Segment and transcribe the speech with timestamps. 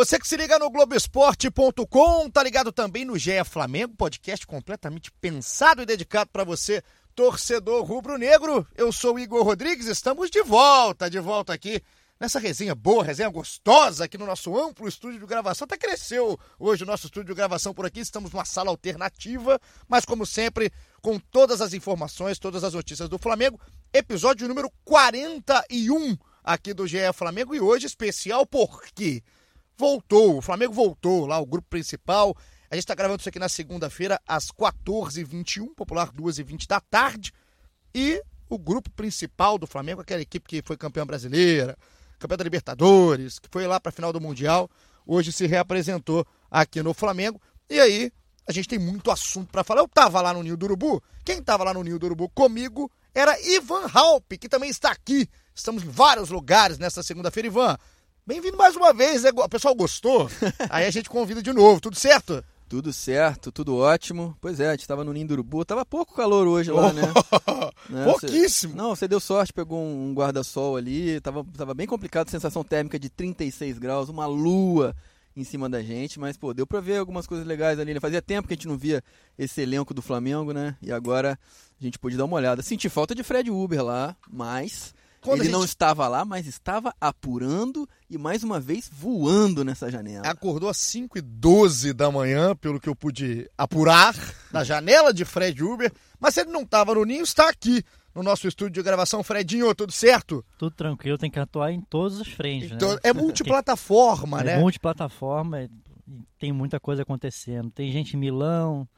[0.00, 5.82] Você que se liga no Globoesporte.com, tá ligado também no GE Flamengo, podcast completamente pensado
[5.82, 6.82] e dedicado para você,
[7.14, 8.66] torcedor rubro-negro.
[8.74, 11.82] Eu sou Igor Rodrigues, estamos de volta, de volta aqui
[12.18, 15.66] nessa resenha boa, resenha gostosa aqui no nosso amplo estúdio de gravação.
[15.66, 20.06] Até cresceu hoje o nosso estúdio de gravação por aqui, estamos numa sala alternativa, mas
[20.06, 23.60] como sempre, com todas as informações, todas as notícias do Flamengo.
[23.92, 29.22] Episódio número 41 aqui do GE Flamengo e hoje especial porque
[29.80, 32.36] voltou, o Flamengo voltou lá, o grupo principal.
[32.70, 37.32] A gente está gravando isso aqui na segunda-feira, às 14h21, popular 2h20 da tarde.
[37.94, 41.76] E o grupo principal do Flamengo, aquela equipe que foi campeã brasileira,
[42.18, 44.70] campeã da Libertadores, que foi lá para a final do Mundial,
[45.06, 47.40] hoje se reapresentou aqui no Flamengo.
[47.68, 48.12] E aí,
[48.46, 49.80] a gente tem muito assunto para falar.
[49.80, 51.02] Eu estava lá no Ninho do Urubu.
[51.24, 55.26] Quem estava lá no Ninho do Urubu comigo era Ivan Halpe, que também está aqui.
[55.54, 57.48] Estamos em vários lugares nesta segunda-feira.
[57.48, 57.78] Ivan,
[58.30, 59.30] Bem-vindo mais uma vez, né?
[59.34, 60.30] O pessoal gostou?
[60.70, 62.44] Aí a gente convida de novo, tudo certo?
[62.68, 64.36] Tudo certo, tudo ótimo.
[64.40, 65.64] Pois é, a gente estava no Ninho do Urubu.
[65.64, 67.02] Tava pouco calor hoje lá, né?
[67.90, 68.04] né?
[68.04, 68.74] Pouquíssimo.
[68.74, 68.78] Cê...
[68.78, 71.20] Não, você deu sorte, pegou um guarda-sol ali.
[71.20, 74.94] Tava, tava bem complicado, sensação térmica de 36 graus, uma lua
[75.36, 76.20] em cima da gente.
[76.20, 77.94] Mas, pô, deu pra ver algumas coisas legais ali.
[77.94, 77.98] Né?
[77.98, 79.02] Fazia tempo que a gente não via
[79.36, 80.76] esse elenco do Flamengo, né?
[80.80, 81.36] E agora
[81.80, 82.62] a gente pôde dar uma olhada.
[82.62, 85.52] Senti falta de Fred Uber lá, mas quando Ele gente...
[85.52, 90.26] não estava lá, mas estava apurando e mais uma vez voando nessa janela.
[90.26, 94.14] Acordou às 5 e 12 da manhã, pelo que eu pude apurar,
[94.50, 95.92] na janela de Fred Uber.
[96.18, 99.22] Mas se ele não estava no ninho, está aqui no nosso estúdio de gravação.
[99.22, 100.44] Fredinho, tudo certo?
[100.58, 102.72] Tudo tranquilo, tem que atuar em todos os frentes.
[102.72, 103.00] Então, né?
[103.02, 104.52] É multiplataforma, é né?
[104.54, 105.68] É multiplataforma,
[106.38, 107.70] tem muita coisa acontecendo.
[107.70, 108.88] Tem gente em Milão,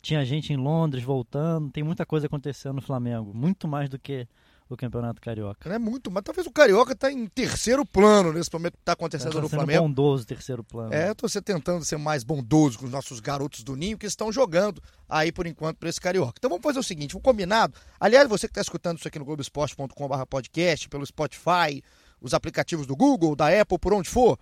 [0.00, 3.32] tinha gente em Londres voltando, tem muita coisa acontecendo no Flamengo.
[3.34, 4.26] Muito mais do que
[4.68, 5.72] o Campeonato Carioca.
[5.72, 9.32] É muito, mas talvez o Carioca está em terceiro plano nesse momento que está acontecendo
[9.32, 9.82] tá no Flamengo.
[9.82, 10.92] bondoso terceiro plano.
[10.92, 14.82] É, estou tentando ser mais bondoso com os nossos garotos do Ninho que estão jogando
[15.08, 16.34] aí por enquanto para esse Carioca.
[16.38, 17.74] Então vamos fazer o seguinte, um combinado.
[18.00, 21.82] Aliás, você que está escutando isso aqui no globoesporte.com/podcast, pelo Spotify,
[22.20, 24.38] os aplicativos do Google, da Apple, por onde for,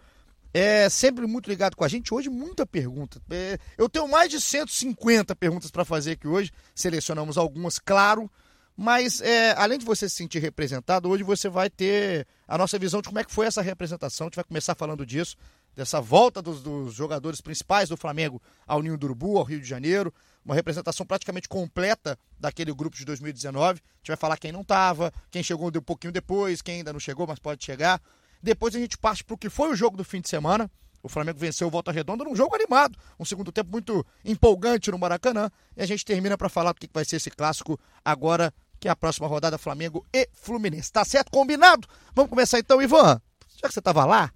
[0.55, 2.15] é sempre muito ligado com a gente.
[2.15, 3.21] Hoje, muita pergunta.
[3.29, 6.53] É, eu tenho mais de 150 perguntas para fazer aqui hoje.
[6.75, 8.31] Selecionamos algumas, claro.
[8.77, 13.01] Mas, é, além de você se sentir representado, hoje você vai ter a nossa visão
[13.01, 14.27] de como é que foi essa representação.
[14.27, 15.37] A gente vai começar falando disso,
[15.77, 19.67] dessa volta dos, dos jogadores principais do Flamengo ao Ninho do Urubu, ao Rio de
[19.67, 20.13] Janeiro.
[20.45, 23.71] Uma representação praticamente completa daquele grupo de 2019.
[23.71, 27.01] A gente vai falar quem não estava, quem chegou um pouquinho depois, quem ainda não
[27.01, 28.03] chegou, mas pode chegar.
[28.43, 30.71] Depois a gente parte para o que foi o jogo do fim de semana.
[31.03, 34.99] O Flamengo venceu o Volta Redonda num jogo animado, um segundo tempo muito empolgante no
[34.99, 35.51] Maracanã.
[35.77, 38.53] E a gente termina para falar do que vai ser esse clássico agora
[38.85, 40.93] que é a próxima rodada Flamengo e Fluminense.
[40.93, 41.31] Tá certo?
[41.31, 41.89] Combinado?
[42.15, 43.19] Vamos começar então, Ivan.
[43.57, 44.31] Já que você estava lá,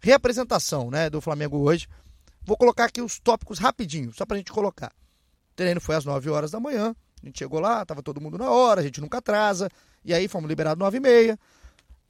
[0.00, 1.86] reapresentação né, do Flamengo hoje.
[2.42, 4.88] Vou colocar aqui os tópicos rapidinho, só pra gente colocar.
[4.88, 8.36] O treino foi às 9 horas da manhã, a gente chegou lá, tava todo mundo
[8.36, 9.70] na hora, a gente nunca atrasa,
[10.04, 11.38] e aí fomos liberados 9 e meia.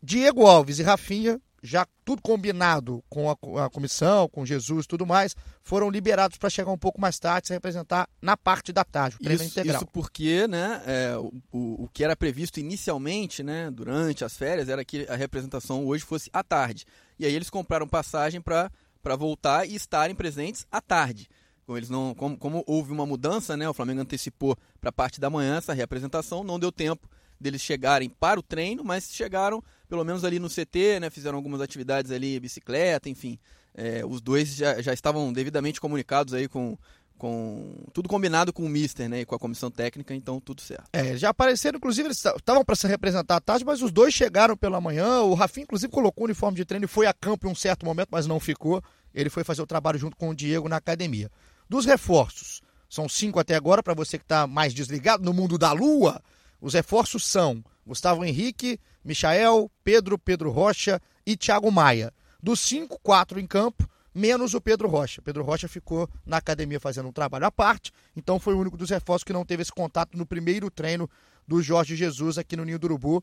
[0.03, 5.07] Diego Alves e Rafinha já tudo combinado com a, a comissão, com Jesus e tudo
[5.07, 9.17] mais, foram liberados para chegar um pouco mais tarde, se representar na parte da tarde,
[9.17, 9.77] o treino isso, integral.
[9.77, 14.85] Isso porque, né, é, o, o, que era previsto inicialmente, né, durante as férias, era
[14.85, 16.85] que a representação hoje fosse à tarde.
[17.19, 18.71] E aí eles compraram passagem para
[19.17, 21.31] voltar e estarem presentes à tarde.
[21.65, 25.19] Como, eles não, como, como houve uma mudança, né, o Flamengo antecipou para a parte
[25.19, 27.09] da manhã essa representação, não deu tempo
[27.41, 29.63] deles chegarem para o treino, mas chegaram
[29.95, 33.39] pelo menos ali no CT, né, fizeram algumas atividades ali, bicicleta, enfim.
[33.73, 36.77] É, os dois já, já estavam devidamente comunicados aí com,
[37.17, 40.89] com tudo combinado com o Mister, né, e com a comissão técnica, então tudo certo.
[40.93, 44.57] É, já apareceram, inclusive, eles estavam para se representar à tarde, mas os dois chegaram
[44.57, 45.21] pela manhã.
[45.21, 47.87] O Rafinha, inclusive, colocou o uniforme de treino e foi a campo em um certo
[47.87, 48.83] momento, mas não ficou.
[49.15, 51.31] Ele foi fazer o trabalho junto com o Diego na academia.
[51.69, 55.71] Dos reforços, são cinco até agora, para você que está mais desligado no mundo da
[55.71, 56.21] lua.
[56.61, 62.13] Os reforços são Gustavo Henrique, Michael, Pedro, Pedro Rocha e Thiago Maia.
[62.43, 65.21] Dos cinco, quatro em campo, menos o Pedro Rocha.
[65.23, 68.91] Pedro Rocha ficou na academia fazendo um trabalho à parte, então foi o único dos
[68.91, 71.09] reforços que não teve esse contato no primeiro treino
[71.47, 73.23] do Jorge Jesus aqui no Ninho do Urubu.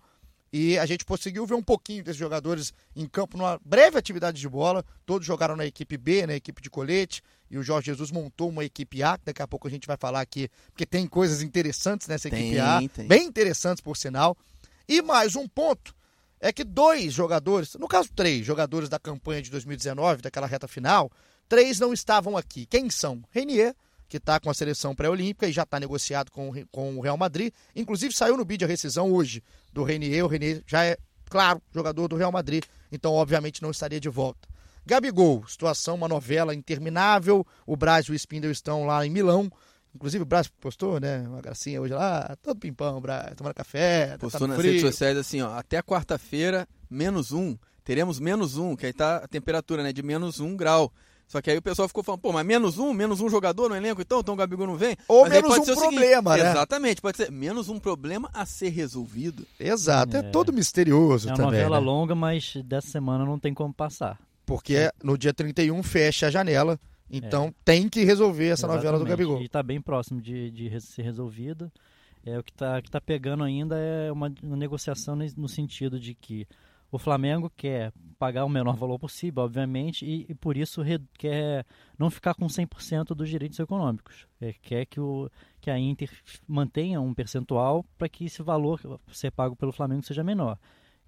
[0.54, 4.50] E a gente conseguiu ver um pouquinho desses jogadores em campo numa breve atividade de
[4.50, 4.84] bola.
[5.06, 7.22] Todos jogaram na equipe B, na equipe de colete.
[7.50, 9.96] E o Jorge Jesus montou uma equipe A, que daqui a pouco a gente vai
[9.98, 12.82] falar aqui, porque tem coisas interessantes nessa Tem, equipe A.
[12.94, 13.08] tem.
[13.08, 14.38] Bem interessantes, por sinal.
[14.92, 15.96] E mais um ponto
[16.38, 21.10] é que dois jogadores, no caso três jogadores da campanha de 2019, daquela reta final,
[21.48, 22.66] três não estavam aqui.
[22.66, 23.24] Quem são?
[23.32, 23.74] Renier,
[24.10, 27.54] que está com a seleção pré-olímpica e já está negociado com, com o Real Madrid.
[27.74, 29.42] Inclusive saiu no vídeo a rescisão hoje
[29.72, 30.26] do Renier.
[30.26, 30.98] O Renier já é,
[31.30, 34.46] claro, jogador do Real Madrid, então obviamente não estaria de volta.
[34.86, 37.48] Gabigol, situação, uma novela interminável.
[37.66, 39.50] O Braz e o Spindle estão lá em Milão.
[39.94, 41.26] Inclusive o Braz postou, né?
[41.28, 44.72] Uma gracinha hoje lá, todo pimpão, Braz, tomando café, tá Postou no nas frio.
[44.74, 47.58] redes sociais assim, ó, até quarta-feira, menos um.
[47.84, 50.92] Teremos menos um, que aí tá a temperatura, né, de menos um grau.
[51.28, 53.76] Só que aí o pessoal ficou falando, pô, mas menos um, menos um jogador no
[53.76, 54.98] elenco, então, então o Gabigol não vem?
[55.08, 56.52] Ou Mas menos pode um ser o seguinte, problema, né?
[56.52, 59.48] Exatamente, pode ser menos um problema a ser resolvido.
[59.58, 60.24] Exato, é, É.
[60.24, 61.52] todo misterioso É uma também.
[61.62, 61.86] novela né?
[61.86, 64.20] longa, mas dessa semana não tem como passar.
[64.46, 66.78] Porque no dia 31 fecha a janela,
[67.18, 69.08] então tem que resolver essa novela do É.
[69.08, 69.18] Exatamente.
[69.18, 69.42] Gabigol.
[69.42, 71.72] E está bem próximo de, de ser resolvida.
[72.24, 76.14] É, o que está tá pegando ainda é uma, uma negociação ne- no sentido de
[76.14, 76.48] que
[76.92, 81.66] o Flamengo quer pagar o menor valor possível, obviamente, e, e por isso re- quer
[81.98, 84.28] não ficar com 100% dos direitos econômicos.
[84.40, 85.30] É, quer que, o,
[85.60, 86.10] que a Inter
[86.48, 90.60] mantenha um percentual para que esse valor ser pago pelo Flamengo seja menor.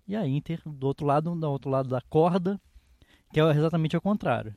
[0.07, 2.59] E a Inter, do outro lado, do outro lado da corda,
[3.31, 4.55] quer exatamente o contrário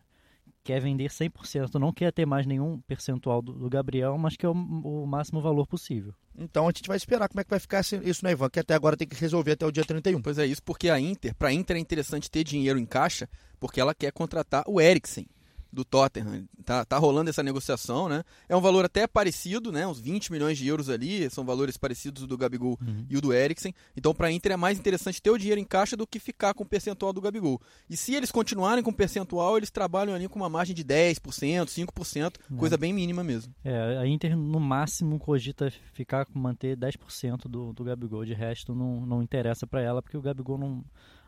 [0.66, 4.52] quer vender 100%, não quer ter mais nenhum percentual do, do Gabriel, mas quer o,
[4.52, 6.12] o máximo valor possível.
[6.36, 8.50] Então a gente vai esperar como é que vai ficar isso, né, Ivan?
[8.50, 10.20] Que até agora tem que resolver até o dia 31.
[10.20, 13.28] Pois é isso, porque a Inter, pra Inter é interessante ter dinheiro em caixa,
[13.60, 15.28] porque ela quer contratar o Eriksen
[15.72, 16.44] do Tottenham.
[16.64, 18.22] Tá, tá rolando essa negociação, né?
[18.48, 19.86] É um valor até parecido, né?
[19.86, 22.78] Uns 20 milhões de euros ali, são valores parecidos do Gabigol
[23.08, 23.74] e o do Eriksen.
[23.96, 26.64] Então, pra Inter é mais interessante ter o dinheiro em caixa do que ficar com
[26.64, 27.60] o percentual do Gabigol.
[27.88, 31.66] E se eles continuarem com o percentual, eles trabalham ali com uma margem de 10%,
[31.66, 33.54] 5%, coisa bem mínima mesmo.
[33.64, 38.74] É, a Inter no máximo cogita ficar com manter 10% do, do Gabigol, de resto
[38.74, 40.84] não, não interessa para ela, porque o Gabigol não,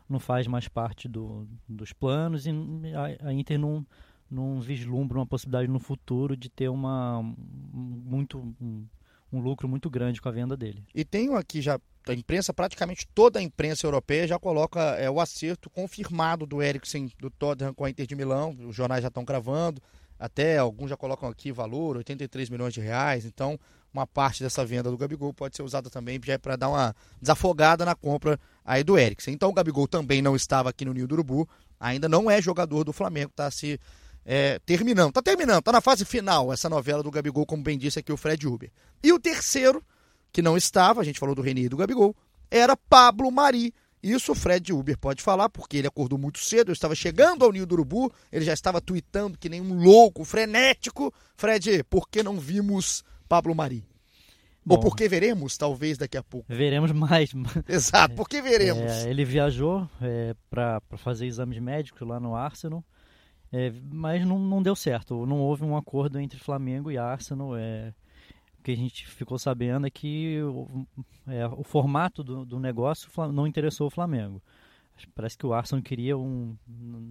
[0.07, 2.51] não faz mais parte do, dos planos e
[2.95, 3.85] a, a Inter não,
[4.29, 7.35] não vislumbra uma possibilidade no futuro de ter uma um-
[7.73, 8.85] muito um,
[9.31, 10.83] um lucro muito grande com a venda dele.
[10.93, 15.19] E tenho aqui já a imprensa, praticamente toda a imprensa europeia já coloca é, o
[15.19, 18.55] acerto confirmado do Eriksen do Tottenham com a Inter de Milão.
[18.67, 19.81] Os jornais já estão gravando.
[20.17, 23.25] Até alguns já colocam aqui valor, 83 milhões de reais.
[23.25, 23.57] Então,
[23.93, 27.95] uma parte dessa venda do Gabigol pode ser usada também para dar uma desafogada na
[27.95, 29.33] compra aí do Eriksen.
[29.33, 31.47] Então, o Gabigol também não estava aqui no Ninho do Urubu.
[31.79, 33.79] Ainda não é jogador do Flamengo, está se
[34.31, 35.11] é, terminando.
[35.11, 38.17] Tá terminando, tá na fase final essa novela do Gabigol, como bem disse aqui o
[38.17, 38.69] Fred Uber.
[39.01, 39.83] E o terceiro,
[40.31, 42.15] que não estava, a gente falou do Renier e do Gabigol,
[42.51, 43.73] era Pablo Mari.
[44.03, 47.51] Isso o Fred Uber pode falar, porque ele acordou muito cedo, eu estava chegando ao
[47.51, 51.11] Ninho do Urubu, ele já estava tweetando que nem um louco, frenético.
[51.35, 53.83] Fred, por que não vimos Pablo Mari?
[54.69, 54.83] Ou Bom.
[54.83, 56.45] por que veremos, talvez, daqui a pouco.
[56.47, 57.31] Veremos mais.
[57.67, 58.91] Exato, por que veremos?
[58.91, 62.85] É, ele viajou é, para fazer exames médicos lá no Arsenal,
[63.51, 65.25] é, mas não, não deu certo.
[65.25, 67.55] Não houve um acordo entre Flamengo e Arsenal.
[67.55, 67.93] É,
[68.59, 70.85] o que a gente ficou sabendo é que o,
[71.27, 74.41] é, o formato do, do negócio não interessou o Flamengo.
[75.15, 76.57] Parece que o Arsenal queria um.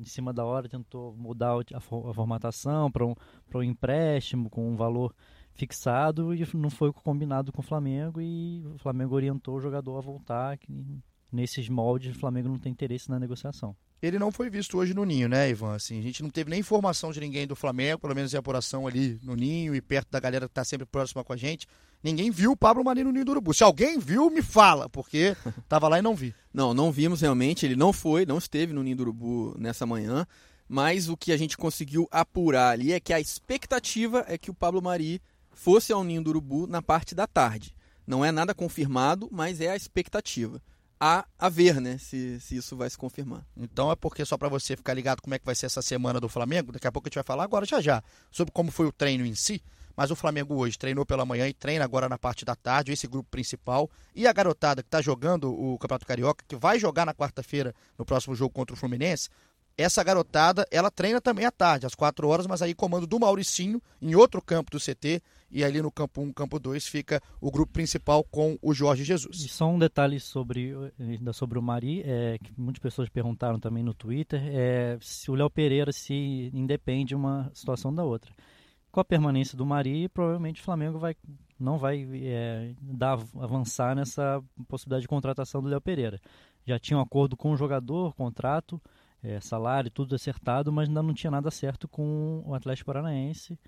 [0.00, 3.14] Em cima da hora, tentou mudar a, a formatação para um,
[3.54, 5.14] um empréstimo com um valor
[5.54, 10.02] fixado e não foi combinado com o Flamengo e o Flamengo orientou o jogador a
[10.02, 10.58] voltar.
[10.58, 10.70] Que
[11.32, 13.74] nesses moldes, o Flamengo não tem interesse na negociação.
[14.00, 15.74] Ele não foi visto hoje no Ninho, né, Ivan?
[15.74, 18.86] Assim, a gente não teve nem informação de ninguém do Flamengo, pelo menos em apuração
[18.86, 21.66] ali no Ninho e perto da galera que tá sempre próxima com a gente.
[22.02, 23.52] Ninguém viu o Pablo Mari no Ninho do Urubu.
[23.52, 25.36] Se alguém viu, me fala, porque
[25.68, 26.32] tava lá e não vi.
[26.54, 30.26] Não, não vimos realmente, ele não foi, não esteve no Ninho do Urubu nessa manhã,
[30.68, 34.54] mas o que a gente conseguiu apurar ali é que a expectativa é que o
[34.54, 35.20] Pablo Mari
[35.52, 37.74] fosse ao Ninho do Urubu na parte da tarde.
[38.06, 40.62] Não é nada confirmado, mas é a expectativa.
[41.00, 43.46] A, a ver, né, se, se isso vai se confirmar.
[43.56, 46.18] Então é porque só para você ficar ligado como é que vai ser essa semana
[46.18, 48.86] do Flamengo, daqui a pouco a gente vai falar agora já já sobre como foi
[48.86, 49.62] o treino em si.
[49.98, 53.08] Mas o Flamengo hoje treinou pela manhã e treina agora na parte da tarde, esse
[53.08, 53.90] grupo principal.
[54.14, 58.04] E a garotada que está jogando o Campeonato Carioca, que vai jogar na quarta-feira no
[58.04, 59.28] próximo jogo contra o Fluminense,
[59.78, 63.80] essa garotada, ela treina também à tarde, às 4 horas, mas aí comando do Mauricinho,
[64.02, 67.72] em outro campo do CT, e ali no campo 1, campo 2, fica o grupo
[67.72, 69.50] principal com o Jorge E Jesus.
[69.50, 73.94] só um detalhe sobre, ainda sobre o Mari, é, que muitas pessoas perguntaram também no
[73.94, 78.32] Twitter, é se o Léo Pereira se independe uma situação da outra.
[78.90, 81.14] Com a permanência do Mari, provavelmente o Flamengo vai
[81.58, 86.20] não vai é, dar, avançar nessa possibilidade de contratação do Léo Pereira.
[86.64, 88.80] Já tinha um acordo com o jogador, contrato,
[89.22, 93.58] é, salário, tudo acertado, mas ainda não tinha nada certo com o Atlético Paranaense.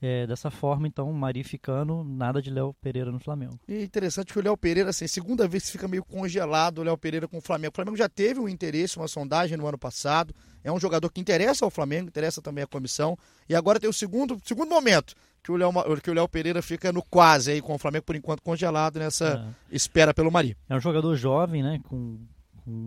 [0.00, 3.58] É, dessa forma, então, Mari ficando, nada de Léo Pereira no Flamengo.
[3.66, 6.84] E é interessante que o Léo Pereira, assim, segunda vez que fica meio congelado o
[6.84, 7.72] Léo Pereira com o Flamengo.
[7.72, 10.32] O Flamengo já teve um interesse, uma sondagem no ano passado.
[10.62, 13.18] É um jogador que interessa ao Flamengo, interessa também à comissão.
[13.48, 16.92] E agora tem o segundo, segundo momento que o Léo, que o Léo Pereira fica
[16.92, 19.74] no quase aí com o Flamengo, por enquanto, congelado nessa é.
[19.74, 20.56] espera pelo Mari.
[20.68, 21.80] É um jogador jovem, né?
[21.88, 22.18] Com, com,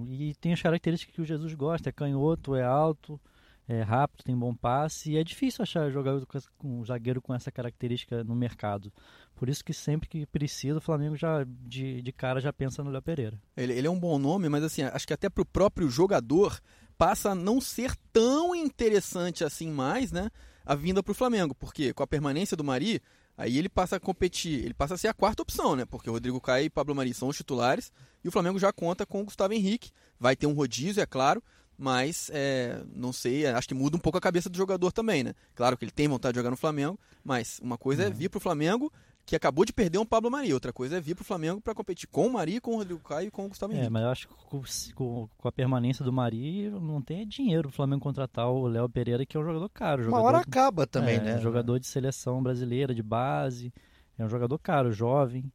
[0.10, 3.20] e tem as características que o Jesus gosta, é canhoto, é alto
[3.68, 6.26] é rápido, tem bom passe e é difícil achar jogador
[6.58, 8.92] com um zagueiro com essa característica no mercado.
[9.36, 12.92] Por isso que sempre que precisa o Flamengo já de, de cara já pensa no
[12.92, 13.40] Léo Pereira.
[13.56, 16.60] Ele, ele é um bom nome, mas assim, acho que até para o próprio jogador
[16.98, 20.30] passa a não ser tão interessante assim mais, né?
[20.66, 23.02] A vinda para o Flamengo, porque com a permanência do Mari,
[23.38, 25.86] aí ele passa a competir, ele passa a ser a quarta opção, né?
[25.86, 27.92] Porque o Rodrigo Caio e Pablo Mari são os titulares
[28.24, 31.42] e o Flamengo já conta com o Gustavo Henrique, vai ter um rodízio, é claro,
[31.78, 35.34] mas é, não sei, acho que muda um pouco a cabeça do jogador também, né?
[35.56, 38.14] Claro que ele tem vontade de jogar no Flamengo, mas uma coisa é uhum.
[38.14, 38.92] vir para o Flamengo
[39.26, 41.74] que acabou de perder um Pablo Mari, outra coisa é vir para o Flamengo para
[41.74, 43.88] competir com o Mari, com o Rodrigo Caio e com o Gustavo é, Henrique.
[43.88, 47.72] É, mas eu acho que com, com, a permanência do Mari não tem dinheiro o
[47.72, 50.04] Flamengo contratar o Léo Pereira, que é um jogador caro.
[50.04, 51.38] Jogador, uma hora acaba também, é, né?
[51.40, 53.74] Jogador de seleção brasileira, de base,
[54.18, 55.52] é um jogador caro, jovem.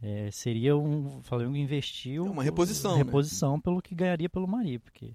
[0.00, 3.60] É, seria um o Flamengo investir é uma reposição, reposição né?
[3.64, 5.12] pelo que ganharia pelo Mari, porque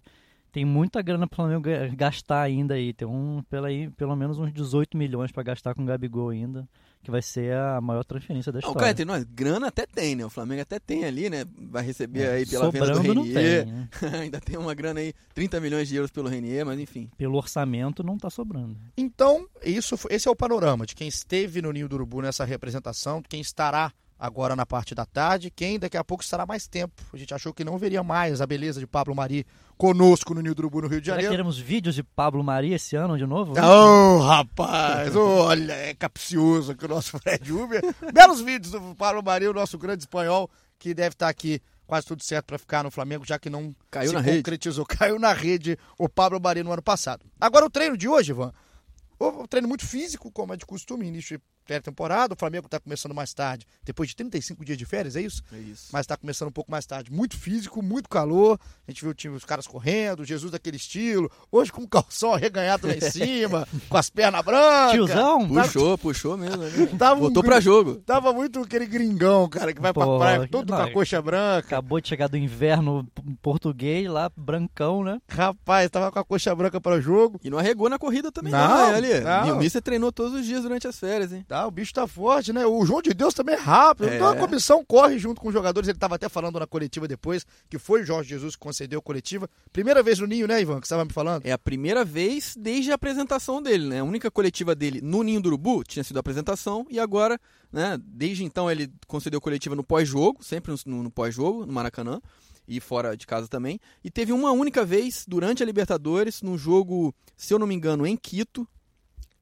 [0.52, 2.94] tem muita grana para o Flamengo gastar ainda aí.
[2.94, 6.70] Tem um, pela aí, pelo menos uns 18 milhões para gastar com o Gabigol ainda,
[7.03, 8.79] que vai ser a maior transferência da história.
[8.79, 10.25] Não, cara, nós, grana até tem, né?
[10.25, 11.45] O Flamengo até tem ali, né?
[11.69, 13.65] Vai receber é, aí pela venda do Renier.
[13.65, 13.89] Tem, né?
[14.22, 17.10] ainda tem uma grana aí, 30 milhões de euros pelo Renier, mas enfim.
[17.17, 18.77] Pelo orçamento não está sobrando.
[18.95, 23.22] Então, isso, esse é o panorama de quem esteve no Ninho do Urubu nessa representação,
[23.22, 23.91] quem estará
[24.24, 27.03] agora na parte da tarde, quem daqui a pouco estará mais tempo.
[27.12, 29.46] A gente achou que não veria mais a beleza de Pablo Mari
[29.77, 31.27] conosco no Nil do Urubu, no Rio de Janeiro.
[31.27, 33.53] Será teremos vídeos de Pablo Mari esse ano de novo?
[33.60, 35.13] Oh, rapaz!
[35.13, 37.82] olha, é capcioso que o nosso Fred Uber.
[38.13, 40.50] Belos vídeos do Pablo Mari, o nosso grande espanhol,
[40.80, 44.12] que deve estar aqui quase tudo certo para ficar no Flamengo, já que não Caiu
[44.12, 44.86] se na concretizou.
[44.86, 44.96] Rede.
[45.00, 47.25] Caiu na rede o Pablo Mari no ano passado.
[47.42, 48.53] Agora o treino de hoje, Ivan.
[49.20, 52.34] O treino muito físico, como é de costume, início pré-temporada.
[52.34, 55.43] O Flamengo está começando mais tarde, depois de 35 dias de férias, é isso?
[55.51, 55.89] É isso.
[55.91, 57.12] Mas está começando um pouco mais tarde.
[57.12, 58.60] Muito físico, muito calor.
[58.88, 61.32] A gente viu o time, os caras correndo, Jesus daquele estilo.
[61.51, 64.91] Hoje com o calção arreganhado lá em cima, com as pernas brancas.
[64.91, 66.63] Tiozão, puxou, puxou mesmo.
[66.63, 66.72] Né?
[66.98, 67.96] Tava Botou um, pra jogo.
[68.05, 71.22] Tava muito aquele gringão, cara, que vai Pô, pra praia todo não, com a coxa
[71.22, 71.67] branca.
[71.67, 73.08] Acabou de chegar do inverno
[73.41, 75.20] português lá, brancão, né?
[75.27, 77.39] Rapaz, tava com a coxa branca para jogo.
[77.43, 79.51] E não arregou na corrida também, não, não né, ali.
[79.51, 81.46] o Mister treinou todos os dias durante as férias, hein?
[81.53, 82.65] Tá, o bicho tá forte, né?
[82.65, 84.10] O João de Deus também é rápido.
[84.10, 84.15] É.
[84.15, 85.88] Então a comissão corre junto com os jogadores.
[85.88, 89.01] Ele tava até falando na coletiva depois, que foi o Jorge Jesus que concedeu a
[89.03, 89.48] coletiva.
[89.72, 91.45] Primeira vez no Ninho, né, Ivan, que você estava me falando?
[91.45, 94.00] É a primeira vez desde a apresentação dele, né?
[94.00, 97.39] A única coletiva dele no Ninho do Urubu tinha sido a apresentação e agora,
[97.72, 102.19] né, desde então ele concedeu coletiva no pós-jogo, sempre no, no pós-jogo, no Maracanã
[102.67, 103.79] e fora de casa também.
[104.03, 108.07] E teve uma única vez durante a Libertadores, no jogo, se eu não me engano,
[108.07, 108.67] em Quito.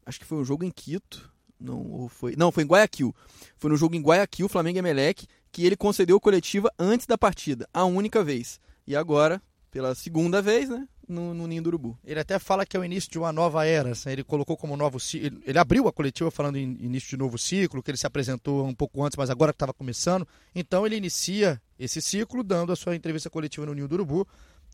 [0.05, 1.30] Acho que foi um jogo em Quito.
[1.61, 3.15] Não, foi, não, foi em Guayaquil.
[3.57, 7.67] Foi no jogo em Guayaquil, Flamengo e Emelec, que ele concedeu coletiva antes da partida,
[7.73, 8.59] a única vez.
[8.87, 10.87] E agora, pela segunda vez, né?
[11.07, 11.99] No, no Ninho do Urubu.
[12.05, 13.91] Ele até fala que é o início de uma nova era.
[13.91, 15.41] Assim, ele colocou como novo ciclo.
[15.45, 18.73] Ele abriu a coletiva falando em início de novo ciclo, que ele se apresentou um
[18.73, 20.25] pouco antes, mas agora que estava começando.
[20.55, 24.25] Então ele inicia esse ciclo dando a sua entrevista coletiva no Ninho do Urubu.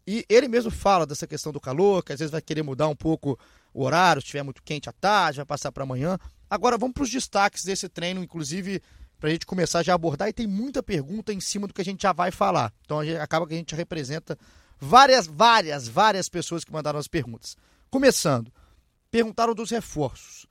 [0.05, 2.95] E ele mesmo fala dessa questão do calor, que às vezes vai querer mudar um
[2.95, 3.37] pouco
[3.73, 6.17] o horário, se estiver muito quente à tarde, vai passar para amanhã.
[6.49, 8.81] Agora vamos para os destaques desse treino, inclusive
[9.19, 11.81] para a gente começar já a abordar, e tem muita pergunta em cima do que
[11.81, 12.73] a gente já vai falar.
[12.85, 14.37] Então gente, acaba que a gente representa
[14.79, 17.55] várias, várias, várias pessoas que mandaram as perguntas.
[17.89, 18.51] Começando,
[19.11, 20.46] perguntaram dos reforços.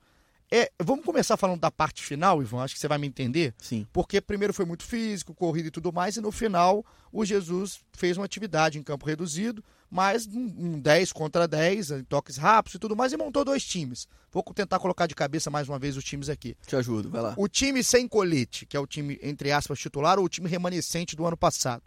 [0.49, 3.53] É, vamos começar falando da parte final, Ivan, acho que você vai me entender.
[3.57, 3.85] Sim.
[3.91, 8.15] Porque primeiro foi muito físico, corrida e tudo mais, e no final o Jesus fez
[8.17, 12.95] uma atividade em campo reduzido, mas um 10 contra 10, em toques rápidos e tudo
[12.95, 14.07] mais, e montou dois times.
[14.31, 16.55] Vou tentar colocar de cabeça mais uma vez os times aqui.
[16.65, 17.33] Te ajudo, vai lá.
[17.35, 21.15] O time sem colete, que é o time, entre aspas, titular, ou o time remanescente
[21.15, 21.83] do ano passado.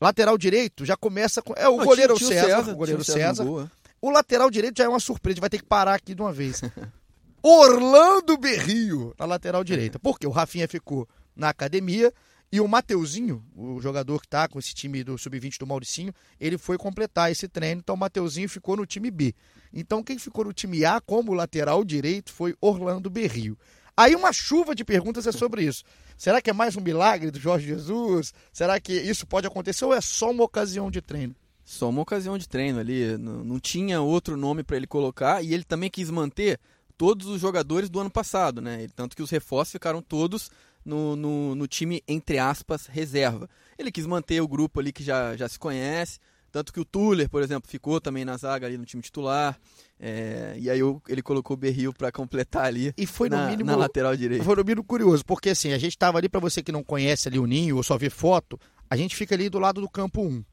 [0.00, 1.52] Lateral direito já começa com.
[1.56, 3.44] É o Não, goleiro tio, tio César, César, o goleiro César.
[3.44, 3.70] César.
[4.00, 6.60] O lateral direito já é uma surpresa, vai ter que parar aqui de uma vez.
[7.42, 9.98] Orlando Berrio na lateral direita.
[9.98, 12.12] Porque o Rafinha ficou na academia
[12.52, 16.58] e o Mateuzinho, o jogador que está com esse time do Sub-20 do Mauricinho, ele
[16.58, 19.34] foi completar esse treino, então o Mateuzinho ficou no time B.
[19.72, 23.58] Então quem ficou no time A como lateral direito foi Orlando Berrio.
[23.96, 25.82] Aí uma chuva de perguntas é sobre isso.
[26.16, 28.34] Será que é mais um milagre do Jorge Jesus?
[28.52, 31.34] Será que isso pode acontecer ou é só uma ocasião de treino?
[31.64, 35.54] Só uma ocasião de treino ali, não, não tinha outro nome para ele colocar e
[35.54, 36.60] ele também quis manter
[37.02, 38.86] todos os jogadores do ano passado, né?
[38.94, 40.52] Tanto que os reforços ficaram todos
[40.84, 43.50] no, no, no, time, entre aspas, reserva.
[43.76, 46.20] Ele quis manter o grupo ali que já, já se conhece,
[46.52, 49.58] tanto que o Tuller, por exemplo, ficou também na zaga ali no time titular.
[49.98, 50.78] É, e aí
[51.08, 54.44] ele colocou o Berril para completar ali e foi na, no mínimo, na lateral direita.
[54.44, 57.26] Foi no mínimo curioso, porque assim, a gente estava ali, para você que não conhece
[57.26, 60.22] ali o Ninho ou só vê foto, a gente fica ali do lado do campo
[60.22, 60.44] 1,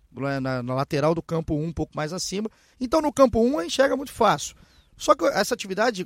[0.41, 2.49] na, na lateral do campo 1, um pouco mais acima.
[2.81, 4.55] Então no campo 1 a gente enxerga muito fácil.
[4.99, 6.05] Só que essa atividade,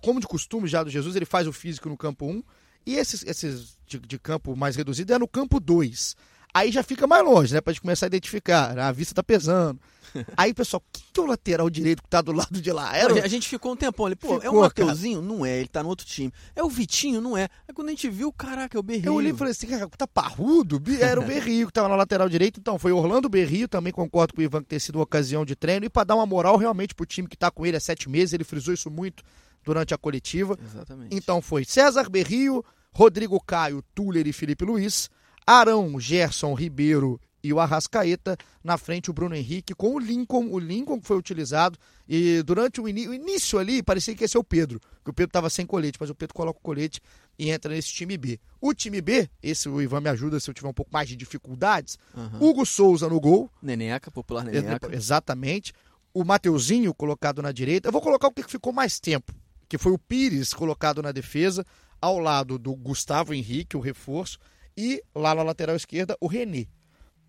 [0.00, 2.42] como de costume já do Jesus, ele faz o físico no campo 1
[2.86, 6.16] e esses, esses de, de campo mais reduzido é no campo 2.
[6.52, 7.60] Aí já fica mais longe, né?
[7.60, 8.74] Pra gente começar a identificar.
[8.74, 8.82] Né?
[8.82, 9.78] A vista tá pesando.
[10.36, 12.96] Aí, pessoal, quem que é o lateral direito que tá do lado de lá?
[12.96, 13.22] Era...
[13.22, 15.20] A gente ficou um tempão ali, pô, ficou, é o Mateuzinho?
[15.20, 16.32] Não é, ele tá no outro time.
[16.54, 17.20] É o Vitinho?
[17.20, 17.48] Não é.
[17.66, 19.06] Aí quando a gente viu, caraca, é o Berrio.
[19.06, 20.82] Eu olhei e falei assim, cara, tá parrudo?
[21.00, 22.58] Era o Berrio que tava na lateral direito.
[22.58, 25.54] Então, foi Orlando Berrio, também concordo com o Ivan que ter sido uma ocasião de
[25.54, 25.84] treino.
[25.84, 28.32] E pra dar uma moral realmente pro time que tá com ele há sete meses,
[28.32, 29.22] ele frisou isso muito
[29.64, 30.56] durante a coletiva.
[30.64, 31.14] Exatamente.
[31.14, 35.10] Então foi César Berrio, Rodrigo Caio, Tuller e Felipe Luiz,
[35.48, 40.58] Arão, Gerson, Ribeiro e o Arrascaeta, na frente o Bruno Henrique com o Lincoln, o
[40.58, 44.44] Lincoln que foi utilizado e durante o, o início ali parecia que ia ser o
[44.44, 47.00] Pedro, que o Pedro estava sem colete, mas o Pedro coloca o colete
[47.38, 48.38] e entra nesse time B.
[48.60, 51.16] O time B, esse o Ivan me ajuda se eu tiver um pouco mais de
[51.16, 52.50] dificuldades, uhum.
[52.50, 53.50] Hugo Souza no gol.
[53.62, 54.94] Neneca, popular Neneca.
[54.94, 55.72] Exatamente.
[56.12, 57.88] O Mateuzinho colocado na direita.
[57.88, 59.32] Eu vou colocar o que ficou mais tempo,
[59.66, 61.64] que foi o Pires colocado na defesa
[61.98, 64.38] ao lado do Gustavo Henrique, o reforço,
[64.78, 66.68] e lá na lateral esquerda o René.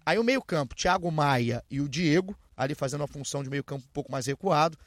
[0.05, 3.91] Aí o meio-campo, Thiago Maia e o Diego, ali fazendo a função de meio-campo um
[3.91, 4.77] pouco mais recuado.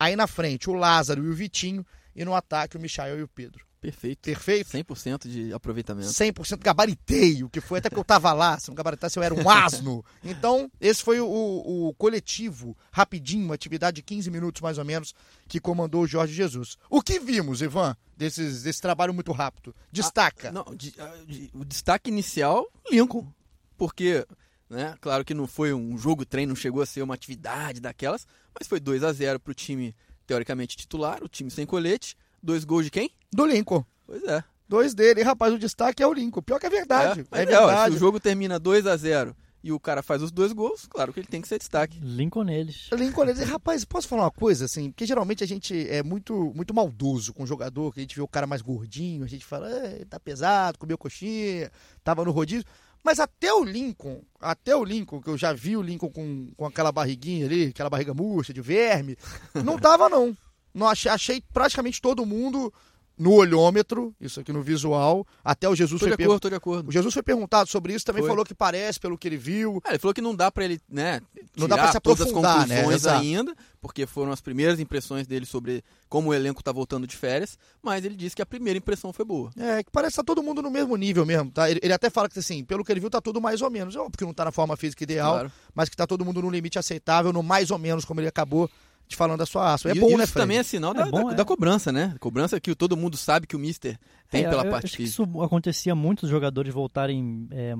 [0.00, 3.28] Aí na frente o Lázaro e o Vitinho, e no ataque o Michael e o
[3.28, 3.66] Pedro.
[3.86, 4.18] Perfeito.
[4.22, 4.70] Perfeito?
[4.70, 6.08] 100% de aproveitamento.
[6.08, 9.32] 100% gabaritei, o que foi até porque eu tava lá, se não gabaritasse eu era
[9.32, 10.04] um asno.
[10.24, 15.14] Então, esse foi o, o, coletivo, rapidinho, uma atividade de 15 minutos mais ou menos,
[15.46, 16.76] que comandou o Jorge Jesus.
[16.90, 19.72] O que vimos, Ivan, desses, desse trabalho muito rápido?
[19.92, 20.48] Destaca.
[20.48, 23.32] Ah, não, de, ah, de, o destaque inicial, Lincoln.
[23.78, 24.26] Porque,
[24.68, 28.26] né, claro que não foi um jogo treino, não chegou a ser uma atividade daquelas,
[28.58, 29.94] mas foi 2 a 0 pro time
[30.26, 32.16] teoricamente titular, o time sem colete
[32.46, 33.10] Dois gols de quem?
[33.32, 33.84] Do Lincoln.
[34.06, 34.44] Pois é.
[34.68, 35.20] Dois dele.
[35.20, 36.40] E, rapaz, o destaque é o Lincoln.
[36.40, 37.26] Pior que é verdade.
[37.32, 37.90] É, é verdade.
[37.90, 40.86] Ó, se o jogo termina 2 a 0 e o cara faz os dois gols,
[40.86, 41.98] claro que ele tem que ser destaque.
[42.00, 42.88] Lincoln neles.
[42.92, 43.40] Lincoln neles.
[43.40, 44.92] E, rapaz, posso falar uma coisa, assim?
[44.92, 48.22] Porque geralmente a gente é muito, muito maldoso com o jogador, que a gente vê
[48.22, 49.68] o cara mais gordinho, a gente fala,
[50.08, 51.68] tá pesado, comeu coxinha,
[52.04, 52.64] tava no rodízio.
[53.02, 56.64] Mas até o Lincoln, até o Lincoln, que eu já vi o Lincoln com, com
[56.64, 59.16] aquela barriguinha ali, aquela barriga murcha de verme,
[59.64, 60.36] não tava não.
[60.76, 62.72] Não achei, achei praticamente todo mundo
[63.18, 66.54] no olhômetro, isso aqui no visual, até o Jesus tô foi de acordo, tô de
[66.54, 66.88] acordo.
[66.88, 68.28] O Jesus foi perguntado sobre isso, também foi.
[68.28, 69.80] falou que parece pelo que ele viu.
[69.86, 71.22] É, ele falou que não dá para ele, né,
[71.56, 72.84] não dá para se aprofundar, né?
[73.10, 77.58] ainda, porque foram as primeiras impressões dele sobre como o elenco tá voltando de férias,
[77.82, 79.50] mas ele disse que a primeira impressão foi boa.
[79.56, 81.70] É, que parece que tá todo mundo no mesmo nível mesmo, tá?
[81.70, 83.94] Ele, ele até fala que assim, pelo que ele viu tá tudo mais ou menos,
[83.94, 85.52] porque não tá na forma física ideal, claro.
[85.74, 88.68] mas que tá todo mundo no limite aceitável, no mais ou menos como ele acabou
[89.06, 89.88] te falando da sua aço.
[89.88, 90.42] É e, bom, isso né, Fred?
[90.42, 91.34] também é sinal da, é bom, da, é.
[91.36, 92.14] da, cobrança, né?
[92.18, 93.98] Cobrança que todo mundo sabe que o Mister
[94.30, 95.22] tem é, pela eu, parte acho física.
[95.22, 97.74] isso acontecia muito os jogadores voltarem é,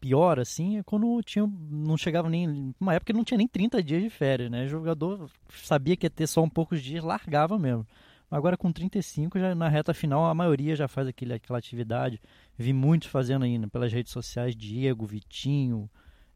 [0.00, 2.74] pior, assim, quando tinha, não chegava nem.
[2.78, 4.64] Uma época não tinha nem 30 dias de férias, né?
[4.64, 5.30] O jogador
[5.64, 7.86] sabia que ia ter só um poucos dias, largava mesmo.
[8.30, 12.20] Agora com 35, já na reta final, a maioria já faz aquele, aquela atividade.
[12.58, 15.88] Vi muitos fazendo ainda pelas redes sociais, Diego, Vitinho,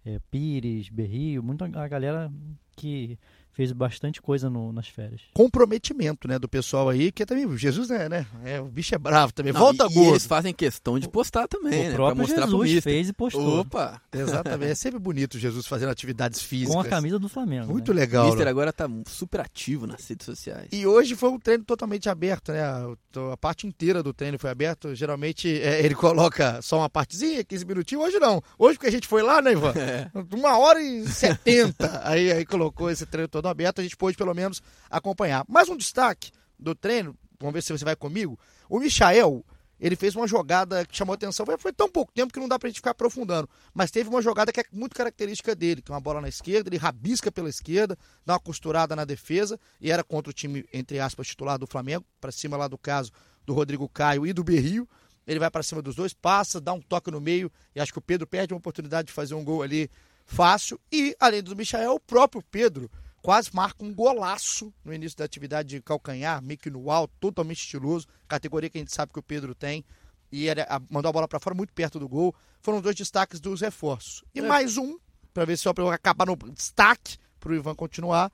[0.04, 2.32] é, Pires, Berrio, muita a galera
[2.76, 3.18] que
[3.60, 5.20] fez bastante coisa no, nas férias.
[5.34, 8.98] Comprometimento, né, do pessoal aí, que é também, Jesus, né, né é, o bicho é
[8.98, 10.08] bravo também, Não, volta e, gordo.
[10.08, 13.60] E eles fazem questão de postar também, o né, próprio mostrar Jesus fez e postou.
[13.60, 14.00] Opa!
[14.10, 16.74] Exatamente, é sempre bonito Jesus fazendo atividades físicas.
[16.74, 17.70] Com a camisa do Flamengo.
[17.70, 18.00] Muito né?
[18.00, 18.24] legal.
[18.24, 18.50] O Mister né?
[18.50, 20.68] agora tá super ativo nas redes sociais.
[20.72, 22.86] E hoje foi um treino totalmente aberto, né, a,
[23.30, 27.66] a parte inteira do treino foi aberto, geralmente é, ele coloca só uma partezinha, 15
[27.66, 28.42] minutinhos, hoje não.
[28.58, 29.74] Hoje porque a gente foi lá, né, Ivan?
[29.76, 30.10] É.
[30.34, 34.34] Uma hora e setenta, aí, aí colocou esse treino todo aberto, a gente pôde pelo
[34.34, 35.44] menos acompanhar.
[35.48, 38.38] Mais um destaque do treino, vamos ver se você vai comigo.
[38.68, 39.44] O Michael,
[39.80, 41.46] ele fez uma jogada que chamou atenção.
[41.58, 43.48] Foi, tão pouco tempo que não dá pra gente ficar aprofundando.
[43.72, 46.68] Mas teve uma jogada que é muito característica dele, que é uma bola na esquerda,
[46.68, 51.00] ele rabisca pela esquerda, dá uma costurada na defesa, e era contra o time, entre
[51.00, 53.10] aspas, titular do Flamengo, para cima lá do caso
[53.46, 54.86] do Rodrigo Caio e do Berrio.
[55.26, 57.98] Ele vai para cima dos dois, passa, dá um toque no meio, e acho que
[57.98, 59.90] o Pedro perde uma oportunidade de fazer um gol ali
[60.26, 60.78] fácil.
[60.92, 62.90] E, além do Michael, o próprio Pedro
[63.22, 67.58] quase marca um golaço no início da atividade de calcanhar, meio que no alto, totalmente
[67.58, 69.84] estiloso, categoria que a gente sabe que o Pedro tem.
[70.32, 72.34] E ele mandou a bola para fora muito perto do gol.
[72.60, 74.22] Foram dois destaques dos reforços.
[74.34, 74.42] E É.
[74.42, 74.98] mais um,
[75.34, 78.30] para ver se só para eu acabar no destaque, para o Ivan continuar.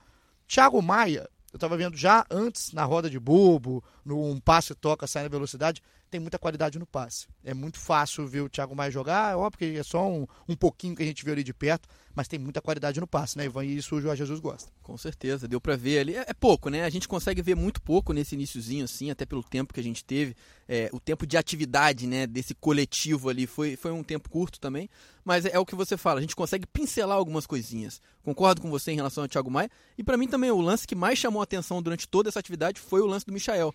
[0.47, 5.07] Thiago Maia, eu estava vendo já antes na roda de bobo, no um passe toca,
[5.07, 7.27] sai na velocidade, tem muita qualidade no passe.
[7.43, 10.95] É muito fácil ver o Thiago Maia jogar, óbvio que é só um, um pouquinho
[10.95, 13.63] que a gente viu ali de perto, mas tem muita qualidade no passe, né, Ivan?
[13.63, 14.71] E isso o Jorge Jesus gosta.
[14.81, 16.15] Com certeza, deu pra ver ali.
[16.15, 16.83] É, é pouco, né?
[16.83, 20.03] A gente consegue ver muito pouco nesse iníciozinho, assim, até pelo tempo que a gente
[20.03, 20.35] teve.
[20.67, 24.89] É, o tempo de atividade, né, desse coletivo ali foi, foi um tempo curto também.
[25.23, 28.01] Mas é, é o que você fala, a gente consegue pincelar algumas coisinhas.
[28.23, 29.69] Concordo com você em relação ao Thiago Maia.
[29.97, 32.79] E pra mim também, o lance que mais chamou a atenção durante toda essa atividade
[32.79, 33.73] foi o lance do Michael.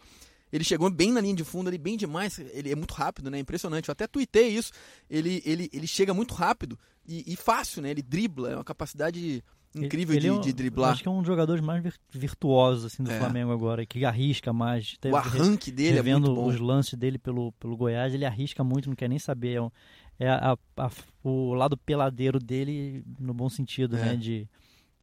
[0.53, 2.39] Ele chegou bem na linha de fundo ali, bem demais.
[2.39, 3.39] Ele é muito rápido, né?
[3.39, 3.89] Impressionante.
[3.89, 4.71] Eu até tuitei isso.
[5.09, 7.91] Ele, ele, ele chega muito rápido e, e fácil, né?
[7.91, 8.51] Ele dribla.
[8.51, 9.43] É uma capacidade
[9.75, 10.93] incrível Ele de, é um- de driblar.
[10.93, 13.19] Acho que é um dos jogadores mais vir- virtuosos assim, do É.
[13.19, 14.97] Flamengo agora, que arrisca mais.
[15.11, 16.47] O arranque dele é muito bom.
[16.47, 19.55] os lances dele pelo, pelo Goiás, ele arrisca muito, não quer nem saber.
[19.55, 19.71] É, um-
[20.19, 20.91] é a- a-
[21.25, 24.05] o lado peladeiro dele, no bom sentido, É.
[24.05, 24.17] né?
[24.17, 24.47] De,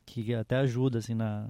[0.05, 1.49] que até ajuda, assim, na,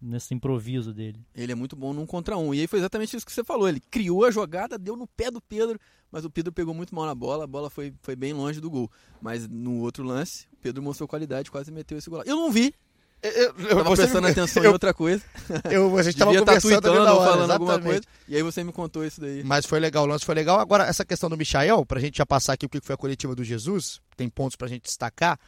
[0.00, 1.24] nesse improviso dele.
[1.34, 2.54] Ele é muito bom num contra um.
[2.54, 3.68] E aí foi exatamente isso que você falou.
[3.68, 5.78] Ele criou a jogada, deu no pé do Pedro,
[6.10, 8.70] mas o Pedro pegou muito mal na bola, a bola foi, foi bem longe do
[8.70, 8.90] gol.
[9.20, 12.22] Mas no outro lance, o Pedro mostrou qualidade, quase meteu esse gol.
[12.24, 12.74] Eu não vi,
[13.22, 13.52] Eu,
[13.84, 15.22] tava prestando atenção em eu, outra coisa.
[15.70, 18.02] eu, a gente estava estar conversando ou hora, falando alguma coisa.
[18.26, 19.44] E aí você me contou isso daí.
[19.44, 20.58] Mas foi legal, o lance foi legal.
[20.58, 23.34] Agora, essa questão do Michael, pra gente já passar aqui o que foi a coletiva
[23.34, 25.38] do Jesus, tem pontos pra gente destacar.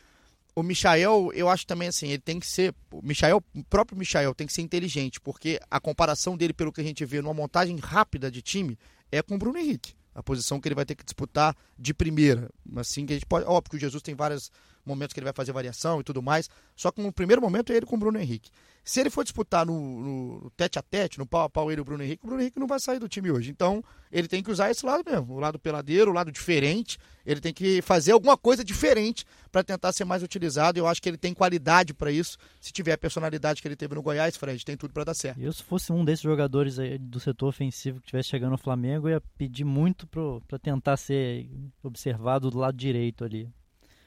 [0.55, 2.75] O Michael, eu acho também assim, ele tem que ser.
[2.91, 6.81] O Michael, o próprio Michael tem que ser inteligente, porque a comparação dele, pelo que
[6.81, 8.79] a gente vê numa montagem rápida de time,
[9.11, 9.95] é com o Bruno Henrique.
[10.15, 12.51] A posição que ele vai ter que disputar de primeira.
[12.77, 13.47] Assim que a gente pode.
[13.47, 14.51] Óbvio que o Jesus tem vários
[14.85, 16.49] momentos que ele vai fazer variação e tudo mais.
[16.77, 18.51] Só que no primeiro momento é ele com o Bruno Henrique.
[18.85, 21.83] Se ele for disputar no, no- tete a tete, no pau a pau ele e
[21.83, 23.49] o Bruno Henrique, o Bruno Henrique não vai sair do time hoje.
[23.49, 26.99] Então, ele tem que usar esse lado mesmo, o lado peladeiro, o lado diferente.
[27.25, 30.81] Ele tem que fazer alguma coisa diferente para tentar ser mais utilizado.
[30.81, 32.37] Eu acho que ele tem qualidade para isso.
[32.61, 35.41] Se tiver a personalidade que ele teve no Goiás, Fred, tem tudo para dar certo.
[35.41, 39.21] Eu, se fosse um desses jogadores do setor ofensivo que estivesse chegando no Flamengo, ia
[39.39, 41.49] pedir muito para tentar ser
[41.85, 43.49] observado do lado direito ali.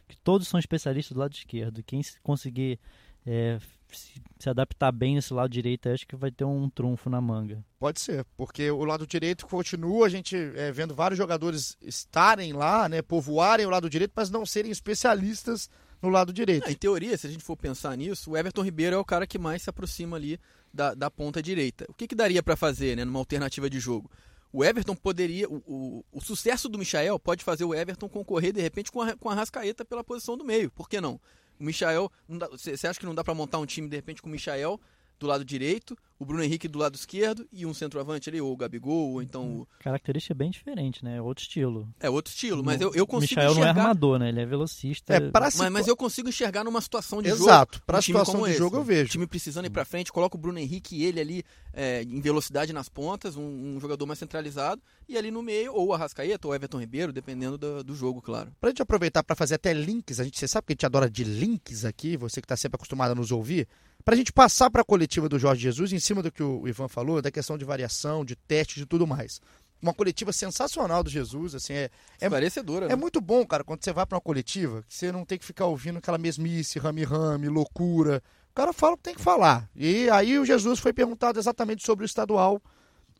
[0.07, 1.83] Que todos são especialistas do lado esquerdo.
[1.83, 2.79] Quem se- conseguir
[3.25, 3.57] é,
[3.91, 7.63] se, se adaptar bem nesse lado direito, acho que vai ter um trunfo na manga.
[7.79, 12.87] Pode ser, porque o lado direito continua a gente é, vendo vários jogadores estarem lá,
[12.87, 15.69] né, povoarem o lado direito, mas não serem especialistas
[16.01, 16.67] no lado direito.
[16.67, 19.25] Ah, em teoria, se a gente for pensar nisso, o Everton Ribeiro é o cara
[19.25, 20.39] que mais se aproxima ali
[20.73, 21.85] da, da ponta direita.
[21.89, 24.09] O que, que daria para fazer, né, numa alternativa de jogo?
[24.55, 25.49] O Everton poderia.
[25.49, 29.13] O, o, o sucesso do Michael pode fazer o Everton concorrer, de repente, com a,
[29.13, 30.71] com a Rascaeta pela posição do meio.
[30.71, 31.19] Por que não?
[31.59, 32.09] O Michael.
[32.51, 34.79] Você acha que não dá para montar um time, de repente, com o Michael
[35.19, 38.56] do lado direito, o Bruno Henrique do lado esquerdo e um centroavante ali, ou o
[38.58, 39.67] Gabigol, ou então o.
[39.80, 41.21] Característica bem diferente, né?
[41.21, 41.88] Outro estilo.
[41.99, 43.82] É outro estilo, mas eu, eu O consigo Michael não é enxergar.
[43.82, 44.30] armador, né?
[44.30, 45.13] Ele é velocista.
[45.13, 47.43] É, para Mas, mas eu consigo enxergar numa situação de jogo.
[47.43, 48.60] Exato, para um situação como de esse.
[48.60, 49.10] jogo eu O vejo.
[49.12, 52.71] time precisando ir pra frente, coloca o Bruno Henrique e ele ali é, em velocidade
[52.71, 56.51] nas pontas, um, um jogador mais centralizado, e ali no meio, ou o Arrascaeta, ou
[56.54, 58.51] o Everton Ribeiro, dependendo do, do jogo, claro.
[58.62, 61.10] Pra gente aproveitar para fazer até links, a gente, você sabe que a gente adora
[61.10, 63.67] de links aqui, você que está sempre acostumado a nos ouvir,
[64.05, 66.87] pra gente passar para a coletiva do Jorge Jesus, em cima do que o Ivan
[66.87, 69.41] falou, da questão de variação, de teste, de tudo mais.
[69.81, 71.89] Uma coletiva sensacional do Jesus, assim, é,
[72.21, 72.95] é, Esclarecedora, é né?
[72.95, 75.65] muito bom, cara, quando você vai para uma coletiva, que você não tem que ficar
[75.65, 78.21] ouvindo aquela mesmice, rame-rame, loucura.
[78.51, 79.67] O cara fala o que tem que falar.
[79.75, 82.61] E aí o Jesus foi perguntado exatamente sobre o estadual,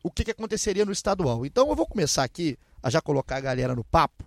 [0.04, 1.44] o que, que aconteceria no estadual.
[1.44, 4.24] Então eu vou começar aqui a já colocar a galera no papo,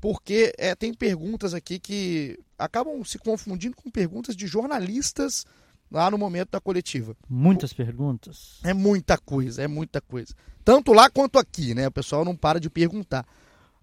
[0.00, 5.44] porque é, tem perguntas aqui que acabam se confundindo com perguntas de jornalistas
[5.90, 7.16] lá no momento da coletiva.
[7.28, 8.60] Muitas perguntas.
[8.64, 10.34] É muita coisa, é muita coisa.
[10.64, 11.86] Tanto lá quanto aqui, né?
[11.86, 13.26] O pessoal não para de perguntar.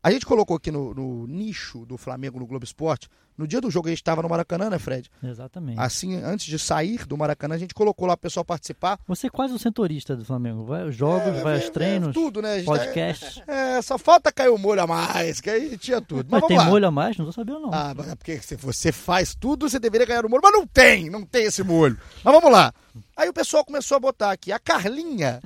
[0.03, 3.07] A gente colocou aqui no, no nicho do Flamengo no Globo Esporte.
[3.35, 5.09] No dia do jogo a gente estava no Maracanã, né, Fred?
[5.23, 5.79] Exatamente.
[5.79, 8.99] Assim, antes de sair do Maracanã, a gente colocou lá o pessoal participar.
[9.07, 10.63] Você é quase o setorista do Flamengo.
[10.65, 12.53] Vai aos jogos, É, vai é, aos treinos, é, tudo, né?
[12.53, 13.41] A gente- podcasts.
[13.47, 16.27] É, só falta cair o molho a mais, que aí tinha tudo.
[16.29, 16.65] Mas, Mas tem lá.
[16.65, 17.17] molho a mais?
[17.17, 17.73] Não tô sabendo, não.
[17.73, 20.41] Ah, mas é porque se você faz tudo, você deveria ganhar o molho.
[20.43, 21.97] Mas não tem, não tem esse molho.
[22.23, 22.71] Mas vamos lá.
[23.17, 24.51] Aí o pessoal começou a botar aqui.
[24.51, 25.39] A Carlinha.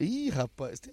[0.00, 0.92] Ih, rapaz, tem,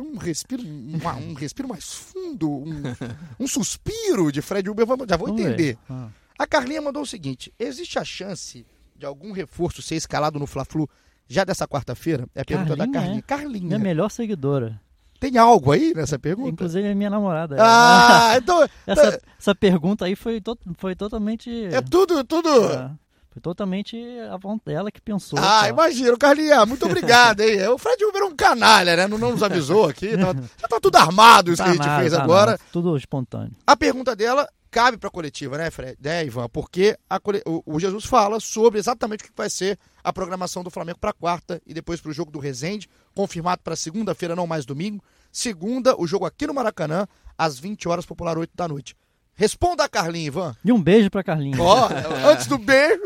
[0.00, 2.82] um respiro, uma- um, respiro mais fundo, um,
[3.40, 4.86] um suspiro de Fred Uber.
[5.08, 5.76] Já vou entender.
[5.90, 6.08] Ah.
[6.38, 8.64] A Carlinha mandou o seguinte: existe a chance
[8.96, 10.88] de algum reforço ser escalado no Fla-Flu
[11.28, 12.26] já dessa quarta-feira?
[12.34, 13.08] É a pergunta da Carlinha, Carlinha.
[13.08, 13.10] é?
[13.10, 13.78] Minha Carlinha.
[13.78, 14.80] melhor seguidora.
[15.20, 16.50] Tem algo aí nessa pergunta?
[16.50, 17.56] Inclusive é minha namorada.
[17.58, 18.66] Ah, então.
[18.86, 21.50] essa, essa pergunta aí foi, to- foi totalmente.
[21.66, 22.48] É tudo, tudo.
[22.50, 22.94] Ah,
[23.36, 23.94] Foi totalmente
[24.32, 25.38] a vontade ela que pensou.
[25.38, 25.68] Ah, tá?
[25.68, 27.68] imagina, Carlinha, muito obrigado, hein?
[27.68, 29.06] O Fred Uber é um canalha, né?
[29.06, 30.16] Não, não nos avisou aqui.
[30.16, 32.52] Tá, já tá tudo armado isso Tá que a gente nada, fez tá agora.
[32.52, 33.52] nada, Tudo espontâneo.
[33.66, 35.98] A pergunta dela cabe para a coletiva, né, Fred?
[36.00, 36.48] Né, Ivan?
[36.48, 40.70] Porque a o, o Jesus fala sobre exatamente o que vai ser a programação do
[40.70, 44.64] Flamengo para quarta e depois para o jogo do Resende, confirmado para segunda-feira, não mais
[44.64, 45.04] domingo.
[45.30, 48.96] Segunda, o jogo aqui no Maracanã, às 20 horas, popular 8 da noite.
[49.36, 50.56] Responda a Carlinha, Ivan.
[50.64, 51.58] E um beijo pra Carlinhos.
[51.60, 51.88] Ó,
[52.26, 53.02] antes do beijo,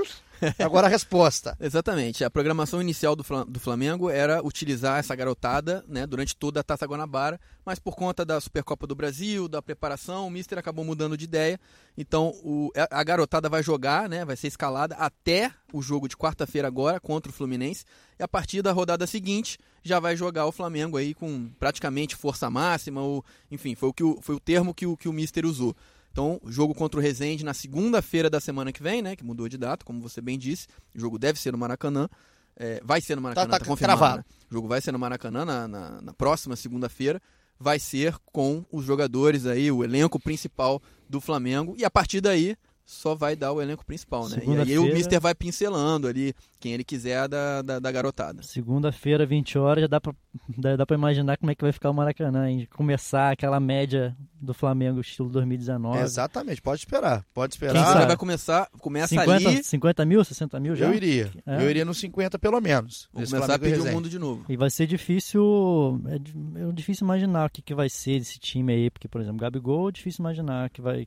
[0.60, 1.56] agora a resposta.
[1.60, 2.22] Exatamente.
[2.24, 6.62] A programação inicial do Fla- do Flamengo era utilizar essa garotada né, durante toda a
[6.62, 11.16] Taça Guanabara, mas por conta da Supercopa do Brasil, da preparação, o Mister acabou mudando
[11.16, 11.58] de ideia.
[11.98, 16.16] Então o- a a garotada vai jogar, né, vai ser escalada até o jogo de
[16.16, 17.84] quarta-feira agora contra o Fluminense.
[18.18, 22.48] E a partir da rodada seguinte já vai jogar o Flamengo aí com praticamente força
[22.48, 25.44] máxima, ou, enfim, foi o, que o, foi o termo que o, que o Mister
[25.44, 25.74] usou.
[26.12, 29.14] Então, jogo contra o Resende na segunda-feira da semana que vem, né?
[29.14, 30.66] Que mudou de data, como você bem disse.
[30.94, 32.08] O jogo deve ser no Maracanã.
[32.56, 34.16] É, vai ser no Maracanã, Tá- tá, tá confirmado.
[34.18, 34.24] né?
[34.50, 37.22] O jogo vai ser no Maracanã na, na- na próxima segunda-feira.
[37.58, 41.74] Vai ser com os jogadores aí, o elenco principal do Flamengo.
[41.78, 42.56] E a partir daí,
[42.90, 44.42] só vai dar o elenco principal, né?
[44.44, 48.42] E aí o Mister vai pincelando ali quem ele quiser da, da, da garotada.
[48.42, 50.12] Segunda-feira, 20 horas, já dá pra,
[50.58, 52.68] dá, dá pra imaginar como é que vai ficar o Maracanã, hein?
[52.74, 56.00] Começar aquela média do Flamengo, estilo 2019.
[56.00, 57.24] Exatamente, pode esperar.
[57.32, 57.84] Pode Quem esperar.
[57.84, 58.06] sabe sabe?
[58.08, 60.86] vai começar, começa 50, ali, 50 mil, 60 mil já?
[60.86, 61.30] Eu iria.
[61.46, 61.62] É.
[61.62, 63.08] Eu iria nos 50 pelo menos.
[63.12, 64.44] vou começar a Flamengo e pedir o mundo de novo.
[64.48, 66.02] E vai ser difícil.
[66.08, 69.38] É, é difícil imaginar o que, que vai ser desse time aí, porque, por exemplo,
[69.38, 71.06] Gabigol é difícil imaginar que vai,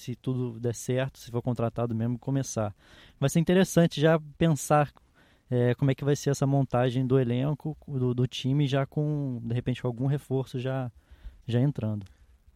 [0.00, 2.74] se tudo der certo, se for contratado mesmo, começar.
[3.18, 4.92] Vai ser interessante já pensar
[5.50, 9.40] é, como é que vai ser essa montagem do elenco, do, do time, já com,
[9.42, 10.90] de repente, com algum reforço já,
[11.46, 12.06] já entrando.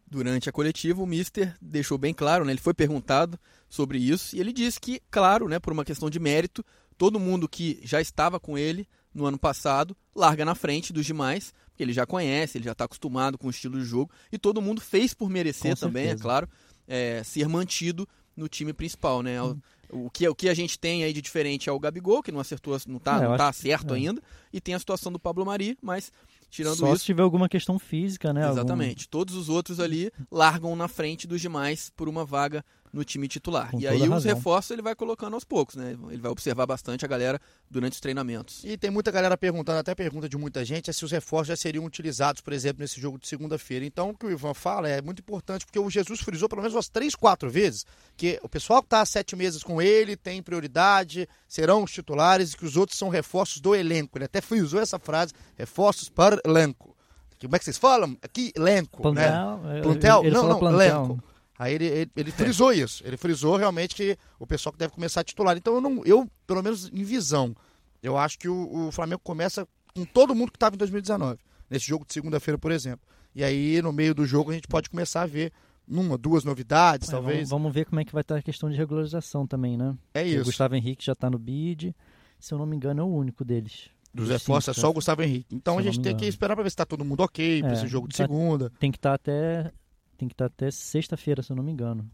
[0.07, 2.51] Durante a coletiva, o Mister deixou bem claro, né?
[2.51, 6.19] Ele foi perguntado sobre isso e ele disse que, claro, né, por uma questão de
[6.19, 6.63] mérito,
[6.97, 11.53] todo mundo que já estava com ele no ano passado larga na frente dos demais,
[11.69, 14.61] porque ele já conhece, ele já está acostumado com o estilo de jogo e todo
[14.61, 16.23] mundo fez por merecer Com também, é certeza.
[16.23, 16.49] claro,
[16.87, 19.41] é, ser mantido no time principal, né?
[19.41, 19.59] Hum.
[19.89, 22.31] O, o que, o que a gente tem aí de diferente é o Gabigol, que
[22.31, 23.97] não acertou, não tá, É, não tá certo é.
[23.97, 24.21] ainda,
[24.51, 26.11] e tem a situação do Pablo Mari, mas
[26.49, 28.43] tirando Só isso, se tiver alguma questão física, né?
[28.43, 29.07] algum- Exatamente.
[29.07, 32.63] Todos os outros ali largam na frente dos demais por uma vaga
[32.95, 33.71] no time titular.
[33.71, 35.97] Com e aí os reforços ele vai colocando aos poucos, né?
[36.09, 38.63] Ele vai observar bastante a galera durante os treinamentos.
[38.63, 41.55] E tem muita galera perguntando, até pergunta de muita gente, é se os reforços já
[41.57, 43.85] seriam utilizados, por exemplo, nesse jogo de segunda-feira.
[43.85, 46.73] Então, o que o Ivan fala é muito importante, porque o Jesus frisou pelo menos
[46.73, 50.41] umas três, quatro vezes que o pessoal que está há sete meses com ele tem
[50.41, 54.17] prioridade, serão os titulares e que os outros são reforços do elenco.
[54.17, 56.95] Ele até frisou essa frase, reforços para elenco.
[57.41, 58.17] Como é que vocês falam?
[58.21, 59.29] Aqui, elenco, né?
[59.29, 60.23] Plantel, é, Plantel?
[60.23, 60.79] ele não, não, plantel.
[60.79, 61.23] elenco.
[61.57, 63.01] Aí ele, ele, ele frisou isso.
[63.05, 65.55] Ele frisou realmente que o pessoal que deve começar a titular.
[65.57, 67.55] Então eu não, eu, pelo menos em visão,
[68.03, 71.39] eu acho que o, o Flamengo começa com todo mundo que estava em 2019.
[71.69, 73.07] Nesse jogo de segunda-feira, por exemplo.
[73.33, 75.51] E aí, no meio do jogo, a gente pode começar a ver
[75.87, 77.49] uma, duas novidades, É, talvez.
[77.49, 79.95] Vamos, ver como é que vai estar a questão de regularização também, né?
[80.13, 80.45] É Porque O isso.
[80.45, 81.95] Gustavo Henrique já está no bid.
[82.39, 83.89] Se eu não me engano, é o único deles.
[84.13, 84.91] Dos reforços é só né?
[84.91, 85.53] o Gustavo Henrique.
[85.55, 87.73] Então a gente tem que esperar para ver se está todo mundo ok para É,
[87.73, 88.71] esse jogo de tá- segunda.
[88.79, 89.71] Tem que estar até.
[90.17, 92.09] Tem que estar até sexta-feira, se eu não me engano.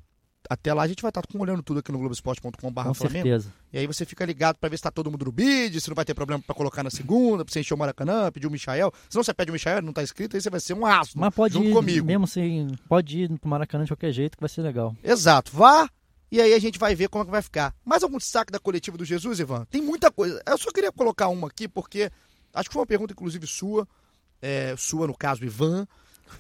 [0.50, 3.28] Até lá a gente vai estar olhando tudo aqui no Globoesporte.com.br Com Flamengo.
[3.28, 3.54] certeza.
[3.72, 5.96] E aí você fica ligado pra ver se tá todo mundo no bid, se não
[5.96, 8.92] vai ter problema pra colocar na segunda, pra você encher o Maracanã, pedir o Michael.
[9.08, 11.18] Se não você pede o Michael, não tá escrito, aí você vai ser um aço.
[11.18, 12.06] Mas pode junto ir, comigo.
[12.06, 12.68] mesmo sem.
[12.90, 14.96] Pode ir pro Maracanã de qualquer jeito, que vai ser legal.
[15.04, 15.52] Exato.
[15.56, 15.88] Vá
[16.32, 17.76] e aí a gente vai ver como é que vai ficar.
[17.84, 19.66] Mais algum destaque da coletiva do Jesus, Ivan?
[19.66, 20.42] Tem muita coisa.
[20.48, 22.10] Eu só queria colocar uma aqui, porque
[22.54, 23.86] acho que foi uma pergunta, inclusive, sua,
[24.42, 25.86] é, sua, no caso, Ivan,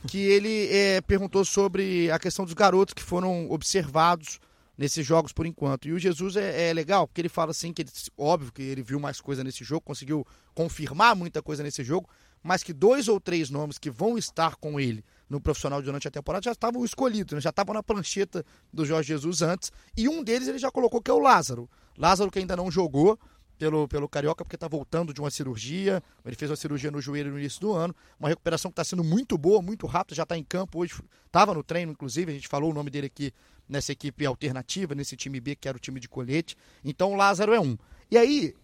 [0.07, 4.39] que ele é, perguntou sobre a questão dos garotos que foram observados
[4.77, 5.87] nesses jogos por enquanto.
[5.87, 8.81] E o Jesus é, é legal, porque ele fala assim que ele, óbvio que ele
[8.81, 10.25] viu mais coisa nesse jogo, conseguiu
[10.55, 12.09] confirmar muita coisa nesse jogo,
[12.41, 16.11] mas que dois ou três nomes que vão estar com ele no profissional durante a
[16.11, 17.41] temporada já estavam escolhidos, né?
[17.41, 21.11] já estavam na prancheta do Jorge Jesus antes, e um deles ele já colocou que
[21.11, 21.69] é o Lázaro.
[21.97, 23.19] Lázaro que ainda não jogou
[23.61, 27.29] pelo, pelo Carioca porque está voltando de uma cirurgia, ele fez uma cirurgia no joelho
[27.29, 30.35] no início do ano, uma recuperação que está sendo muito boa, muito rápida, já está
[30.35, 30.95] em campo hoje,
[31.27, 33.31] estava no treino inclusive, a gente falou o nome dele aqui
[33.69, 37.53] nessa equipe alternativa, nesse time B que era o time de colete, então o Lázaro
[37.53, 37.77] é um.
[38.09, 38.55] E aí,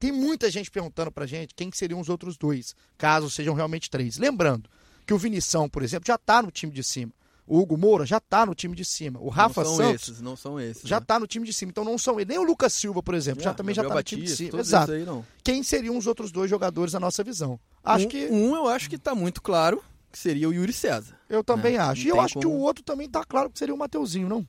[0.00, 3.88] tem muita gente perguntando pra gente quem que seriam os outros dois, caso sejam realmente
[3.88, 4.18] três.
[4.18, 4.68] Lembrando
[5.06, 7.12] que o Vinição, por exemplo, já tá no time de cima.
[7.46, 9.20] O Hugo Moura já tá no time de cima.
[9.20, 10.82] O Rafa não são Santos esses, não são esses.
[10.88, 11.04] já né?
[11.06, 11.70] tá no time de cima.
[11.70, 12.30] Então não são ele.
[12.30, 14.46] Nem o Lucas Silva, por exemplo, já É, também já tá no time de Batista,
[14.50, 14.60] cima.
[14.60, 14.92] Exato.
[14.92, 15.24] esses aí não.
[15.42, 17.60] Quem seriam os outros dois jogadores na nossa visão?
[17.82, 21.18] Acho um, que um eu acho que tá muito claro que seria o Yuri César.
[21.28, 22.02] eu também É, acho.
[22.02, 23.78] E não eu tem acho que como- o outro também tá claro que seria o
[23.78, 24.46] Mateuzinho, não?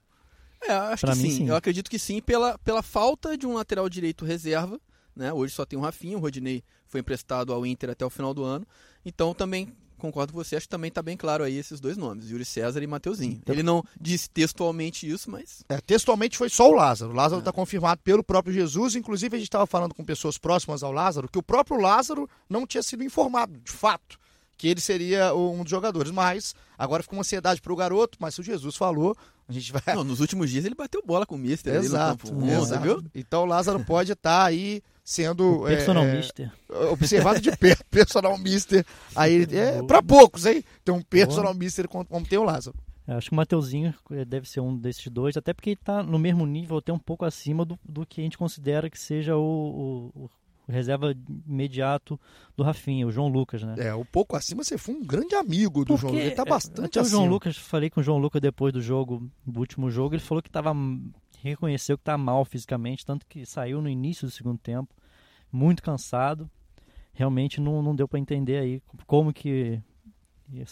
[0.61, 1.37] É, acho Pra que mim, sim.
[1.37, 1.49] sim.
[1.49, 4.79] Eu acredito que sim, pela, pela falta de um lateral direito reserva.
[5.15, 5.31] Né?
[5.33, 8.43] Hoje só tem o Rafinha, o Rodinei foi emprestado ao Inter até o final do
[8.43, 8.65] ano.
[9.05, 9.73] Então também
[10.05, 12.81] concordo com você, acho que também está bem claro aí esses dois nomes, Yuri César
[12.81, 13.39] e Mateuzinho.
[13.41, 17.11] Então- Ele não disse textualmente isso, mas É, textualmente foi só o Lázaro.
[17.11, 17.41] O Lázaro É.
[17.41, 18.95] está confirmado pelo próprio Jesus.
[18.95, 22.65] Inclusive, a gente estava falando com pessoas próximas ao Lázaro que o próprio Lázaro não
[22.65, 24.17] tinha sido informado, de fato,
[24.57, 26.11] que ele seria um dos jogadores.
[26.11, 28.17] Mas agora ficou uma ansiedade para o garoto.
[28.21, 29.15] Mas se o Jesus falou,
[29.47, 29.95] a gente vai.
[29.95, 32.51] não, nos últimos dias ele bateu bola com o Mister ali no Exato, campo 11,
[32.53, 32.81] exato.
[32.83, 33.03] viu?
[33.13, 36.51] Então o Lázaro pode estar aí sendo O personal é, mister.
[36.91, 38.83] observado de perto, personal mister.
[39.15, 40.63] Aí é para poucos, hein?
[40.83, 42.75] Tem um personal mister como, tem o Lázaro.
[43.07, 45.77] Eu É, acho que o Mateuzinho eh, deve ser um desses dois, até porque ele
[45.79, 48.99] está no mesmo nível, até um pouco acima do, do que a gente considera que
[48.99, 50.29] seja o, o-
[50.67, 51.13] o reserva
[51.47, 52.19] imediato
[52.57, 53.75] do Rafinha, o João Lucas, né?
[53.77, 56.25] É, um pouco acima você foi um grande amigo do João Lucas.
[56.25, 57.33] Ele tá é, bastante até o João acima.
[57.35, 60.49] Lucas, falei com o João Lucas depois do jogo, do último jogo, ele falou que
[60.49, 60.73] estava
[61.49, 64.93] reconheceu que tá mal fisicamente, tanto que saiu no início do segundo tempo,
[65.51, 66.49] muito cansado.
[67.13, 69.81] Realmente não, não deu para entender aí como que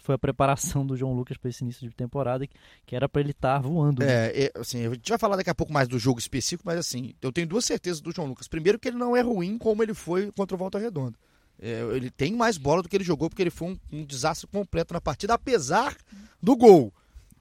[0.01, 2.45] foi a preparação do João Lucas para esse início de temporada,
[2.85, 4.03] que, era para ele estar voando.
[4.05, 4.27] né?
[4.27, 7.13] É, assim, a gente vai falar daqui a pouco mais do jogo específico, mas assim,
[7.21, 8.47] eu tenho duas certezas do João Lucas.
[8.47, 11.17] Primeiro que ele não é ruim como ele foi contra o Volta Redonda.
[11.59, 14.47] É, ele tem mais bola do que ele jogou, porque ele foi um, um desastre
[14.47, 15.95] completo na partida, apesar
[16.41, 16.93] do gol,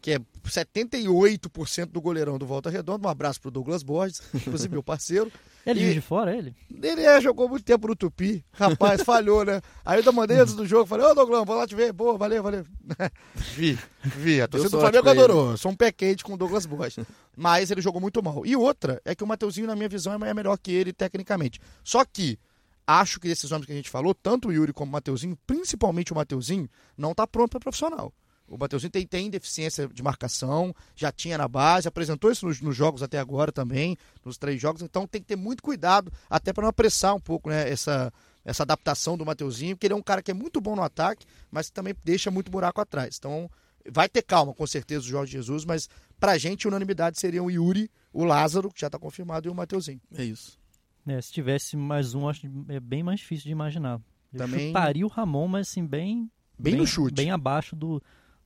[0.03, 3.07] que é 78% do goleirão do Volta Redonda.
[3.07, 5.31] Um abraço pro Douglas Borges, inclusive meu parceiro.
[5.65, 6.57] Ele E- vive de fora, ele?
[6.83, 8.45] Ele é, jogou muito tempo no Tupi.
[8.53, 9.61] Rapaz, falhou, né?
[9.85, 11.93] Aí eu ainda mandei antes do jogo, falei, ô Douglas, vou lá te ver.
[11.93, 12.67] Boa, valeu, valeu.
[13.55, 14.43] vi, vi.
[14.43, 15.51] A torcida do Flamengo adorou.
[15.53, 17.07] Eu Sou um pé quente com o Douglas Borges.
[17.37, 18.45] Mas ele jogou muito mal.
[18.45, 21.61] E outra é que o Mateuzinho, na minha visão, é melhor que ele tecnicamente.
[21.85, 22.37] Só que
[22.85, 26.12] acho que desses nomes que a gente falou, tanto o Yuri como o Mateuzinho, principalmente
[26.12, 28.12] o Mateuzinho, não tá pronto para profissional.
[28.53, 32.77] O Mateuzinho tem, tem deficiência de marcação, já tinha na base, apresentou isso nos, nos
[32.77, 36.62] jogos até agora também, nos três jogos, então tem que ter muito cuidado, até para
[36.62, 38.12] não apressar um pouco né, essa,
[38.45, 41.25] essa adaptação do Mateuzinho, porque ele é um cara que é muito bom no ataque,
[41.51, 43.17] mas que também deixa muito buraco atrás.
[43.19, 43.51] Então
[43.91, 45.88] vai ter calma, com certeza, o Jorge Jesus, mas
[46.21, 50.01] pra gente, unanimidade seria o Yuri, o Lázaro, que já tá confirmado, e o Mateuzinho.
[50.15, 50.61] É isso.
[51.07, 53.99] É, se tivesse mais um, acho que é bem mais difícil de imaginar.
[54.33, 56.31] Eu Também- chutaria o Ramon, mas assim, bem.
[56.59, 57.15] Bem no chute.
[57.15, 58.01] Bem abaixo do.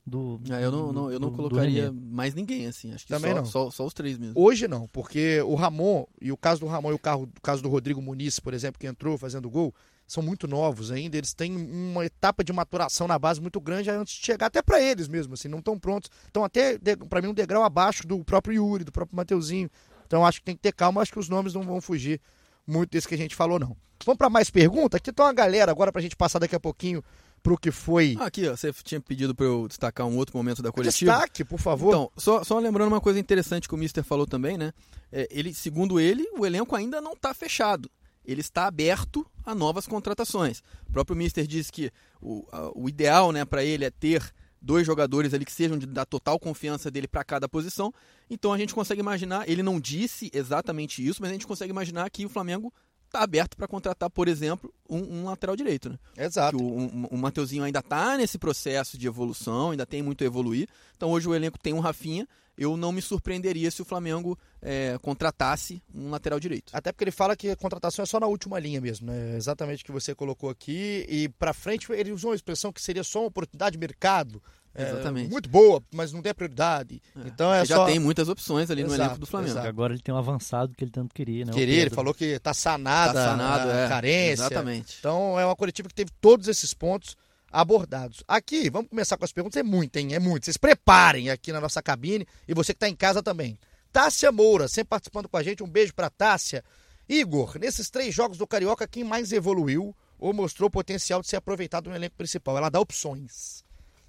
[0.09, 1.99] Do Ah, eu não, não- eu não do- do colocaria René.
[2.11, 2.93] mais ninguém, assim.
[2.93, 3.45] Acho que Também só, não.
[3.45, 4.33] Só, só os três mesmo.
[4.39, 7.61] Hoje não, porque o Ramon, e o caso do Ramon e o, carro, o caso
[7.61, 9.75] do Rodrigo Muniz, por exemplo, que entrou fazendo gol,
[10.07, 14.13] são muito novos ainda, eles têm uma etapa de maturação na base muito grande antes
[14.17, 16.09] de chegar até pra eles mesmo, assim, não estão prontos.
[16.31, 16.77] Então até
[17.09, 19.69] pra mim um degrau abaixo do próprio Yuri, do próprio Mateuzinho.
[20.05, 22.21] Então acho que tem que ter calma, acho que os nomes não vão fugir
[22.65, 23.75] muito desse que a gente falou não.
[24.05, 24.95] Vamos pra mais pergunta?
[24.95, 27.03] Aqui tá uma galera agora pra gente passar daqui a pouquinho
[27.47, 30.61] pro que foi Ah, aqui, ó, você tinha pedido pra eu destacar um outro momento
[30.61, 31.11] da coletiva.
[31.13, 31.89] destaque, por favor.
[31.89, 34.73] Então, só, só lembrando uma coisa interessante que o Mister falou também, né?
[35.11, 37.89] É, ele, segundo ele, o elenco ainda não está fechado.
[38.25, 40.59] Ele está aberto a novas contratações.
[40.89, 41.89] O próprio Mister disse que
[42.21, 44.21] o, a- o ideal né, para ele é ter
[44.61, 47.93] dois jogadores ali que sejam de, da total confiança dele para cada posição.
[48.29, 52.09] Então a gente consegue imaginar, ele não disse exatamente isso, mas a gente consegue imaginar
[52.09, 52.73] que o Flamengo
[53.07, 55.97] está aberto para contratar, por exemplo, um, um lateral direito, né?
[56.17, 56.57] Exato.
[56.57, 60.27] que o, um- o Mateuzinho ainda está nesse processo de evolução, ainda tem muito a
[60.27, 60.67] evoluir.
[60.95, 62.27] Então hoje o elenco tem um Rafinha.
[62.57, 66.71] Eu não me surpreenderia se o Flamengo é, contratasse um lateral direito.
[66.73, 69.35] Até porque ele fala que a contratação é só na última linha mesmo, né?
[69.37, 71.05] Exatamente o que você colocou aqui.
[71.07, 74.41] E pra frente ele usou uma expressão que seria só uma oportunidade de mercado.
[74.77, 75.31] É, Exatamente.
[75.31, 77.01] muito boa, mas não tem prioridade.
[77.25, 77.85] Então é já só.
[77.85, 79.51] tem muitas opções ali no Exato, elenco do Flamengo.
[79.53, 79.67] exato.
[79.67, 81.51] Agora ele tem um avançado que ele tanto queria, né?
[81.51, 83.87] o Querer, ele falou que tá Tá sanada sanado, a é.
[83.89, 84.43] carência.
[84.43, 84.97] Exatamente.
[84.99, 87.15] Então é uma coletiva que teve todos esses pontos
[87.51, 88.23] abordados.
[88.27, 89.57] Aqui, vamos começar com as perguntas.
[89.59, 90.13] É muito, hein?
[90.13, 90.45] É muito.
[90.45, 93.57] Vocês preparem aqui na nossa cabine e você que está em casa também.
[93.91, 95.63] Tássia Moura, sempre participando com a gente.
[95.63, 96.63] Um beijo para Tássia.
[97.09, 101.89] Igor, nesses três jogos do Carioca, quem mais evoluiu ou mostrou potencial de ser aproveitado
[101.89, 102.57] no elenco principal?
[102.57, 103.63] Ela dá opções.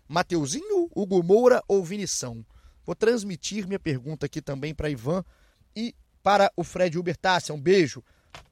[0.09, 2.45] Mateuzinho, Hugo Moura ou Vinição?
[2.85, 5.23] Vou transmitir minha pergunta aqui também para Ivan
[5.77, 7.55] e para o Fred Uber Tássia.
[7.55, 8.03] Um beijo.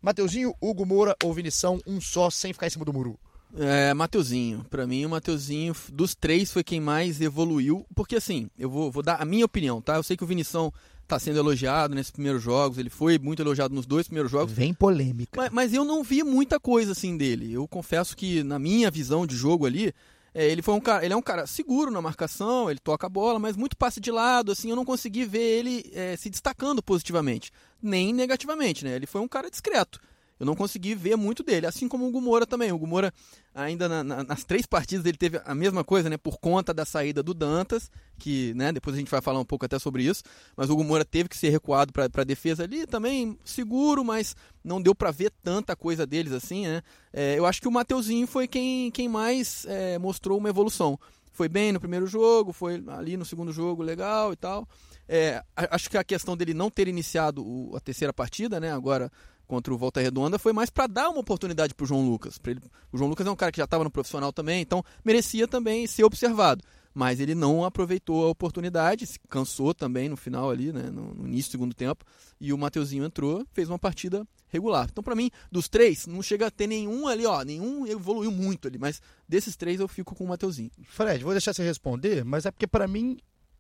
[0.03, 3.19] Mateuzinho, Hugo Moura ou Vinição, um só, sem ficar em cima do muru.
[3.57, 4.65] É, Mateuzinho.
[4.69, 7.87] Pra mim, o Mateuzinho, dos três, foi quem mais evoluiu.
[7.95, 9.97] Porque, assim, eu vou, vou dar a minha opinião, tá?
[9.97, 10.73] Eu sei que o Vinição
[11.07, 12.79] tá sendo elogiado nesses primeiros jogos.
[12.79, 14.53] Ele foi muito elogiado nos dois primeiros jogos.
[14.53, 15.33] Vem polêmica.
[15.37, 17.53] Mas, mas eu não vi muita coisa assim dele.
[17.53, 19.95] Eu confesso que na minha visão de jogo ali,
[20.37, 23.09] é, ele foi um cara, ele é um cara seguro na marcação, ele toca a
[23.09, 26.83] bola, mas muito passe de lado, assim, eu não consegui ver ele é, se destacando
[26.83, 27.51] positivamente,
[27.83, 28.95] nem negativamente, né?
[28.95, 29.99] Ele foi um cara discreto.
[30.39, 32.71] Eu não consegui ver muito dele, assim como o Gumora também.
[32.71, 33.13] O Gumora,
[33.55, 36.17] ainda na, na, nas três partidas, ele teve a mesma coisa, né?
[36.19, 39.65] Por conta da saída do Dantas, que né, depois a gente vai falar um pouco
[39.65, 40.23] até sobre isso.
[40.57, 44.81] Mas o Gumora teve que ser recuado para a defesa ali, também seguro, mas não
[44.81, 46.83] deu para ver tanta coisa deles assim, né?
[47.13, 50.99] É, eu acho que o Mateuzinho foi quem, quem mais é, mostrou uma evolução.
[51.33, 54.67] Foi bem no primeiro jogo, foi ali no segundo jogo legal e tal.
[55.09, 58.73] É, acho que a questão dele não ter iniciado o, a terceira partida, né?
[58.73, 59.13] Agora
[59.47, 62.41] contra o Volta Redonda foi mais para dar uma oportunidade para o João Lucas.
[62.47, 62.61] Ele,
[62.93, 65.87] o João Lucas é um cara que já estava no profissional também, então merecia também
[65.87, 66.63] ser observado.
[66.93, 71.29] Mas ele não aproveitou a oportunidade, se cansou também no final ali, né, no, no
[71.29, 72.05] início do segundo tempo,
[72.41, 74.89] e o Mateuzinho entrou, fez uma partida regular.
[74.91, 78.67] Então, para mim, dos três, não chega a ter nenhum ali, ó, nenhum evoluiu muito
[78.67, 80.71] ali, mas desses três eu fico com o Mateuzinho.
[80.85, 83.19] Fred, vou deixar você responder, mas é porque para mim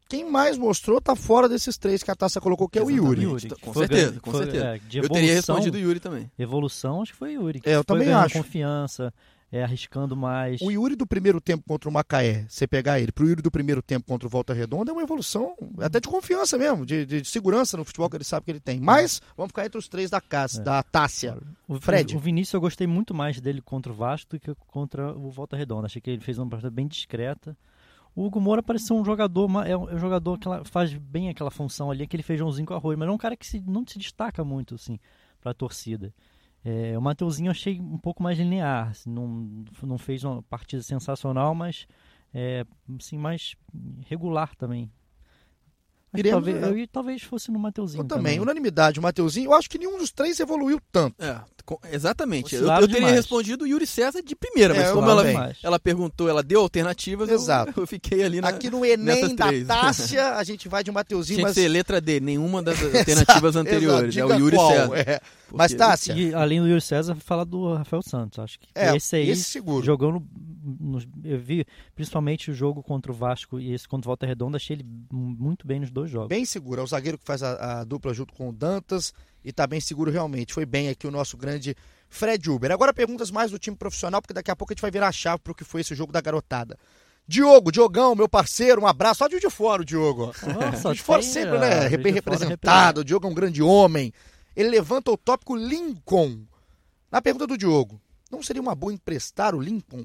[0.08, 3.22] quem mais mostrou tá fora desses três que a taça colocou, que é o Yuri.
[3.22, 4.66] Yuri com foi, certeza, com foi, certeza.
[4.66, 6.30] É, evolução, eu teria respondido o Yuri também.
[6.38, 7.62] Evolução, acho que foi o Yuri.
[7.64, 8.34] É, eu também acho.
[8.34, 9.12] confiança,
[9.50, 10.60] é, arriscando mais.
[10.60, 13.82] O Yuri do primeiro tempo contra o Macaé, você pegar ele, pro Yuri do primeiro
[13.82, 17.28] tempo contra o Volta Redonda, é uma evolução até de confiança mesmo, de, de, de
[17.28, 18.80] segurança no futebol que ele sabe que ele tem.
[18.80, 20.64] Mas vamos ficar entre os três da casa, é.
[20.64, 21.36] da Tássia.
[21.66, 22.16] O, Fred.
[22.16, 25.56] O Vinícius eu gostei muito mais dele contra o Vasco do que contra o Volta
[25.56, 25.86] Redonda.
[25.86, 27.56] Achei que ele fez uma partida bem discreta.
[28.16, 31.90] O Hugo Moura parece ser um jogador, é um jogador que faz bem aquela função
[31.90, 34.74] ali, aquele feijãozinho com arroz, mas é um cara que se, não se destaca muito,
[34.74, 34.98] assim,
[35.38, 36.14] para a torcida.
[36.64, 40.82] É, o Mateuzinho eu achei um pouco mais linear, assim, não, não fez uma partida
[40.82, 41.86] sensacional, mas
[42.32, 42.64] é,
[42.98, 43.54] assim, mais
[44.06, 44.90] regular também.
[46.14, 48.02] Iremos, talvez, eu, talvez fosse no Mateuzinho.
[48.02, 48.40] Eu também, também.
[48.40, 49.46] unanimidade, o Mateuzinho.
[49.50, 51.16] Eu acho que nenhum dos três evoluiu tanto.
[51.22, 51.40] É,
[51.92, 52.54] exatamente.
[52.54, 56.28] Eu, eu, teria respondido o Yuri César de primeira, mas é, como ela, ela perguntou,
[56.28, 57.72] ela deu alternativas, Exato.
[57.76, 61.38] Eu, eu fiquei ali na Aqui no Enem da Tássia, a gente vai de Mateuzinho.
[61.38, 61.54] Tinha mas...
[61.54, 64.16] que ser letra D, nenhuma das alternativas anteriores.
[64.16, 64.96] Exato, é o Yuri qual, César.
[64.96, 65.04] É.
[65.04, 65.20] Porque...
[65.52, 66.14] Mas Tássia.
[66.14, 68.38] E, além do Yuri César, falar do Rafael Santos.
[68.38, 69.84] Acho que é, esse aí esse seguro.
[69.84, 70.26] jogou no,
[70.66, 71.64] no, Eu vi
[71.94, 75.66] principalmente o jogo contra o Vasco e esse contra o Volta Redonda, achei ele muito
[75.66, 76.28] bem nos dois jogos.
[76.28, 76.80] Bem seguro.
[76.80, 79.12] É o zagueiro que faz a, a dupla junto com o Dantas
[79.44, 80.52] e tá bem seguro realmente.
[80.52, 81.74] Foi bem aqui o nosso grande
[82.08, 82.70] Fred Uber.
[82.72, 85.12] Agora perguntas mais do time profissional, porque daqui a pouco a gente vai virar a
[85.12, 86.76] chave para o que foi esse jogo da garotada.
[87.28, 89.18] Diogo, Diogão, meu parceiro, um abraço.
[89.18, 90.26] Só de de fora o Diogo.
[90.26, 91.96] Nossa, de fora sempre, né?
[91.96, 93.00] Bem representado.
[93.00, 94.12] O Diogo é um grande homem
[94.56, 96.46] ele levanta o tópico Lincoln.
[97.12, 98.00] Na pergunta do Diogo,
[98.32, 100.04] não seria uma boa emprestar o Lincoln?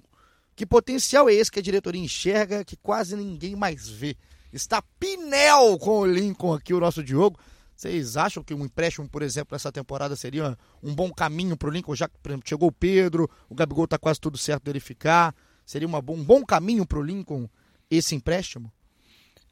[0.56, 4.16] Que potencial é esse que a diretoria enxerga que quase ninguém mais vê?
[4.52, 7.40] Está Pinel com o Lincoln aqui, o nosso Diogo.
[7.76, 11.72] Vocês acham que um empréstimo, por exemplo, nessa temporada seria um bom caminho para o
[11.72, 11.96] Lincoln?
[11.96, 15.34] Já que, por exemplo, chegou o Pedro, o Gabigol está quase tudo certo dele ficar.
[15.66, 17.50] Seria uma, um bom caminho para o Lincoln
[17.90, 18.72] esse empréstimo?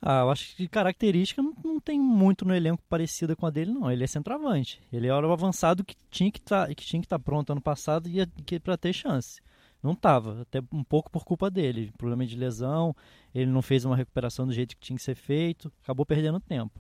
[0.02, 3.50] Ah, eu acho que de característica não, não, tem muito no elenco parecida com a
[3.50, 3.92] dele, não.
[3.92, 4.82] Ele é centroavante.
[4.94, 8.78] Ele era o avançado que tinha que tá, estar tá pronto ano passado e para
[8.78, 9.42] ter chance.
[9.82, 11.92] Não estava, até um pouco por culpa dele.
[11.98, 12.96] Problema de lesão,
[13.34, 16.80] ele não fez uma recuperação do jeito que tinha que ser feito, acabou perdendo tempo.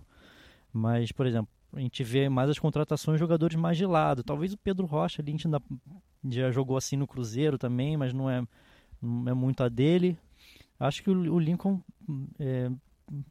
[0.74, 4.24] Mas, por exemplo, a gente vê mais as contratações de jogadores mais de lado.
[4.24, 5.62] Talvez o Pedro Rocha ali a gente ainda
[6.30, 8.43] já jogou assim no Cruzeiro também, mas não é,
[9.02, 10.18] não é muito a dele.
[10.80, 11.82] Acho que o, o Lincoln
[12.39, 12.72] é,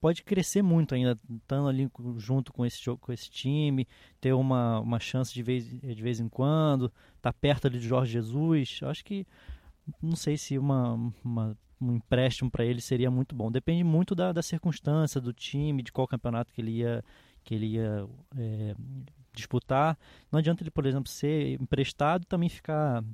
[0.00, 3.86] pode crescer muito ainda, estando ali junto com esse, com esse time,
[4.20, 7.86] ter uma, uma chance de vez, de vez em quando, estar tá perto ali de
[7.86, 8.80] Jorge Jesus.
[8.82, 9.26] Acho que
[10.02, 13.50] não sei se uma, uma um empréstimo para ele seria muito bom.
[13.50, 17.04] Depende muito da, da circunstância, do time, de qual campeonato que ele ia,
[17.44, 18.74] que ele ia é,
[19.32, 19.96] disputar.
[20.30, 23.04] Não adianta ele, por exemplo, ser emprestado e também ficar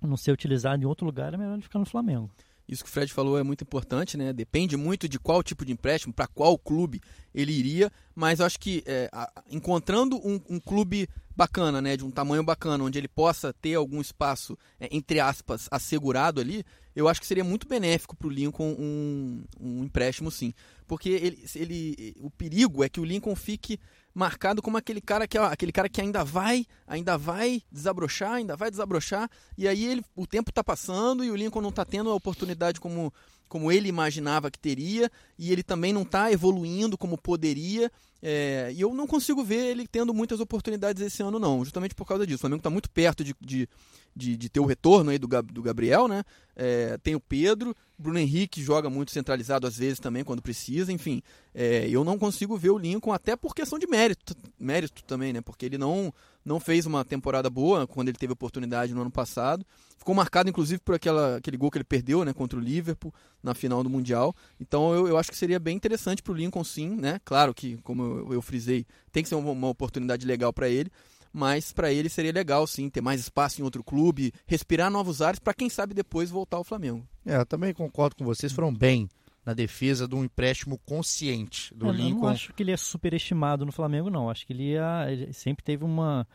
[0.00, 2.28] não ser utilizado em outro lugar, é melhor ele ficar no Flamengo.
[2.72, 4.32] Isso que o Fred falou é muito importante, né?
[4.32, 7.00] Depende muito de qual tipo de empréstimo, para qual clube
[7.34, 9.10] ele iria, mas eu acho que é,
[9.50, 14.00] encontrando um, um, clube bacana, né, de um tamanho bacana, onde ele possa ter algum
[14.00, 16.64] espaço, é, entre aspas, assegurado ali,
[16.94, 20.52] eu acho que seria muito benéfico para o Lincoln um, um empréstimo, sim.
[20.86, 23.78] Porque ele, ele, o perigo é que o Lincoln fique
[24.14, 28.70] marcado como aquele cara que aquele cara que ainda vai, ainda vai desabrochar, ainda vai
[28.70, 32.14] desabrochar, e aí ele, o tempo está passando e o Lincoln não está tendo a
[32.14, 33.12] oportunidade como,
[33.48, 37.90] como ele imaginava que teria, e ele também não está evoluindo como poderia.
[38.24, 42.06] É, e eu não consigo ver ele tendo muitas oportunidades esse ano, não, justamente por
[42.06, 42.36] causa disso.
[42.36, 43.68] O Flamengo está muito perto de, de,
[44.14, 46.22] de, de, ter o retorno aí do, do Gabriel, né?
[46.54, 51.22] É, tem o Pedro, Bruno Henrique joga muito centralizado às vezes também quando precisa, enfim.
[51.54, 55.40] É, eu não consigo ver o Lincoln até por questão de mérito, mérito também, né?
[55.40, 56.12] Porque ele não,
[56.44, 59.64] não fez uma temporada boa quando ele teve oportunidade no ano passado.
[59.96, 63.54] Ficou marcado, inclusive, por aquela, aquele gol que ele perdeu né, contra o Liverpool na
[63.54, 64.34] final do Mundial.
[64.60, 67.20] Então eu, eu acho que seria bem interessante para o Lincoln, sim, né?
[67.24, 70.90] Claro que, como eu, eu frisei, tem que ser uma, uma oportunidade legal para ele
[71.32, 75.38] mas para ele seria legal sim ter mais espaço em outro clube, respirar novos ares
[75.38, 77.06] para quem sabe depois voltar ao Flamengo.
[77.24, 79.08] É, eu também concordo com vocês, foram bem
[79.44, 82.18] na defesa de um empréstimo consciente do É, Lincoln.
[82.18, 84.30] Eu não acho que ele é superestimado no Flamengo, não.
[84.30, 86.26] Acho que ele, ia, ele sempre teve uma,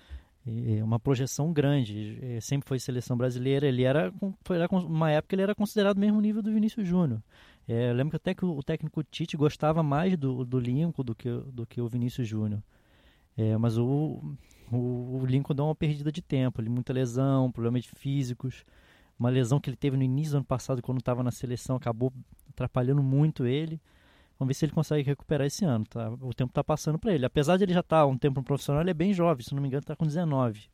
[0.46, 2.20] eh, uma projeção grande.
[2.22, 3.66] Eh, Sempre foi seleção brasileira.
[3.66, 7.22] Ele era, foi era, uma época ele era considerado mesmo nível do Vinícius Júnior.
[7.66, 11.04] É, eu lembro que até que o, o técnico Tite gostava mais do, do Lincoln
[11.04, 12.62] do que, do que o Vinícius Júnior.
[13.38, 14.22] É, mas o,
[14.72, 16.62] o, o Lincoln deu uma perdida de tempo.
[16.62, 18.66] Ele, muita lesão, problemas físicos.
[19.18, 22.14] Uma lesão que ele teve no início do ano passado, quando estava na seleção, acabou
[22.50, 23.82] atrapalhando muito ele.
[24.38, 25.86] Vamos ver se ele consegue recuperar esse ano.
[25.86, 26.10] Tá?
[26.22, 27.26] O tempo está passando para ele.
[27.26, 29.44] Apesar de ele já estar um tempo no profissional, ele é bem jovem.
[29.44, 30.70] Se não me engano, está com 19.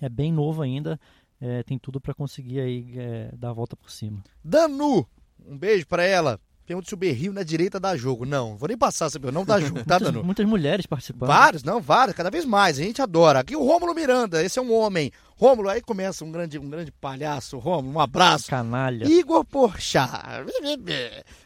[0.00, 1.00] É bem novo ainda.
[1.40, 4.22] É, tem tudo para conseguir aí é, dar a volta por cima.
[4.44, 5.06] Danu,
[5.44, 6.40] um beijo para ela.
[6.68, 8.26] Pergunta se o Berrio na direita dá jogo.
[8.26, 9.38] Não, vou nem passar essa pergunta.
[9.38, 10.22] Não dá jogo, tá, muitas, Danu?
[10.22, 11.26] muitas mulheres participando.
[11.26, 12.78] Vários, não, vários, cada vez mais.
[12.78, 13.38] A gente adora.
[13.40, 15.10] Aqui o Rômulo Miranda, esse é um homem.
[15.34, 17.56] Rômulo, aí começa um grande, um grande palhaço.
[17.58, 18.48] Rômulo, um abraço.
[18.48, 19.06] Canalha.
[19.08, 20.10] Igor Porchat.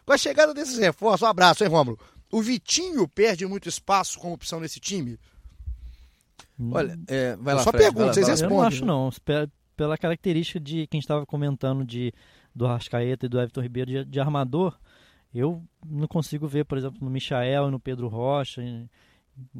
[0.04, 1.96] Com a chegada desses reforços, um abraço, hein, Rômulo?
[2.32, 5.20] O Vitinho perde muito espaço como opção nesse time?
[6.72, 8.34] Olha, é, vai Eu lá, só Fred, pergunto, vai lá, vocês lá.
[8.46, 9.10] Eu não respondem, acho não.
[9.24, 12.12] Pe- Pela característica de quem estava comentando de
[12.54, 14.76] do Arrascaeta e do Everton Ribeiro de, de armador,
[15.38, 18.62] eu não consigo ver, por exemplo, no Michael e no Pedro Rocha,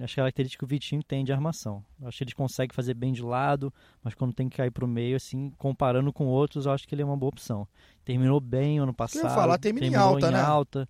[0.01, 1.85] as características que o Vitinho tem de armação.
[2.01, 4.85] Eu acho que ele consegue fazer bem de lado, mas quando tem que cair para
[4.85, 7.66] o meio, assim, comparando com outros, eu acho que ele é uma boa opção.
[8.05, 9.23] Terminou bem ano passado.
[9.35, 10.41] falar, termina em terminou alta, né?
[10.41, 10.89] alta.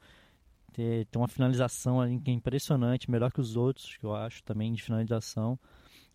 [0.72, 4.43] Tem, tem uma finalização ali que é impressionante, melhor que os outros, que eu acho
[4.43, 5.59] também de finalização.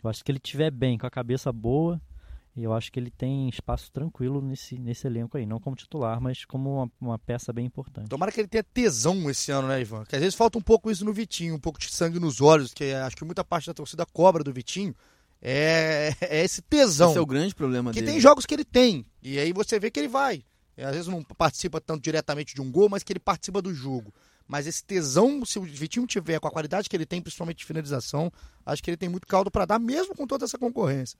[0.03, 2.01] Eu acho que ele tiver bem, com a cabeça boa,
[2.57, 6.19] e eu acho que ele tem espaço tranquilo nesse, nesse elenco aí, não como titular,
[6.19, 8.09] mas como uma, uma peça bem importante.
[8.09, 10.03] Tomara que ele tenha tesão esse ano, né, Ivan?
[10.05, 12.73] Que às vezes falta um pouco isso no Vitinho, um pouco de sangue nos olhos,
[12.73, 14.95] que acho que muita parte da torcida cobra do Vitinho
[15.39, 17.09] é, é esse tesão.
[17.09, 18.13] Esse é o grande problema que dele.
[18.13, 20.43] tem jogos que ele tem, e aí você vê que ele vai.
[20.75, 23.71] E às vezes não participa tanto diretamente de um gol, mas que ele participa do
[23.71, 24.11] jogo.
[24.47, 27.65] Mas esse tesão, se o Vitinho tiver com a qualidade que ele tem, principalmente de
[27.65, 28.31] finalização,
[28.65, 31.17] acho que ele tem muito caldo para dar, mesmo com toda essa concorrência.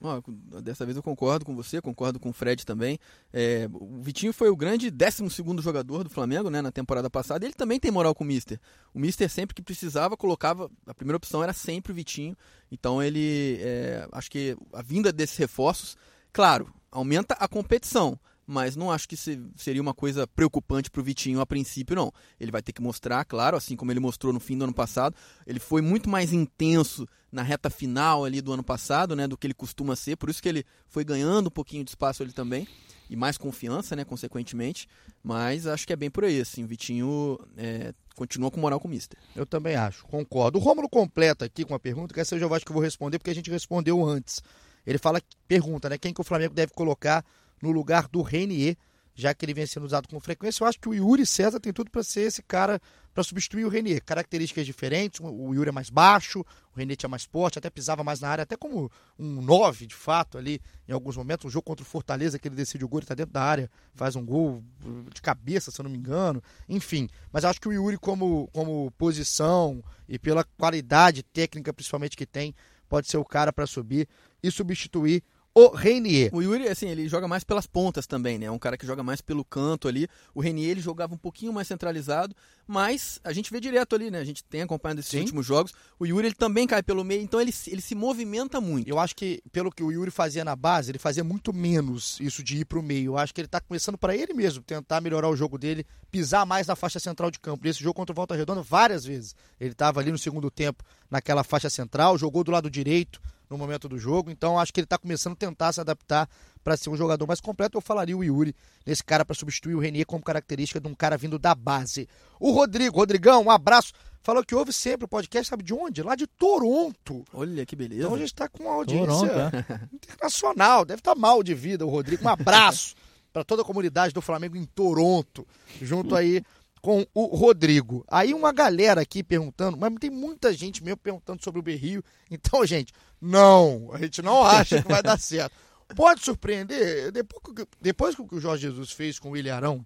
[0.64, 2.98] Dessa vez eu concordo com você, concordo com o Fred também.
[3.34, 5.28] É, o Vitinho foi o grande 12
[5.62, 7.46] jogador do Flamengo né, na temporada passada.
[7.46, 8.60] Ele também tem moral com o Mister.
[8.94, 10.72] O Mister, sempre que precisava, colocava.
[10.86, 12.36] A primeira opção era sempre o Vitinho.
[12.72, 13.58] Então ele.
[13.60, 15.98] é, acho que a vinda desses reforços,
[16.32, 18.18] claro, aumenta a competição.
[18.50, 22.14] Mas não acho que se- seria uma coisa preocupante para o Vitinho a princípio, não.
[22.40, 25.14] Ele vai ter que mostrar, claro, assim como ele mostrou no fim do ano passado.
[25.46, 29.46] Ele foi muito mais intenso na reta final ali do ano passado, né, do que
[29.48, 30.16] ele costuma ser.
[30.16, 32.66] Por isso que ele foi ganhando um pouquinho de espaço ali também
[33.10, 34.88] e mais confiança, né, consequentemente.
[35.22, 36.64] Mas acho que é bem por aí, assim.
[36.64, 39.20] O Vitinho é, continua com moral com o Mister.
[39.36, 40.58] Eu também acho, concordo.
[40.58, 42.82] O Rômulo completa aqui com uma pergunta, que essa eu já acho que eu vou
[42.84, 44.42] responder, porque a gente respondeu antes.
[44.86, 47.26] Ele fala, pergunta, né, quem que o Flamengo deve colocar
[47.62, 48.78] no lugar do Renier,
[49.18, 50.64] já que ele vem sendo usado com frequência.
[50.64, 52.80] Eu acho que o Yuri César tem tudo para ser esse cara
[53.16, 54.00] para substituir o Renier.
[54.06, 58.20] Características diferentes, o Yuri é mais baixo, o Renier tinha mais porte, até pisava mais
[58.20, 61.46] na área, até como um 9 de fato ali em alguns momentos.
[61.46, 63.72] Um jogo contra o Fortaleza que ele decide o gol, ele está dentro da área,
[63.96, 64.64] faz um gol
[65.12, 66.44] de cabeça, se eu não me engano.
[66.70, 72.28] Enfim, mas acho que o Yuri como, como posição e pela qualidade técnica principalmente que
[72.28, 72.54] tem,
[72.88, 74.08] pode ser o cara para subir
[74.44, 75.24] e substituir
[75.60, 76.30] o Renier.
[76.34, 78.46] O Yuri, assim, ele joga mais pelas pontas também, né?
[78.46, 80.08] É um cara que joga mais pelo canto ali.
[80.36, 82.36] O Renier, ele jogava um pouquinho mais centralizado,
[82.68, 84.20] mas a gente vê direto ali, né?
[84.20, 85.20] A gente tem acompanhado esses Sim.
[85.22, 85.74] últimos jogos.
[86.00, 88.88] O Yuri, ele também cai pelo meio, então ele, se- ele se movimenta muito.
[88.88, 92.44] Eu acho que, pelo que o Yuri fazia na base, ele fazia muito menos isso
[92.44, 93.12] de ir pro meio.
[93.14, 96.46] Eu acho que ele tá começando para ele mesmo tentar melhorar o jogo dele, pisar
[96.46, 97.66] mais na faixa central de campo.
[97.66, 99.36] Nesse jogo contra o Volta Redonda, várias vezes.
[99.60, 103.88] Ele tava ali no segundo tempo, naquela faixa central, jogou do lado direito no momento
[103.88, 104.30] do jogo.
[104.30, 106.30] Então acho que ele tá começando a tentar se adaptar
[106.64, 107.78] para ser um jogador mais completo.
[107.78, 111.18] Eu falaria o Yuri nesse cara para substituir o Renier como característica de um cara
[111.18, 112.08] vindo da base.
[112.40, 113.94] O Rodrigo, Rodrigão, um abraço.
[114.22, 116.04] Falou que ouve sempre o podcast, sabe de onde?
[116.04, 117.24] Lá de Toronto.
[117.34, 118.02] Olha que beleza.
[118.02, 119.80] Então a gente está com uma audiência Toronto, é.
[119.96, 120.84] internacional.
[120.84, 122.26] Deve estar mal de vida o Rodrigo.
[122.26, 122.96] Um abraço
[123.32, 125.48] para toda a comunidade do Flamengo em Toronto,
[125.82, 126.44] junto aí
[126.88, 128.06] com o Rodrigo.
[128.08, 132.02] Aí uma galera aqui perguntando, mas tem muita gente mesmo perguntando sobre o Berrio.
[132.32, 135.52] Então, gente, não, a gente não acha que vai dar certo.
[135.98, 139.86] Pode surpreender, depois que, depois que o Jorge Jesus fez com o William Arão,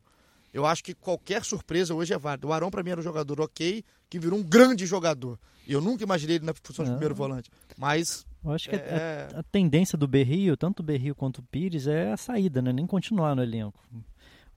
[0.54, 2.46] eu acho que qualquer surpresa hoje é válida.
[2.46, 5.40] O Arão, para mim, era um jogador ok, que virou um grande jogador.
[5.66, 7.50] E eu nunca imaginei ele na função de primeiro volante.
[7.80, 11.40] Mas Eu acho que a- é, a, a tendência do Berrio, tanto o Berrio quanto
[11.40, 12.72] o Pires, é a saída, né?
[12.72, 13.80] Nem continuar no elenco.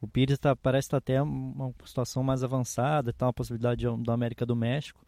[0.05, 4.13] O Pires tá, parece estar até uma situação mais avançada, tá uma possibilidade de- da
[4.13, 5.05] América do México.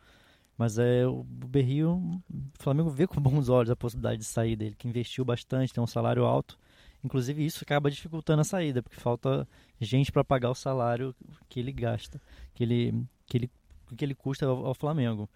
[0.57, 2.23] Mas é, o Berrio, o
[2.59, 5.87] Flamengo vê com bons olhos a possibilidade de sair dele, que investiu bastante, tem um
[5.87, 6.59] salário alto.
[7.05, 9.47] Inclusive isso acaba dificultando a saída, porque falta
[9.79, 11.15] gente para pagar o salário
[11.49, 12.21] que ele gasta,
[12.55, 13.51] que ele, que ele,
[13.97, 15.29] que ele custa ao, ao Flamengo.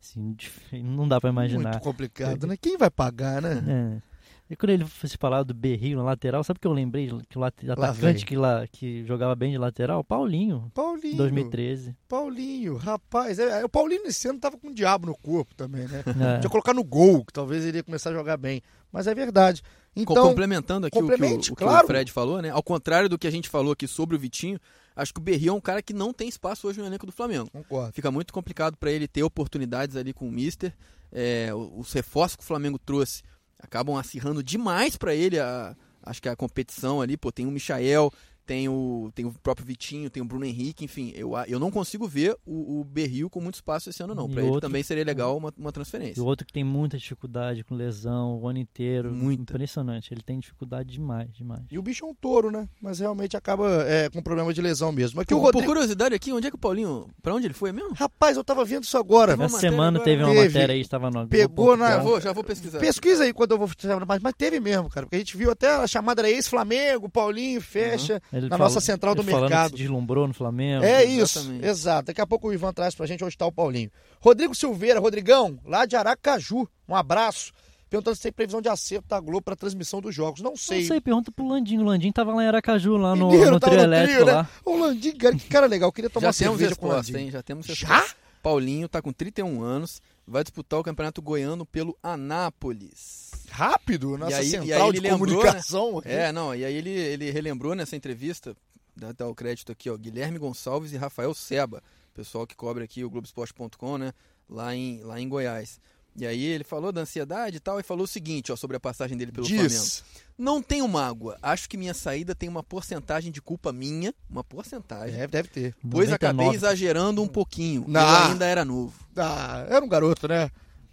[0.00, 0.36] Assim,
[0.84, 1.70] não dá para imaginar.
[1.70, 2.56] Muito complicado, né?
[2.56, 4.02] Quem vai pagar, né?
[4.50, 7.44] E quando ele fosse falar do Berrio na lateral, sabe que eu lembrei que o
[7.44, 10.02] atacante que, lá, que jogava bem de lateral?
[10.02, 10.70] Paulinho.
[10.74, 11.16] Paulinho.
[11.16, 11.94] 2013.
[12.08, 13.38] Paulinho, rapaz.
[13.38, 16.02] É, é, o Paulinho nesse ano tava com o diabo no corpo também, né?
[16.18, 16.40] É.
[16.40, 18.62] Tinha colocar no gol, que talvez ele ia começar a jogar bem.
[18.90, 19.62] Mas é verdade.
[19.94, 21.78] Então, complementando aqui o que, o, o, claro.
[21.78, 22.50] que o Fred falou, né?
[22.50, 24.58] Ao contrário do que a gente falou aqui sobre o Vitinho,
[24.96, 27.12] acho que o Berrio é um cara que não tem espaço hoje no elenco do
[27.12, 27.50] Flamengo.
[27.50, 27.92] Concordo.
[27.92, 30.74] Fica muito complicado para ele ter oportunidades ali com o Mister.
[31.12, 33.22] É, os reforços que o Flamengo trouxe
[33.58, 38.12] acabam acirrando demais para ele a, acho que a competição ali, pô, tem o Michael,
[38.48, 42.08] tem o, tem o próprio Vitinho, tem o Bruno Henrique, enfim, eu, eu não consigo
[42.08, 44.26] ver o, o Berril com muito espaço esse ano, não.
[44.26, 46.18] Para ele outro, também seria legal uma, uma transferência.
[46.18, 49.12] E o outro que tem muita dificuldade com lesão o ano inteiro.
[49.12, 49.42] Muita.
[49.42, 50.14] Impressionante.
[50.14, 51.60] Ele tem dificuldade demais, demais.
[51.70, 52.66] E o bicho é um touro, né?
[52.80, 55.20] Mas realmente acaba é, com problema de lesão mesmo.
[55.20, 55.66] Aqui o Rodrigo...
[55.66, 57.06] Por curiosidade aqui, onde é que o Paulinho.
[57.20, 57.92] Pra onde ele foi mesmo?
[57.92, 59.34] Rapaz, eu tava vendo isso agora.
[59.34, 60.04] Essa semana agora.
[60.04, 60.46] teve uma teve.
[60.46, 61.28] matéria aí, estava no.
[61.28, 61.90] Pegou na.
[61.90, 62.78] Já vou, já vou pesquisar.
[62.78, 63.68] Pesquisa aí quando eu vou.
[64.06, 65.04] Mas, mas teve mesmo, cara.
[65.04, 68.22] Porque a gente viu até a chamada era ex-Flamengo, Paulinho, fecha.
[68.32, 68.37] Uhum.
[68.44, 69.72] Na falou, nossa central do mercado.
[69.72, 70.84] Que deslumbrou no Flamengo.
[70.84, 71.66] É isso, Exatamente.
[71.66, 72.06] exato.
[72.06, 73.90] Daqui a pouco o Ivan traz pra gente onde está o Paulinho.
[74.20, 76.68] Rodrigo Silveira, Rodrigão, lá de Aracaju.
[76.88, 77.52] Um abraço.
[77.90, 80.42] Perguntando se tem previsão de acerto da Globo para transmissão dos jogos.
[80.42, 80.80] Não sei.
[80.80, 81.80] Não sei, pergunta pro Landinho.
[81.80, 84.48] O Landinho tava lá em Aracaju, lá no, Mineiro, no trio no elétrico trio, né?
[84.64, 85.88] O Landinho, cara, que cara legal.
[85.88, 87.18] Eu queria tomar Já cerveja com o Landinho.
[87.18, 87.30] Hein?
[87.30, 87.94] Já temos resposta.
[87.94, 88.14] Já?
[88.38, 93.30] Paulinho tá com 31 anos, vai disputar o Campeonato Goiano pelo Anápolis.
[93.50, 96.02] Rápido, nossa e aí, central e aí de lembrou, comunicação.
[96.04, 96.26] Né?
[96.28, 98.56] É, não, e aí ele, ele relembrou nessa entrevista,
[98.96, 101.82] dá, dá o crédito aqui, ó, Guilherme Gonçalves e Rafael Seba,
[102.14, 104.12] pessoal que cobre aqui o Globoesporte.com, né,
[104.48, 105.80] lá em, lá em Goiás.
[106.16, 108.80] E aí ele falou da ansiedade e tal, e falou o seguinte, ó, sobre a
[108.80, 109.56] passagem dele pelo Diz.
[109.56, 110.27] Flamengo.
[110.38, 111.36] Não tenho mágoa.
[111.42, 114.14] Acho que minha saída tem uma porcentagem de culpa minha.
[114.30, 115.16] Uma porcentagem.
[115.16, 115.74] Deve, deve ter.
[115.82, 116.14] Pois 99.
[116.14, 117.84] acabei exagerando um pouquinho.
[117.88, 118.00] Não.
[118.00, 118.94] Eu ainda era novo.
[119.16, 120.48] Ah, era um garoto, né?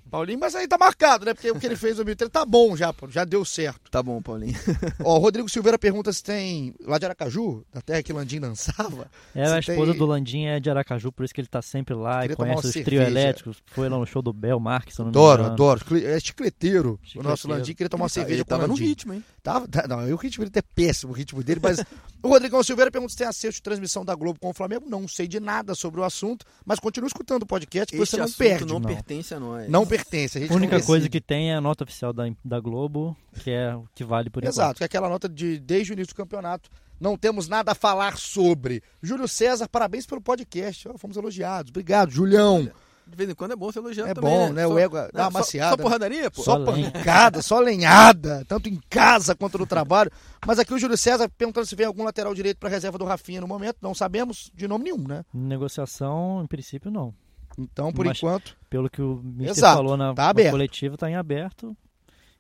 [0.10, 1.34] Paulinho, mas aí tá marcado, né?
[1.34, 3.90] Porque o que ele fez no 2013 tá bom já, pô, já deu certo.
[3.90, 4.58] Tá bom, Paulinho.
[5.04, 9.10] Ó, o Rodrigo Silveira pergunta se tem lá de Aracaju, da terra que Landim dançava.
[9.34, 10.00] É, a esposa tem...
[10.00, 12.68] do Landim é de Aracaju, por isso que ele tá sempre lá Queria e conhece
[12.68, 13.58] os trio elétricos.
[13.68, 15.82] Foi lá no show do Bel Marques, não Adoro, adoro.
[15.98, 17.00] É chicleteiro.
[17.16, 19.24] O nosso Landim queria tomar uma cerveja ele tava no ritmo, hein?
[19.42, 21.80] Tava, tá, não, o ritmo dele é péssimo, o ritmo dele, mas
[22.24, 24.86] o Rodrigão Silveira pergunta se tem acerto de transmissão da Globo com o Flamengo.
[24.90, 28.18] Não sei de nada sobre o assunto, mas continue escutando o podcast que Este você
[28.18, 28.66] não perde.
[28.66, 29.70] não, não pertence a nós.
[29.70, 30.05] Não pertence.
[30.50, 33.88] A, única coisa que tem é a nota oficial da, da Globo, que é o
[33.94, 34.78] que vale por Exato, enquanto.
[34.78, 36.70] que é aquela nota de desde o início do campeonato.
[37.00, 38.82] Não temos nada a falar sobre.
[39.02, 40.88] Júlio César, parabéns pelo podcast.
[40.88, 41.70] Oh, fomos elogiados.
[41.70, 42.72] Obrigado, Julião.
[43.08, 44.34] De vez em quando é bom ser elogiado é também.
[44.34, 44.62] É bom, né?
[44.64, 44.68] né?
[44.68, 45.72] Só, o ego dá uma maciada.
[45.72, 46.42] Só, só porradaria, pô.
[46.42, 50.12] Só, só pancada, só lenhada, tanto em casa quanto no trabalho.
[50.46, 53.42] Mas aqui o Júlio César perguntando se vem algum lateral direito para reserva do Rafinha
[53.42, 53.78] no momento.
[53.82, 55.24] Não sabemos de nome nenhum, né?
[55.34, 57.14] Negociação, em princípio, não.
[57.58, 58.58] Então, por Mas, enquanto.
[58.70, 61.76] Pelo que o Mister falou na, tá na coletiva, está em aberto.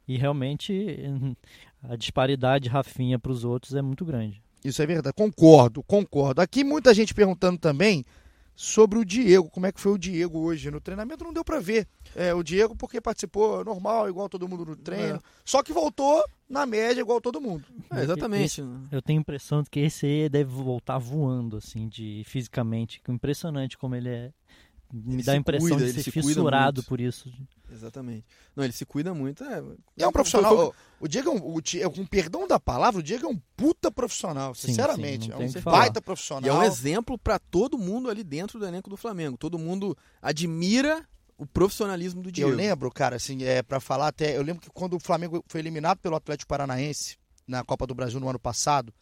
[0.07, 0.99] E realmente
[1.84, 4.41] a disparidade Rafinha para os outros é muito grande.
[4.63, 6.41] Isso é verdade, concordo, concordo.
[6.41, 8.03] Aqui muita gente perguntando também
[8.55, 9.49] sobre o Diego.
[9.49, 11.24] Como é que foi o Diego hoje no treinamento?
[11.24, 11.88] Não deu para ver.
[12.16, 15.18] É, o Diego porque participou normal, igual todo mundo no treino.
[15.18, 15.20] É.
[15.43, 17.66] Só que voltou na média igual todo mundo.
[17.91, 18.61] É, exatamente.
[18.61, 18.61] Esse,
[18.91, 23.01] eu tenho a impressão de que esse aí deve voltar voando assim, de fisicamente.
[23.07, 24.32] Impressionante como ele é.
[24.94, 27.32] Me ele dá a impressão cuida, de ser se fissurado por isso.
[27.72, 28.26] Exatamente.
[28.56, 29.44] Não, ele se cuida muito.
[29.44, 29.64] É,
[29.98, 30.74] é um profissional.
[31.00, 34.56] O Diego, é um, o, com perdão da palavra, o Diego é um puta profissional,
[34.56, 35.26] sinceramente.
[35.26, 36.44] Sim, sim, é um baita profissional.
[36.46, 39.38] E é um exemplo para todo mundo ali dentro do elenco do Flamengo.
[39.38, 41.06] Todo mundo admira
[41.38, 42.52] o profissionalismo do Diego.
[42.52, 45.60] Eu lembro, cara, assim, é para falar até, eu lembro que quando o Flamengo foi
[45.60, 47.18] eliminado pelo Atlético Paranaense
[47.48, 48.94] na Copa do Brasil no ano passado,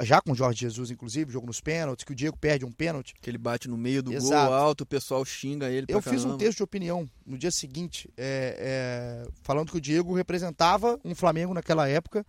[0.00, 3.14] já com o Jorge Jesus, inclusive, jogo nos pênaltis, que o Diego perde um pênalti.
[3.20, 4.46] Que ele bate no meio do Exato.
[4.46, 5.86] gol alto, o pessoal xinga ele.
[5.88, 10.14] Eu fiz um texto de opinião no dia seguinte, é, é, falando que o Diego
[10.14, 12.24] representava um Flamengo naquela época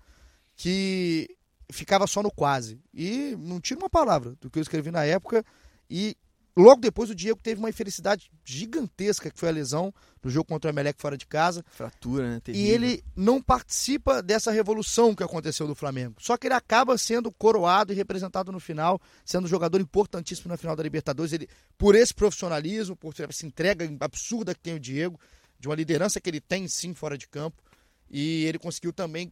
[0.56, 1.28] que
[1.72, 2.80] ficava só no quase.
[2.94, 5.44] E não tira uma palavra do que eu escrevi na época.
[5.90, 6.16] E
[6.56, 10.70] Logo depois o Diego teve uma infelicidade gigantesca, que foi a lesão no jogo contra
[10.70, 11.64] o Emelec fora de casa.
[11.72, 12.40] Fratura, né?
[12.42, 12.68] Terrível.
[12.68, 16.16] E ele não participa dessa revolução que aconteceu do Flamengo.
[16.20, 20.58] Só que ele acaba sendo coroado e representado no final, sendo um jogador importantíssimo na
[20.58, 21.32] final da Libertadores.
[21.32, 21.48] Ele,
[21.78, 25.18] por esse profissionalismo, por essa entrega absurda que tem o Diego,
[25.58, 27.64] de uma liderança que ele tem sim fora de campo.
[28.10, 29.32] E ele conseguiu também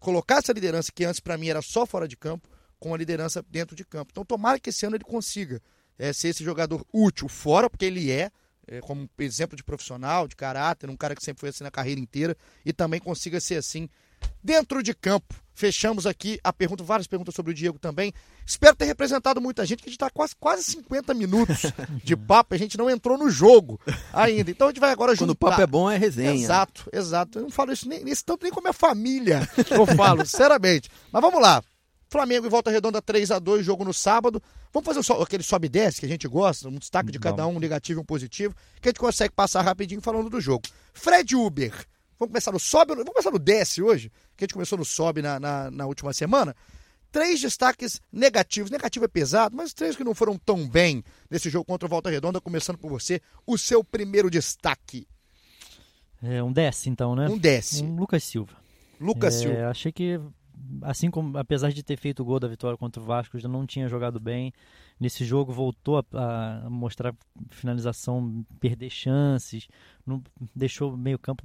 [0.00, 2.48] colocar essa liderança, que antes para mim era só fora de campo,
[2.78, 4.10] com a liderança dentro de campo.
[4.10, 5.62] Então tomara que esse ano ele consiga
[5.98, 8.30] é, ser esse jogador útil fora, porque ele é,
[8.66, 12.00] é, como exemplo de profissional, de caráter, um cara que sempre foi assim na carreira
[12.00, 13.88] inteira e também consiga ser assim
[14.42, 15.34] dentro de campo.
[15.54, 18.12] Fechamos aqui a pergunta, várias perguntas sobre o Diego também.
[18.44, 21.72] Espero ter representado muita gente, que a gente está quase, quase 50 minutos
[22.04, 23.80] de papo, a gente não entrou no jogo
[24.12, 24.50] ainda.
[24.50, 25.24] Então a gente vai agora juntar.
[25.24, 26.44] Quando o papo é bom, é resenha.
[26.44, 27.38] Exato, exato.
[27.38, 30.90] Eu não falo isso nem, nesse tanto nem com a minha família, eu falo, sinceramente.
[31.10, 31.62] Mas vamos lá.
[32.16, 34.42] Flamengo e Volta Redonda 3 a 2 jogo no sábado.
[34.72, 37.56] Vamos fazer aquele sobe e desce que a gente gosta, um destaque de cada um,
[37.56, 40.62] um negativo e um positivo, que a gente consegue passar rapidinho falando do jogo.
[40.94, 41.72] Fred Uber.
[42.18, 45.20] Vamos começar no sobe, vamos começar no desce hoje, que a gente começou no sobe
[45.20, 46.56] na, na, na última semana.
[47.12, 48.70] Três destaques negativos.
[48.70, 52.08] Negativo é pesado, mas três que não foram tão bem nesse jogo contra o Volta
[52.08, 53.20] Redonda, começando por você.
[53.46, 55.06] O seu primeiro destaque.
[56.22, 57.28] É um desce, então, né?
[57.28, 57.84] Um desce.
[57.84, 58.56] Um Lucas Silva.
[58.98, 59.68] Lucas é, Silva.
[59.68, 60.18] Achei que
[60.82, 63.66] assim como apesar de ter feito o gol da vitória contra o Vasco, já não
[63.66, 64.52] tinha jogado bem.
[64.98, 67.14] Nesse jogo voltou a, a mostrar
[67.50, 69.68] finalização, perder chances,
[70.06, 70.22] não,
[70.54, 71.44] deixou meio campo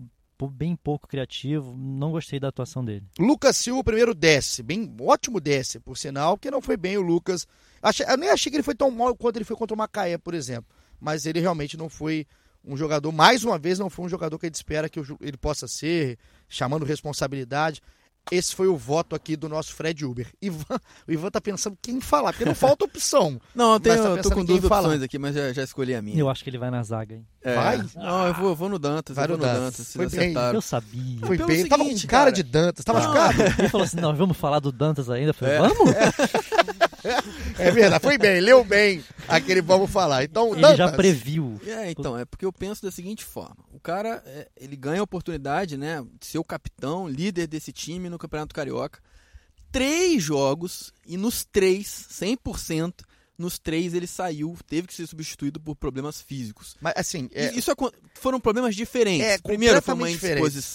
[0.49, 1.76] bem pouco criativo.
[1.78, 3.05] Não gostei da atuação dele.
[3.20, 7.47] Lucas Silva, primeiro desce, bem ótimo desce, por sinal, que não foi bem o Lucas.
[7.82, 10.18] Achei, eu nem achei que ele foi tão mal quanto ele foi contra o Macaé,
[10.18, 10.74] por exemplo.
[10.99, 12.26] Mas ele realmente não foi
[12.64, 15.38] um jogador, mais uma vez, não foi um jogador que a gente espera que ele
[15.38, 17.82] possa ser, chamando responsabilidade.
[18.30, 20.28] Esse foi o voto aqui do nosso Fred Uber.
[20.41, 23.39] Ivan, o Ivan tá pensando quem falar, porque não falta opção.
[23.55, 26.01] Não, eu, tenho, tá eu tô com duas opções aqui, mas já, já, escolhi a
[26.01, 26.17] minha.
[26.17, 27.26] Eu acho que ele vai na zaga, hein?
[27.41, 27.55] É.
[27.55, 27.78] Vai?
[27.95, 29.15] Não, eu vou, eu vou no Dantas.
[29.15, 29.78] Vai no Dantas.
[29.78, 29.93] Dantas.
[29.93, 30.34] Foi bem.
[30.53, 31.19] Eu sabia.
[31.26, 31.57] Foi Pelo bem.
[31.57, 32.32] seguinte, Tava com cara, cara.
[32.32, 32.86] de Dantas.
[32.86, 33.41] Tava machucado?
[33.59, 35.30] Ele falou assim: não, vamos falar do Dantas ainda.
[35.30, 35.59] Eu falei, É.
[35.59, 35.95] vamos?
[37.57, 40.24] É verdade, foi bem, leu bem aquele vamos falar.
[40.24, 41.59] Então, Ele Dantas, já previu.
[41.65, 45.03] É, então, é porque eu penso da seguinte forma: o cara, é, ele ganha a
[45.03, 48.99] oportunidade, né, de ser o capitão, líder desse time no Campeonato Carioca.
[49.72, 52.93] Três jogos, e nos três, 100%,
[53.38, 56.76] nos três ele saiu, teve que ser substituído por problemas físicos.
[56.80, 57.72] Mas assim, é, Isso
[58.16, 59.26] foram problemas diferentes.
[59.26, 60.66] É, Primeiro foi uma completamente diferentes.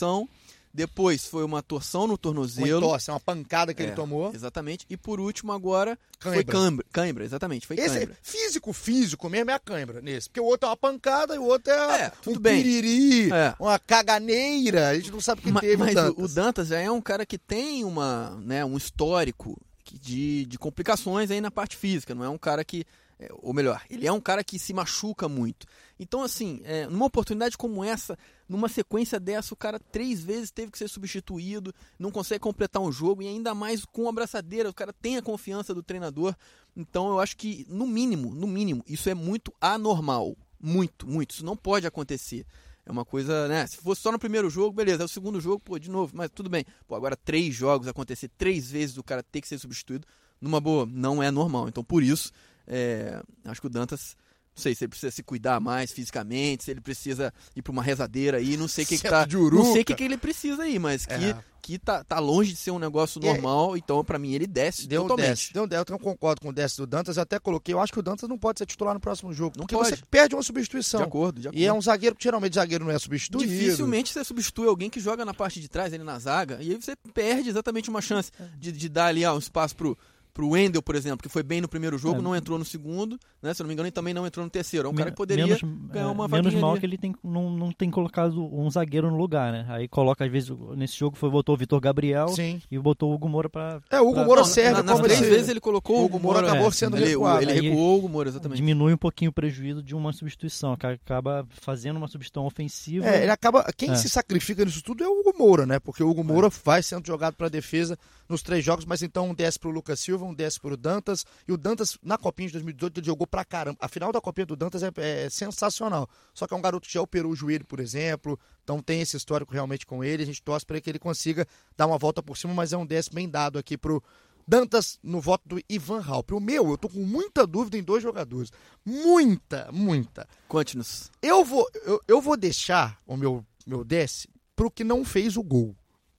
[0.77, 2.81] Depois foi uma torção no uma tornozelo.
[2.83, 4.31] tosse, uma pancada que ele É, tomou.
[4.35, 4.85] Exatamente.
[4.91, 6.53] E por último, agora foi Cãibra.
[6.53, 6.87] cãibra.
[6.93, 7.67] Cãibra, exatamente.
[7.67, 8.17] Foi Esse cãibra.
[8.23, 10.29] físico, físico mesmo é a cãibra nesse.
[10.29, 12.63] Porque o outro é uma pancada e o outro é, É, um bem.
[12.63, 13.55] piriri, É.
[13.59, 14.91] uma caganeira.
[14.91, 16.25] A gente não sabe o que Ma- teve mas o Dantas.
[16.31, 19.59] o Dantas já é um cara que tem uma, né, um histórico
[20.01, 22.15] de, de complicações aí na parte física.
[22.15, 22.85] Não é um cara que.
[23.19, 25.67] É, ou melhor, ele é um cara que se machuca muito.
[25.99, 30.71] Então, assim, é, numa oportunidade como essa, numa sequência dessa, o cara três vezes teve
[30.71, 34.75] que ser substituído, não consegue completar um jogo, e ainda mais com a abraçadeira, o
[34.75, 36.35] cara tem a confiança do treinador.
[36.77, 40.37] Então, eu acho que, no mínimo, no mínimo, isso é muito anormal.
[40.61, 41.31] Muito, muito.
[41.33, 42.47] Isso não pode acontecer.
[42.85, 43.67] É uma coisa, né?
[43.67, 45.03] Se fosse só no primeiro jogo, beleza.
[45.03, 46.65] É o segundo jogo, pô, de novo, mas tudo bem.
[46.87, 50.07] Pô, agora três jogos, acontecer três vezes o cara ter que ser substituído,
[50.41, 51.69] numa boa, não é normal.
[51.69, 52.31] Então, por isso,
[52.67, 54.17] é, acho que o Dantas,
[54.57, 57.83] não sei se ele precisa se cuidar mais fisicamente, se ele precisa ir pra uma
[57.83, 59.57] rezadeira aí, não sei o que, que Centro tá.
[59.57, 61.37] Não sei o que, que ele precisa aí, mas que, É.
[61.61, 63.27] que tá, tá longe de ser um negócio É.
[63.27, 65.29] normal, então pra mim ele desce Deu totalmente.
[65.29, 65.69] desce, deu um.
[65.71, 67.17] Eu não concordo com o desce do Dantas.
[67.19, 67.75] Eu até coloquei.
[67.75, 69.55] Eu acho que o Dantas não pode ser titular no próximo jogo.
[69.59, 69.91] Não porque pode.
[69.91, 71.01] você perde uma substituição.
[71.01, 71.61] De acordo, de acordo.
[71.61, 73.53] E é um zagueiro que geralmente zagueiro não é substituído.
[73.53, 76.81] Dificilmente você substitui alguém que joga na parte de trás, ali na zaga, e aí
[76.81, 79.99] você perde exatamente uma chance de, de dar ali ó, um espaço pro,
[80.37, 82.23] pro Wendel, por exemplo, que foi bem no primeiro jogo, É.
[82.23, 83.55] não entrou no segundo, né?
[83.55, 84.87] Se eu não me engano, ele também não entrou no terceiro.
[84.87, 86.81] É um cara Men- que poderia menos, ganhar uma é, menos mal ali.
[86.81, 89.65] que ele tem, não, não tem colocado um zagueiro no lugar, né?
[89.71, 92.61] Aí coloca, às vezes, nesse jogo foi botou o Vitor Gabriel Sim.
[92.71, 93.81] e botou o Hugo Moura pra.
[93.91, 96.03] É, o Hugo pra- Moura Não, serve na, nas como três esse- vezes ele colocou
[96.03, 97.43] O Hugo Moura Moura, acabou é, sendo ele, recuado.
[97.43, 98.59] ele recuou o Hugo Moura, exatamente.
[98.59, 103.07] Diminui um pouquinho o prejuízo de uma substituição, que acaba fazendo uma substituição ofensiva.
[103.07, 103.65] É, ele acaba.
[103.75, 103.95] Quem É.
[103.95, 105.79] se sacrifica nisso tudo é o Hugo Moura, né?
[105.81, 109.35] Porque o Hugo Moura vai sendo jogado para defesa nos três jogos, mas então um
[109.35, 111.25] desce pro Lucas Silva, um desce pro Dantas.
[111.47, 113.79] E o Dantas, na Copinha de 2018, ele jogou pra caramba.
[113.81, 116.09] A final da Copinha do Dantas é, é sensacional.
[116.35, 118.39] Só que é um garoto que já operou o joelho, por exemplo.
[118.63, 120.23] Então tem esse histórico realmente com ele.
[120.23, 121.47] A gente torce para que ele consiga
[121.77, 124.03] dar uma volta por cima, mas é um desce bem dado aqui pro.
[124.49, 126.31] Dantas no voto do Ivan Halp.
[126.31, 128.53] O meu, eu tô com muita dúvida em dois jogadores.
[128.85, 130.29] Muita, muita.
[130.47, 131.11] Conte-nos.
[131.21, 135.43] Eu vou, eu, eu vou deixar o meu, meu desce pro que não fez o
[135.43, 135.77] gol.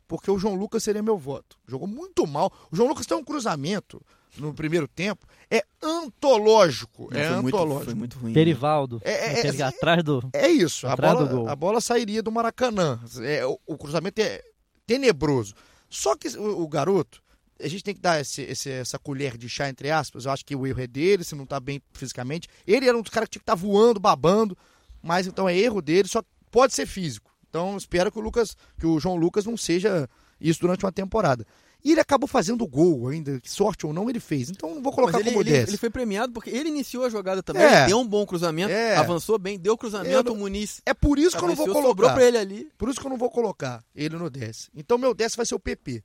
[0.08, 1.58] Porque o João Lucas seria meu voto.
[1.68, 2.52] Jogou muito mal.
[2.72, 4.02] O João Lucas tem um cruzamento
[4.38, 5.26] no primeiro tempo.
[5.52, 7.10] É antológico.
[7.12, 7.86] Não, é foi, muito, antológico.
[7.86, 8.32] foi muito ruim.
[8.32, 8.34] né?
[8.34, 9.02] Perivaldo.
[9.04, 10.30] É, é, é, atrás do.
[10.34, 10.88] É isso.
[10.88, 11.50] A bola, gol.
[11.50, 13.00] a bola sairia do Maracanã.
[13.22, 14.44] É, o, o cruzamento é
[14.86, 15.54] tenebroso.
[15.90, 17.22] Só que o, o garoto,
[17.62, 20.26] a gente tem que dar esse- esse- essa colher de chá, entre aspas.
[20.26, 22.48] Eu acho que o erro é dele, se não tá bem fisicamente.
[22.66, 24.58] Ele era um dos caras que tinha que estar voando, babando.
[25.02, 27.32] Mas então é erro dele, só pode ser físico.
[27.58, 30.08] Então espero que o Lucas, que o João Lucas não seja
[30.40, 31.46] isso durante uma temporada.
[31.84, 34.50] E ele acabou fazendo gol ainda, sorte ou não, ele fez.
[34.50, 35.70] Então não vou colocar ele, como ele, 10.
[35.70, 37.86] ele foi premiado porque ele iniciou a jogada também, É.
[37.88, 38.96] deu um bom cruzamento, É.
[38.96, 42.14] avançou bem, deu cruzamento, Eu o Muniz É por isso que eu não vou colocar.
[42.14, 42.70] pra ele ali.
[42.78, 44.70] Por isso que eu não vou colocar ele no 10.
[44.76, 46.04] Então meu 10 vai ser o PP.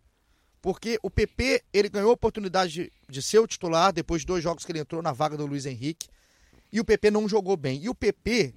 [0.60, 4.42] Porque o PP, ele ganhou a oportunidade de, de ser o titular depois de dois
[4.42, 6.06] jogos que ele entrou na vaga do Luiz Henrique.
[6.72, 7.82] E o PP não jogou bem.
[7.82, 8.54] E o PP,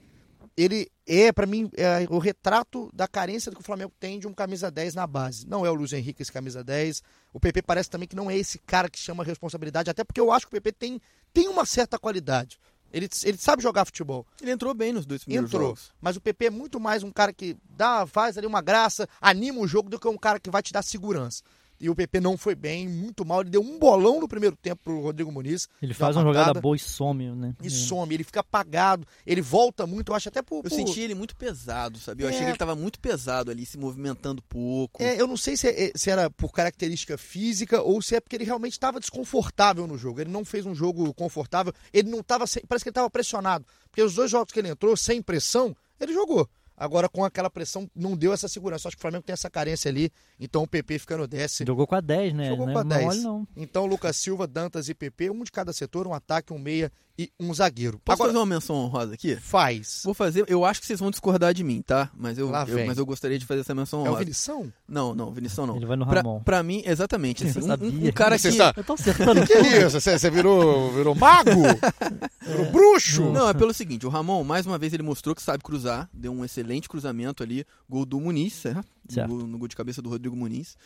[0.58, 4.34] ele é, pra mim, é o retrato da carência que o Flamengo tem de um
[4.34, 5.46] camisa 10 na base.
[5.48, 7.04] Não é o Luiz Henrique esse camisa 10.
[7.34, 10.20] O PP parece também que não é esse cara que chama a responsabilidade, até porque
[10.20, 11.02] eu acho que o PP tem,
[11.34, 12.58] tem uma certa qualidade.
[12.94, 14.26] Ele, ele sabe jogar futebol.
[14.42, 15.68] Ele entrou bem nos dois primeiros Entrou.
[15.68, 15.92] jogos.
[16.00, 19.60] Mas o PP é muito mais um cara que dá, faz ali uma graça, anima
[19.60, 21.44] o jogo do que um cara que vai te dar segurança.
[21.80, 23.42] E o PP não foi bem, muito mal.
[23.42, 25.68] Ele deu um bolão no primeiro tempo pro Rodrigo Muniz.
[25.82, 27.54] Ele faz uma patada jogada boa e some, né?
[27.62, 27.70] E É.
[27.70, 30.58] some, ele fica apagado, ele volta muito, eu acho até por.
[30.58, 32.24] Eu por- senti ele muito pesado, sabe?
[32.24, 32.30] Eu É.
[32.32, 35.04] achei que ele tava muito pesado ali, se movimentando pouco.
[35.04, 38.36] É, eu não sei se, é- se era por característica física ou se é porque
[38.38, 40.22] ele realmente estava desconfortável no jogo.
[40.22, 42.46] Ele não fez um jogo confortável, ele não estava.
[42.68, 43.66] Parece que ele estava pressionado.
[43.90, 46.48] Porque os dois jogos que ele entrou, sem pressão, ele jogou.
[46.78, 48.90] Agora, com aquela pressão, não deu essa segurança.
[48.90, 50.12] Acho que o Flamengo tem essa carência ali.
[50.40, 51.60] Então o PP fica no 10.
[51.66, 52.50] Jogou com a 10, né?
[52.50, 53.04] Jogou não com a é 10.
[53.06, 53.48] mole, não.
[53.56, 57.32] Então, Lucas Silva, Dantas e PP, um de cada setor, um ataque, um meia e
[57.40, 57.98] um zagueiro.
[58.04, 59.38] Posso Agora, fazer uma menção honrosa aqui?
[59.38, 60.02] faz.
[60.04, 62.12] Vou fazer, eu acho que vocês vão discordar de mim, tá?
[62.14, 64.20] Mas eu, eu- mas eu gostaria de fazer essa menção É o honrosa.
[64.26, 64.74] Vinição?
[64.86, 65.78] Não, não, Vinição não.
[65.78, 66.42] Ele vai no Pra, Ramon.
[66.42, 67.46] pra mim, exatamente.
[67.46, 68.10] Assim, Eu um- um, sabia.
[68.10, 68.58] um cara Você que.
[68.58, 68.80] sabe.
[68.80, 70.02] Eu tô acertando Que isso?
[70.02, 71.52] Você, você virou, virou mago?
[72.46, 73.24] virou bruxo?
[73.32, 76.34] Não, é pelo seguinte, o Ramon, mais uma vez, ele mostrou que sabe cruzar, deu
[76.34, 78.86] um excelente cruzamento ali, gol do Muniz, certo?
[79.28, 80.78] No, no gol de cabeça do Rodrigo Muniz.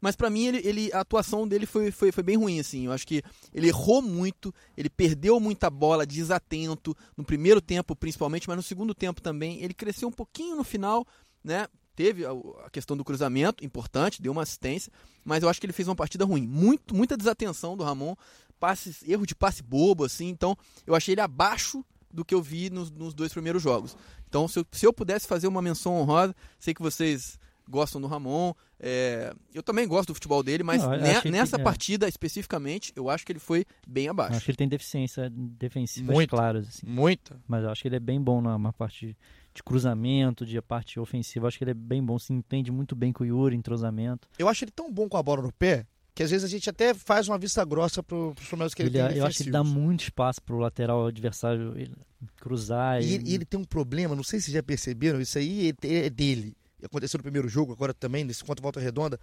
[0.00, 2.86] Mas pra mim, ele, ele- a atuação dele foi, foi, foi bem ruim, assim.
[2.86, 3.22] Eu acho que
[3.54, 8.94] ele errou muito, ele perdeu muita bola, desatento, no primeiro tempo principalmente, mas no segundo
[8.94, 9.62] tempo também.
[9.62, 11.06] Ele cresceu um pouquinho no final,
[11.42, 11.66] né?
[11.94, 14.90] Teve a questão do cruzamento, importante, deu uma assistência,
[15.24, 16.46] mas eu acho que ele fez uma partida ruim.
[16.46, 18.14] Muito, muita desatenção do Ramon,
[18.58, 20.28] passes, erro de passe bobo, assim.
[20.28, 20.56] Então,
[20.86, 23.94] eu achei ele abaixo do que eu vi nos, nos dois primeiros jogos.
[24.26, 27.38] Então, se eu, se eu pudesse fazer uma menção honrosa, sei que vocês
[27.72, 31.28] gostam do Ramon, é, eu também gosto do futebol dele, mas Não, eu ne- que
[31.28, 31.64] ele nessa tem- é.
[31.64, 34.36] partida especificamente, eu acho que ele foi bem abaixo.
[34.36, 36.30] Acho que ele tem deficiência defensivas Muito.
[36.30, 36.86] claras, assim.
[36.86, 37.40] Muita.
[37.48, 39.16] Mas eu acho que ele é bem bom na na parte
[39.54, 41.44] de cruzamento, de parte ofensiva.
[41.44, 44.28] Eu acho que ele é bem bom, se entende muito bem com o Yuri, entrosamento.
[44.38, 46.68] Eu acho ele tão bom com a bola no pé que às vezes a gente
[46.68, 49.44] até faz uma vista grossa pro, pros problemas que ele, Ele- tem eu acho que
[49.44, 51.94] ele dá muito espaço pro lateral adversário ele-
[52.36, 53.02] cruzar.
[53.02, 55.94] E ele, e ele tem um problema, não sei se já perceberam, isso aí é,
[56.06, 56.54] é dele.
[56.82, 59.18] Aconteceu no primeiro jogo, agora também, nesse contra Volta Redonda.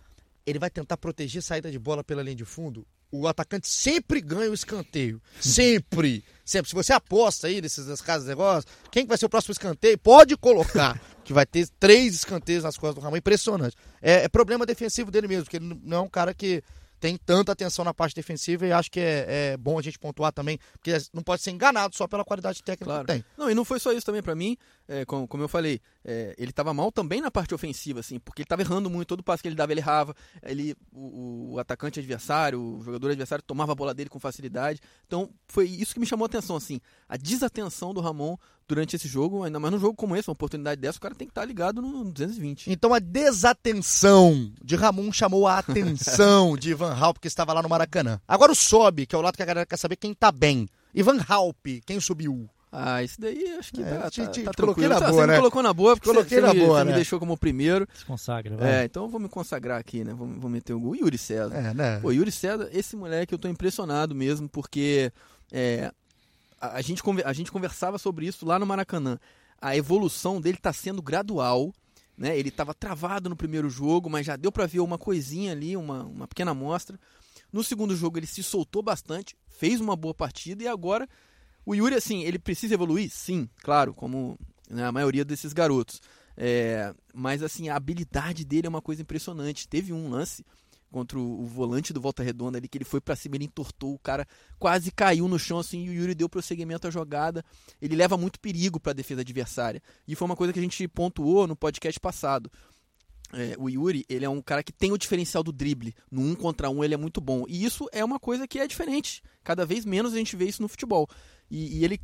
[0.45, 2.87] Ele vai tentar proteger saída de bola pela linha de fundo.
[3.11, 5.21] O atacante sempre ganha o escanteio.
[5.39, 6.23] Sempre.
[6.45, 6.69] Sempre.
[6.69, 9.97] Se você aposta aí nesses casas de negócios, quem que vai ser o próximo escanteio?
[9.97, 10.99] Pode colocar.
[11.23, 13.17] que vai ter três escanteios nas costas do Ramon.
[13.17, 13.75] Impressionante.
[14.01, 16.63] É, é problema defensivo dele mesmo, porque ele não é um cara que
[16.99, 20.33] tem tanta atenção na parte defensiva e acho que é, é bom a gente pontuar
[20.33, 23.05] também, porque não pode ser enganado só pela qualidade técnica Claro.
[23.07, 23.25] que tem.
[23.37, 24.57] Não, e não foi só isso também pra mim,
[24.89, 28.41] é, como, como eu falei, é, ele tava mal também na parte ofensiva, assim, porque
[28.41, 31.99] ele tava errando muito, todo passo que ele dava ele errava, ele, o, o atacante
[31.99, 36.07] adversário, o jogador adversário tomava a bola dele com facilidade, então foi isso que me
[36.07, 38.35] chamou a atenção, assim, a desatenção do Ramon
[38.67, 41.27] durante esse jogo, ainda mais num jogo como esse, uma oportunidade dessa, o cara tem
[41.27, 42.71] que estar ligado no 220.
[42.71, 47.69] Então a desatenção de Ramon chamou a atenção de Ivan Halp, que estava lá no
[47.69, 48.19] Maracanã.
[48.27, 50.67] Agora o sobe, que é o lado que a galera quer saber quem tá bem.
[50.95, 52.49] Ivan Halp, quem subiu?
[52.71, 54.89] Ah, isso daí acho que É, tá, te- tá, te- tá te coloquei tranquilo.
[54.93, 55.33] na Tá, boa, você né?
[55.33, 56.91] me colocou na boa, porque Coloquei você, na você boa, me, né?
[56.91, 57.87] me deixou como primeiro.
[57.95, 58.81] Se consagra, vai.
[58.81, 60.13] É, então eu vou me consagrar aqui, né?
[60.13, 60.95] Vou, vou meter o gol.
[60.95, 61.55] Yuri César.
[61.55, 61.99] É, né?
[61.99, 65.11] Pô, Yuri César, esse moleque eu tô impressionado mesmo, porque
[65.51, 65.91] é,
[66.61, 69.17] a, a gente, a gente conversava sobre isso lá no Maracanã.
[69.59, 71.73] A evolução dele tá sendo gradual,
[72.15, 72.37] né?
[72.37, 76.03] Ele tava travado no primeiro jogo, mas já deu pra ver uma coisinha ali, uma,
[76.03, 76.99] uma pequena amostra.
[77.51, 81.07] No segundo jogo ele se soltou bastante, fez uma boa partida e agora
[81.65, 83.09] o Yuri, assim, ele precisa evoluir?
[83.11, 84.37] Sim, claro, como
[84.69, 86.01] né, a maioria desses garotos.
[86.35, 89.67] É, mas, assim, a habilidade dele é uma coisa impressionante.
[89.67, 90.45] Teve um lance
[90.91, 93.93] contra o, o volante do Volta Redonda ali, que ele foi pra cima, ele entortou,
[93.93, 97.43] o cara quase caiu no chão, assim, e o Yuri deu prosseguimento à jogada.
[97.81, 99.81] Ele leva muito perigo pra defesa adversária.
[100.07, 102.51] E foi uma coisa que a gente pontuou no podcast passado.
[103.31, 105.93] É, o Yuri, ele é um cara que tem o diferencial do drible.
[106.09, 107.45] No um contra um ele é muito bom.
[107.47, 109.21] E isso é uma coisa que é diferente.
[109.43, 111.07] Cada vez menos a gente vê isso no futebol.
[111.49, 111.99] E, e ele,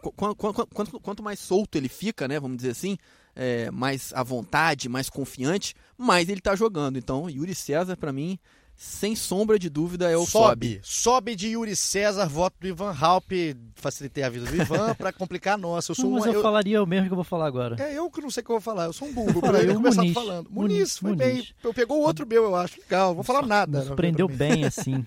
[0.00, 2.96] qu- qu- qu- quanto, quanto mais solto ele fica, né, vamos dizer assim,
[3.34, 6.96] é, mais à vontade, mais confiante, mais ele tá jogando.
[6.98, 8.38] Então, Yuri César, pra mim,
[8.76, 10.74] sem sombra de dúvida, é o sobe.
[10.74, 13.30] Sobe, sobe de Yuri César, voto do Ivan Halp.
[13.76, 15.92] Facilitei a vida do Ivan para complicar a nossa.
[15.92, 17.76] Eu sou não, mas um, eu, eu, falaria o mesmo que eu vou falar agora.
[17.80, 18.86] É, eu que não sei o que eu vou falar.
[18.86, 19.40] Eu sou um burro.
[19.40, 20.50] Para ele começar Muniz, falando.
[20.50, 21.26] Muniz, Muniz foi Muniz.
[21.26, 21.48] bem.
[21.62, 22.80] Eu pegou o outro meu, eu acho.
[22.80, 23.84] Legal, não vou falar nada.
[23.84, 25.04] Surpreendeu bem, assim.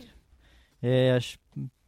[0.82, 1.17] É,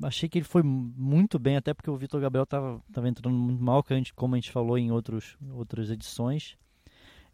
[0.03, 3.63] achei que ele foi muito bem, até porque o Vitor Gabriel estava tava entrando muito
[3.63, 3.83] mal,
[4.15, 6.57] como a gente falou em outros, outras edições.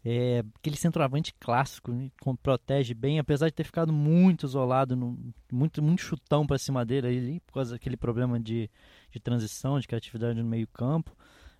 [0.08, 5.18] É, aquele centroavante clássico, né, protege bem, apesar de ter ficado muito isolado, no,
[5.50, 8.70] muito, muito chutão para cima dele ali, por causa daquele problema de,
[9.10, 11.10] de transição, de criatividade no meio campo.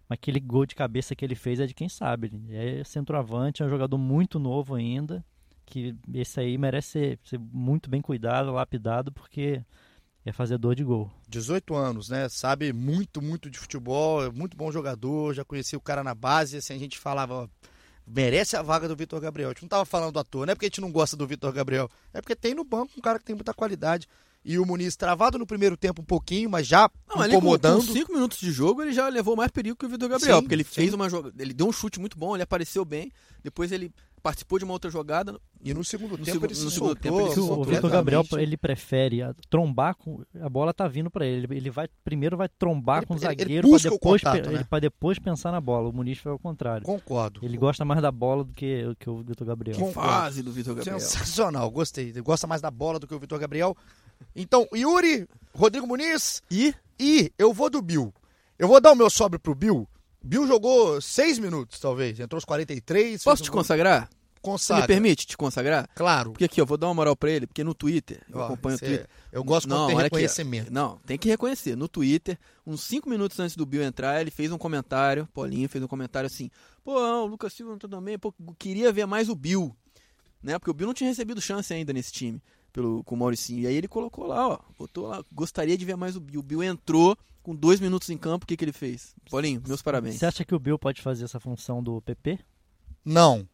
[0.08, 2.30] Mas aquele gol de cabeça que ele fez é de quem sabe.
[2.50, 5.24] É centroavante, é um jogador muito novo ainda,
[5.64, 9.60] que esse aí merece ser, ser muito bem cuidado, lapidado, porque
[10.26, 11.08] é fazedor de gol.
[11.28, 12.28] 18 anos, né?
[12.28, 16.56] Sabe muito, muito de futebol, é muito bom jogador, já conheci o cara na base,
[16.56, 17.48] assim, a gente falava
[18.04, 19.50] merece a vaga do Vitor Gabriel.
[19.50, 21.26] A gente não estava falando à toa, não é porque a gente não gosta do
[21.26, 24.08] Vitor Gabriel, é porque tem no banco um cara que tem muita qualidade.
[24.44, 27.80] E o Muniz travado no primeiro tempo um pouquinho, mas já não, incomodando.
[27.80, 30.36] Com, com cinco minutos de jogo ele já levou mais perigo que o Vitor Gabriel,
[30.36, 30.70] sim, porque ele sim.
[30.72, 33.10] fez uma jogada, ele deu um chute muito bom, ele apareceu bem,
[33.42, 33.92] depois ele
[34.26, 35.38] participou de uma outra jogada.
[35.62, 38.56] E no segundo no tempo ele no segundo tempo ele se O Vitor Gabriel ele
[38.56, 41.46] prefere trombar com a bola tá vindo para ele.
[41.56, 44.66] Ele vai primeiro vai trombar ele, com o zagueiro para depois contato, né?
[44.68, 45.88] para depois pensar na bola.
[45.88, 46.84] O Muniz foi ao contrário.
[46.84, 47.38] Concordo.
[47.40, 49.76] Ele gosta mais da bola do que, que o Vitor Gabriel.
[49.76, 50.98] Que fase do Vitor Gabriel.
[50.98, 52.08] Sensacional, gostei.
[52.08, 53.76] Ele gosta mais da bola do que o Vitor Gabriel.
[54.34, 58.12] Então, Yuri, Rodrigo Muniz e e eu vou do Bill.
[58.58, 59.86] Eu vou dar o meu sobre pro Bill.
[60.26, 62.18] Bill jogou seis minutos, talvez.
[62.18, 63.22] Entrou os 43.
[63.22, 64.10] Posso te consagrar?
[64.42, 64.82] Consagra.
[64.82, 65.88] Você me permite te consagrar?
[65.94, 66.32] Claro.
[66.32, 68.78] Porque aqui, eu vou dar uma moral pra ele, porque no Twitter, eu acompanho o
[68.78, 69.08] Twitter.
[69.32, 70.64] Eu gosto quando não, tem reconhecimento.
[70.64, 71.76] Aqui, não, tem que reconhecer.
[71.76, 75.82] No Twitter, uns 5 minutos antes do Bill entrar, ele fez um comentário, Paulinho fez
[75.82, 76.50] um comentário assim,
[76.84, 79.74] pô, o Lucas Silva não tá também, pô, queria ver mais o Bill.
[80.42, 80.58] Né?
[80.58, 82.40] Porque o Bill não tinha recebido chance ainda nesse time
[82.76, 83.62] pelo, com o Mauricinho.
[83.62, 86.40] E aí ele colocou lá, ó, botou lá, gostaria de ver mais o Bill.
[86.40, 89.14] O Bill entrou com dois minutos em campo, o que, que ele fez?
[89.30, 90.16] Paulinho, meus parabéns.
[90.16, 92.38] Você acha que o Bill pode fazer essa função do PP?
[93.04, 93.48] Não,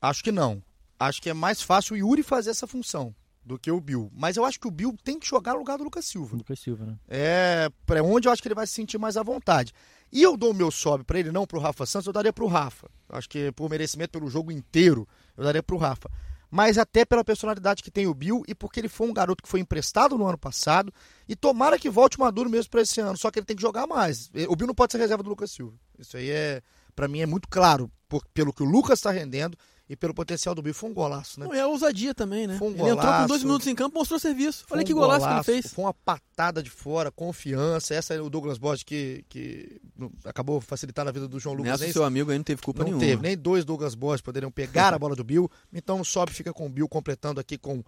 [0.00, 0.62] acho que não
[0.98, 3.14] acho que é mais fácil o Yuri fazer essa função
[3.44, 4.10] do que o Bill.
[4.12, 6.36] Mas eu acho que o Bill tem que jogar no lugar do Lucas Silva.
[6.36, 6.98] Lucas Silva, né?
[7.08, 9.72] É, para onde eu acho que ele vai se sentir mais à vontade.
[10.10, 12.46] E eu dou o meu sobe para ele, não pro Rafa Santos, eu daria pro
[12.46, 12.90] Rafa.
[13.08, 16.10] Acho que por merecimento pelo jogo inteiro, eu daria pro Rafa.
[16.50, 19.48] Mas até pela personalidade que tem o Bill e porque ele foi um garoto que
[19.48, 20.92] foi emprestado no ano passado
[21.28, 23.86] e tomara que volte maduro mesmo para esse ano, só que ele tem que jogar
[23.86, 24.30] mais.
[24.48, 25.76] O Bill não pode ser reserva do Lucas Silva.
[25.98, 26.62] Isso aí é,
[26.96, 29.56] para mim é muito claro, por, pelo que o Lucas está rendendo
[29.88, 30.74] e pelo potencial do Bill.
[30.74, 31.46] Foi um golaço, né?
[31.46, 32.58] Não, e a ousadia também, né?
[32.58, 32.98] Foi um ele golaço.
[32.98, 34.66] entrou com dois minutos em campo, mostrou serviço.
[34.70, 35.72] Olha um que golaço, golaço, que ele fez.
[35.72, 37.94] Foi uma patada de fora, confiança.
[37.94, 39.80] Essa é o Douglas Borges que, que
[40.24, 41.80] acabou facilitando a vida do João Lucas.
[41.80, 43.02] Nessa, seu amigo aí não teve culpa não nenhuma.
[43.02, 45.50] Não teve, nem dois Douglas Borges poderiam pegar a bola do Bill.
[45.72, 47.82] Então o sobe fica com o Bill completando aqui com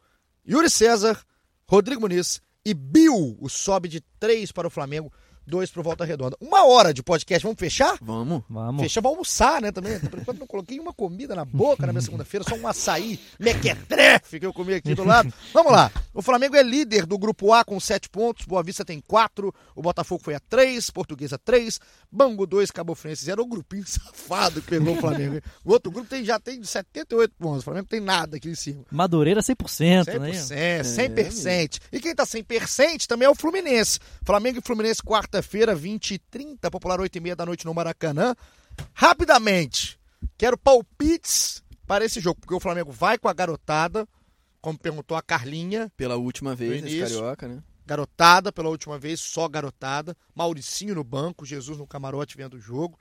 [0.49, 1.23] Yuri César,
[1.69, 3.37] Rodrigo Muniz e Bill.
[3.39, 5.13] O sobe de três para o Flamengo
[5.51, 6.37] dois pro Volta Redonda.
[6.41, 7.99] Uma hora de podcast, vamos fechar?
[8.01, 8.43] Vamos.
[8.49, 8.83] Vamos.
[8.83, 9.99] Fechar, vamos almoçar, né, também.
[10.01, 14.39] Por enquanto não coloquei uma comida na boca na minha segunda-feira, só um açaí mequetrefe
[14.41, 15.33] que eu comi aqui do lado.
[15.53, 15.91] Vamos lá.
[16.15, 19.83] O Flamengo é líder do Grupo A com sete pontos, Boa Vista tem quatro, o
[19.83, 21.81] Botafogo foi a três, Portuguesa três,
[22.11, 23.43] Bangu dois, Cabo Friense zero.
[23.43, 25.41] O grupinho safado que pegou o Flamengo.
[25.65, 28.85] O outro grupo tem, já tem 78 pontos, o Flamengo tem nada aqui em cima.
[28.91, 30.31] Madureira 100%, 100% né?
[30.31, 31.81] 100%.
[31.93, 33.99] É, e quem tá 100% também é o Fluminense.
[34.25, 37.73] Flamengo e Fluminense quarta quinta-feira, 20 e 30, popular 8 e meia da noite no
[37.73, 38.35] Maracanã.
[38.93, 39.99] Rapidamente,
[40.37, 44.07] quero palpites para esse jogo, porque o Flamengo vai com a garotada,
[44.61, 45.91] como perguntou a Carlinha.
[45.97, 47.63] Pela última vez nesse Carioca, né?
[47.87, 50.17] Garotada pela última vez, só garotada.
[50.35, 52.99] Mauricinho no banco, Jesus no camarote vendo o jogo.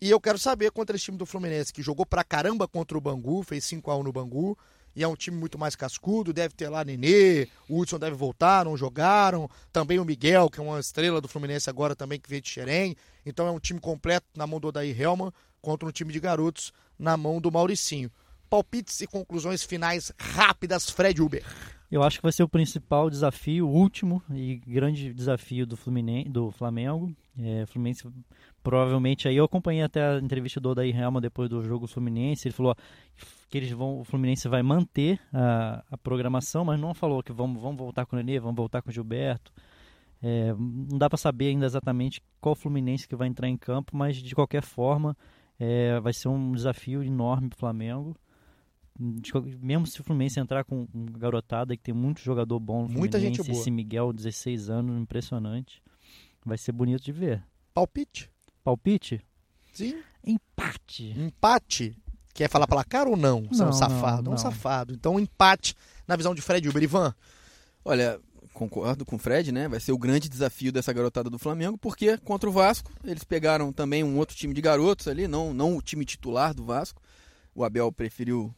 [0.00, 3.00] E eu quero saber contra esse time do Fluminense, que jogou pra caramba contra o
[3.00, 4.56] Bangu, fez 5 a 1 no Bangu
[4.94, 8.64] e é um time muito mais cascudo, deve ter lá Nenê, o Hudson deve voltar,
[8.64, 12.42] não jogaram, também o Miguel, que é uma estrela do Fluminense agora também, que veio
[12.42, 16.12] de Xerém, então é um time completo na mão do Odair Helman, contra um time
[16.12, 18.10] de garotos na mão do Mauricinho.
[18.50, 21.42] Palpites e conclusões finais rápidas, Fred Uber.
[21.90, 26.28] Eu acho que vai ser o principal desafio, o último e grande desafio do, Fluminense,
[26.28, 27.14] do Flamengo.
[27.38, 28.06] É, Fluminense
[28.62, 32.48] provavelmente aí eu acompanhei até a entrevista do Odair Helman depois do jogo Fluminense.
[32.48, 32.74] Ele falou
[33.54, 37.62] que eles vão, o Fluminense vai manter a, a programação, mas não falou que vamos,
[37.62, 39.52] vamos voltar com o Nenê, vamos voltar com o Gilberto.
[40.20, 44.16] É, não dá para saber ainda exatamente qual Fluminense que vai entrar em campo, mas
[44.16, 45.16] de qualquer forma
[45.56, 48.16] é, vai ser um desafio enorme para o Flamengo.
[48.98, 49.32] De,
[49.62, 53.18] mesmo se o Fluminense entrar com um garotada que tem muito jogador bom no Muita
[53.18, 53.60] Fluminense, gente boa.
[53.60, 55.80] esse Miguel, 16 anos, impressionante.
[56.44, 57.40] Vai ser bonito de ver.
[57.72, 58.28] Palpite?
[58.64, 59.20] Palpite?
[59.72, 60.02] Sim.
[60.26, 61.14] Empate.
[61.16, 61.96] Empate?
[62.34, 63.44] Quer falar placar ou não?
[63.44, 64.22] Você é um Não, safado.
[64.22, 64.38] não, É um não.
[64.38, 64.92] safado.
[64.92, 65.74] Então, um empate
[66.06, 66.82] na visão de Fred Uber.
[66.82, 67.14] Ivan,
[67.84, 68.18] Olha,
[68.52, 69.68] concordo com o Fred, né?
[69.68, 73.72] Vai ser o grande desafio dessa garotada do Flamengo, porque contra o Vasco, eles pegaram
[73.72, 77.00] também um outro time de garotos ali, não, não o time titular do Vasco.
[77.54, 78.52] O Abel preferiu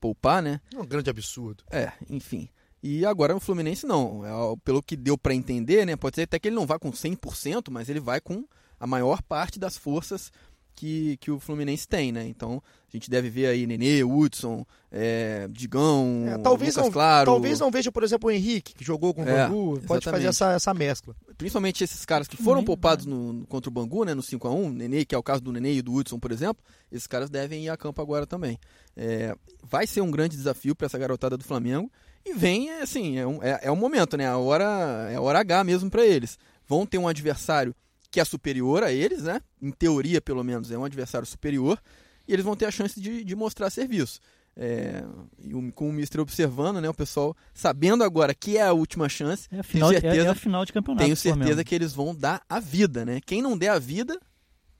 [0.00, 0.60] poupar, né?
[0.74, 1.64] é um grande absurdo.
[1.70, 2.48] É, enfim.
[2.82, 4.24] E agora o Fluminense não.
[4.24, 5.96] É, pelo que deu pra entender, né?
[5.96, 8.44] Pode ser até que ele não vá com 100%, mas ele vai com
[8.78, 10.30] a maior parte das forças
[10.78, 12.26] que, que o Fluminense tem, né?
[12.26, 17.26] Então a gente deve ver aí Nenê, Hudson, é, Digão, É, talvez, Lucas não, Claro.
[17.30, 19.80] talvez não veja, por exemplo, o Henrique, que jogou com o É, Bangu.
[19.86, 20.26] Pode fazer exatamente.
[20.28, 21.14] essa, essa mescla.
[21.36, 24.72] principalmente esses caras que foram Nem- poupados no, no- contra o Bangu, né, no 5x1,
[24.72, 27.64] Nenê, que é o caso do Nenê e do Hudson, por exemplo, esses caras devem
[27.64, 28.58] ir a campo agora também.
[28.96, 31.90] É, vai ser um grande desafio para essa garotada do Flamengo
[32.24, 35.38] e vem, assim, é um, é, é um momento, né, a hora, é a hora
[35.40, 36.38] H mesmo para eles.
[36.66, 37.74] Vão ter um adversário
[38.10, 41.80] que é superior a eles, né, em teoria pelo menos é um adversário superior,
[42.26, 44.20] e eles vão ter a chance de, de mostrar serviço.
[44.60, 45.04] É,
[45.38, 49.08] e o- com o Mister observando, né, o pessoal sabendo agora que é a última
[49.08, 51.04] chance, É a final, é- certeza é a final de campeonato.
[51.04, 53.20] tenho certeza que eles vão dar a vida, né?
[53.24, 54.18] Quem não der a vida,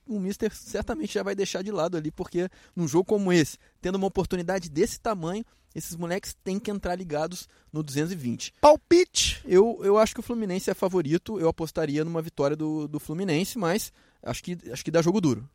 [0.08, 3.96] o Mister certamente já vai deixar de lado ali, porque num jogo como esse, tendo
[3.96, 5.44] uma oportunidade desse tamanho,
[5.74, 8.54] esses moleques têm que entrar ligados no 220.
[8.60, 9.42] Palpite.
[9.44, 13.58] Eu, eu acho que o Fluminense é favorito, eu apostaria numa vitória do, do Fluminense,
[13.58, 13.92] mas
[14.22, 15.48] acho que, acho que dá jogo duro.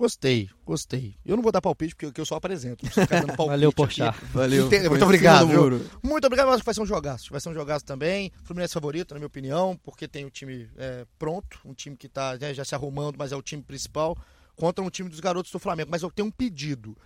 [0.00, 1.14] Gostei, gostei.
[1.26, 2.82] Eu não vou dar palpite porque eu- que eu só apresento.
[2.86, 3.70] Não preciso ficar dando palpite Valeu.
[3.72, 4.18] Porchat.
[4.32, 4.68] Valeu.
[4.70, 5.46] Foi muito obrigado.
[6.02, 7.30] Muito obrigado, eu acho que vai ser um jogaço.
[7.30, 8.32] Vai ser um jogaço também.
[8.44, 12.34] Fluminense favorito, na minha opinião, porque tem o time é, pronto, um time que está
[12.54, 14.16] já se arrumando, mas é o time principal,
[14.56, 15.90] contra um time dos garotos do Flamengo.
[15.90, 16.96] Mas eu tenho um pedido.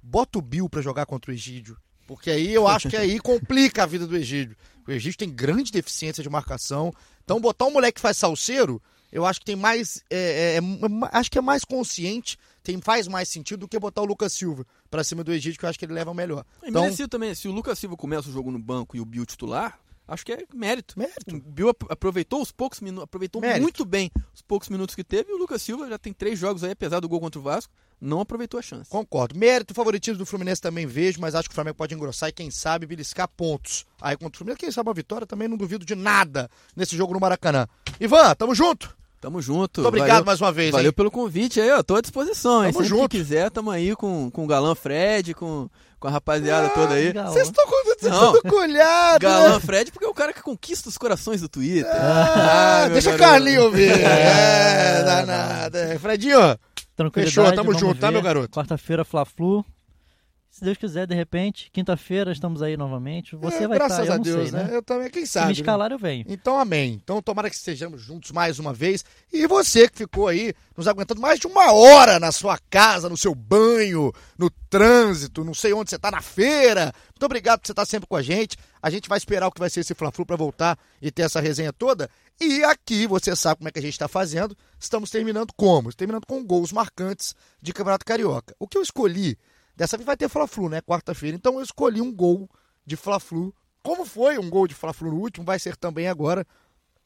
[0.00, 1.76] Bota o Bill pra jogar contra o Egídio.
[2.06, 4.56] Porque aí eu acho que aí complica a vida do Egídio.
[4.86, 6.92] O Egídio tem grande deficiência de marcação.
[7.24, 8.80] Então botar um moleque que faz salseiro,
[9.14, 10.04] eu acho que tem mais.
[10.10, 10.60] é, é, é,
[11.12, 14.66] acho que é mais consciente, tem, faz mais sentido do que botar o Lucas Silva
[14.90, 16.44] pra cima do Egídio, que eu acho que ele leva o melhor.
[16.62, 19.04] E Então, merecido também, se o Lucas Silva começa o jogo no banco e o
[19.04, 20.98] Bill titular, acho que é mérito.
[20.98, 21.34] Mérito.
[21.36, 23.62] O Bill ap- aproveitou os poucos minutos, aproveitou Mérito.
[23.62, 26.62] muito bem os poucos minutos que teve, e o Lucas Silva já tem três jogos
[26.64, 28.90] aí, apesar do gol contra o Vasco, não aproveitou a chance.
[28.90, 29.38] Concordo.
[29.38, 32.50] Mérito, favoritismo do Fluminense também vejo, mas acho que o Flamengo pode engrossar e, quem
[32.50, 33.86] sabe, beliscar pontos.
[34.00, 37.14] Aí contra o Fluminense, quem sabe uma vitória, também não duvido de nada nesse jogo
[37.14, 37.66] no Maracanã.
[37.98, 38.94] Ivan, tamo junto?
[39.24, 39.80] Tamo junto.
[39.80, 40.92] Muito obrigado valeu, mais uma vez, Valeu hein?
[40.92, 41.82] pelo convite aí, ó.
[41.82, 42.74] Tô à disposição, hein?
[42.74, 43.08] Tamo Sempre junto.
[43.08, 45.66] que quiser, tamo aí com, com o Galã Fred, com,
[45.98, 47.10] com a rapaziada toda aí.
[47.10, 47.64] Vocês estão
[48.02, 48.38] Não.
[48.42, 51.90] colhados, Galã Fred, porque é o cara que conquista os corações do Twitter.
[51.90, 53.18] Ah, meu deixa o.
[53.18, 53.92] Carlinho ouvir.
[53.98, 55.78] É, danada.
[55.78, 56.58] É, Fredinho,
[56.94, 58.12] Tranquilidade, Fechou, tamo junto, tá, ver.
[58.12, 58.50] meu garoto?
[58.54, 59.64] Quarta-feira, Fla-Flu.
[60.54, 63.34] Se Deus quiser, de repente, quinta-feira estamos aí novamente.
[63.34, 64.68] Você é, vai graças estar, eu a Deus, sei, né?
[64.68, 64.76] né?
[64.76, 65.46] Eu também, quem Se sabe.
[65.46, 65.60] me né?
[65.60, 66.24] escalar, eu venho.
[66.28, 66.92] Então, amém.
[67.02, 69.04] Então, tomara que estejamos juntos mais uma vez.
[69.32, 73.16] E você que ficou aí nos aguentando mais de uma hora na sua casa, no
[73.16, 76.92] seu banho, no trânsito, não sei onde você está, na feira.
[77.10, 78.56] Muito obrigado por você estar sempre com a gente.
[78.80, 81.40] A gente vai esperar o que vai ser esse Fla-Flu para voltar e ter essa
[81.40, 82.08] resenha toda.
[82.40, 84.56] E aqui, você sabe como é que a gente está fazendo.
[84.78, 85.92] Estamos terminando como?
[85.92, 88.54] Terminando com gols marcantes de Campeonato Carioca.
[88.56, 89.36] O que eu escolhi,
[89.76, 90.80] dessa vez vai ter Fla-Flu, né?
[90.80, 91.36] Quarta-feira.
[91.36, 92.48] Então eu escolhi um gol
[92.86, 93.54] de Fla-Flu.
[93.82, 96.46] Como foi um gol de Fla-Flu no último, vai ser também agora.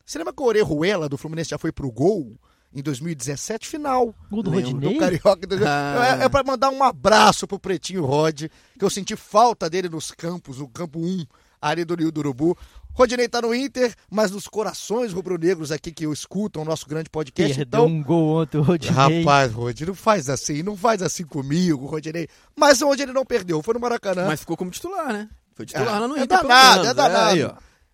[0.05, 2.39] Você lembra que o Orejuela do Fluminense já foi pro gol
[2.73, 3.69] em 2017?
[3.69, 4.15] Final.
[4.31, 4.95] Gol do Lembro, Rodinei?
[4.95, 5.49] Do Carioca.
[5.67, 6.19] Ah.
[6.21, 8.45] É, é pra mandar um abraço pro Pretinho Rod,
[8.79, 11.27] que eu senti falta dele nos campos, no campo 1,
[11.61, 12.57] ali do Rio do Urubu.
[12.99, 17.55] Rodinei tá no Inter, mas nos corações rubro-negros aqui que escutam o nosso grande podcast.
[17.57, 19.21] Perdeu Então, um gol ontem, Rodinei.
[19.23, 22.27] Rapaz, Rodinei, não faz assim, não faz assim comigo, Rodinei.
[22.57, 24.27] Mas hoje ele não perdeu, foi no Maracanã.
[24.27, 25.29] Mas ficou como titular, né?
[25.55, 27.31] Foi titular Ah, lá no é Inter, pelo danado, é danado.
[27.37, 27.53] aí, ó.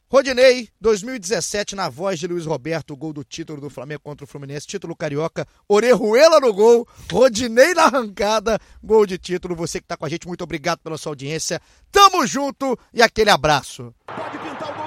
[0.09, 4.67] Rodinei, 2017, na voz de Luiz Roberto, gol do título do Flamengo contra o Fluminense,
[4.67, 9.55] título carioca, Orejuela no gol, Rodinei na arrancada, gol de título.
[9.57, 11.61] Você que tá com a gente, muito obrigado pela sua audiência.
[11.93, 13.93] Tamo junto e aquele abraço.
[14.07, 14.84] Pode pintar o gol.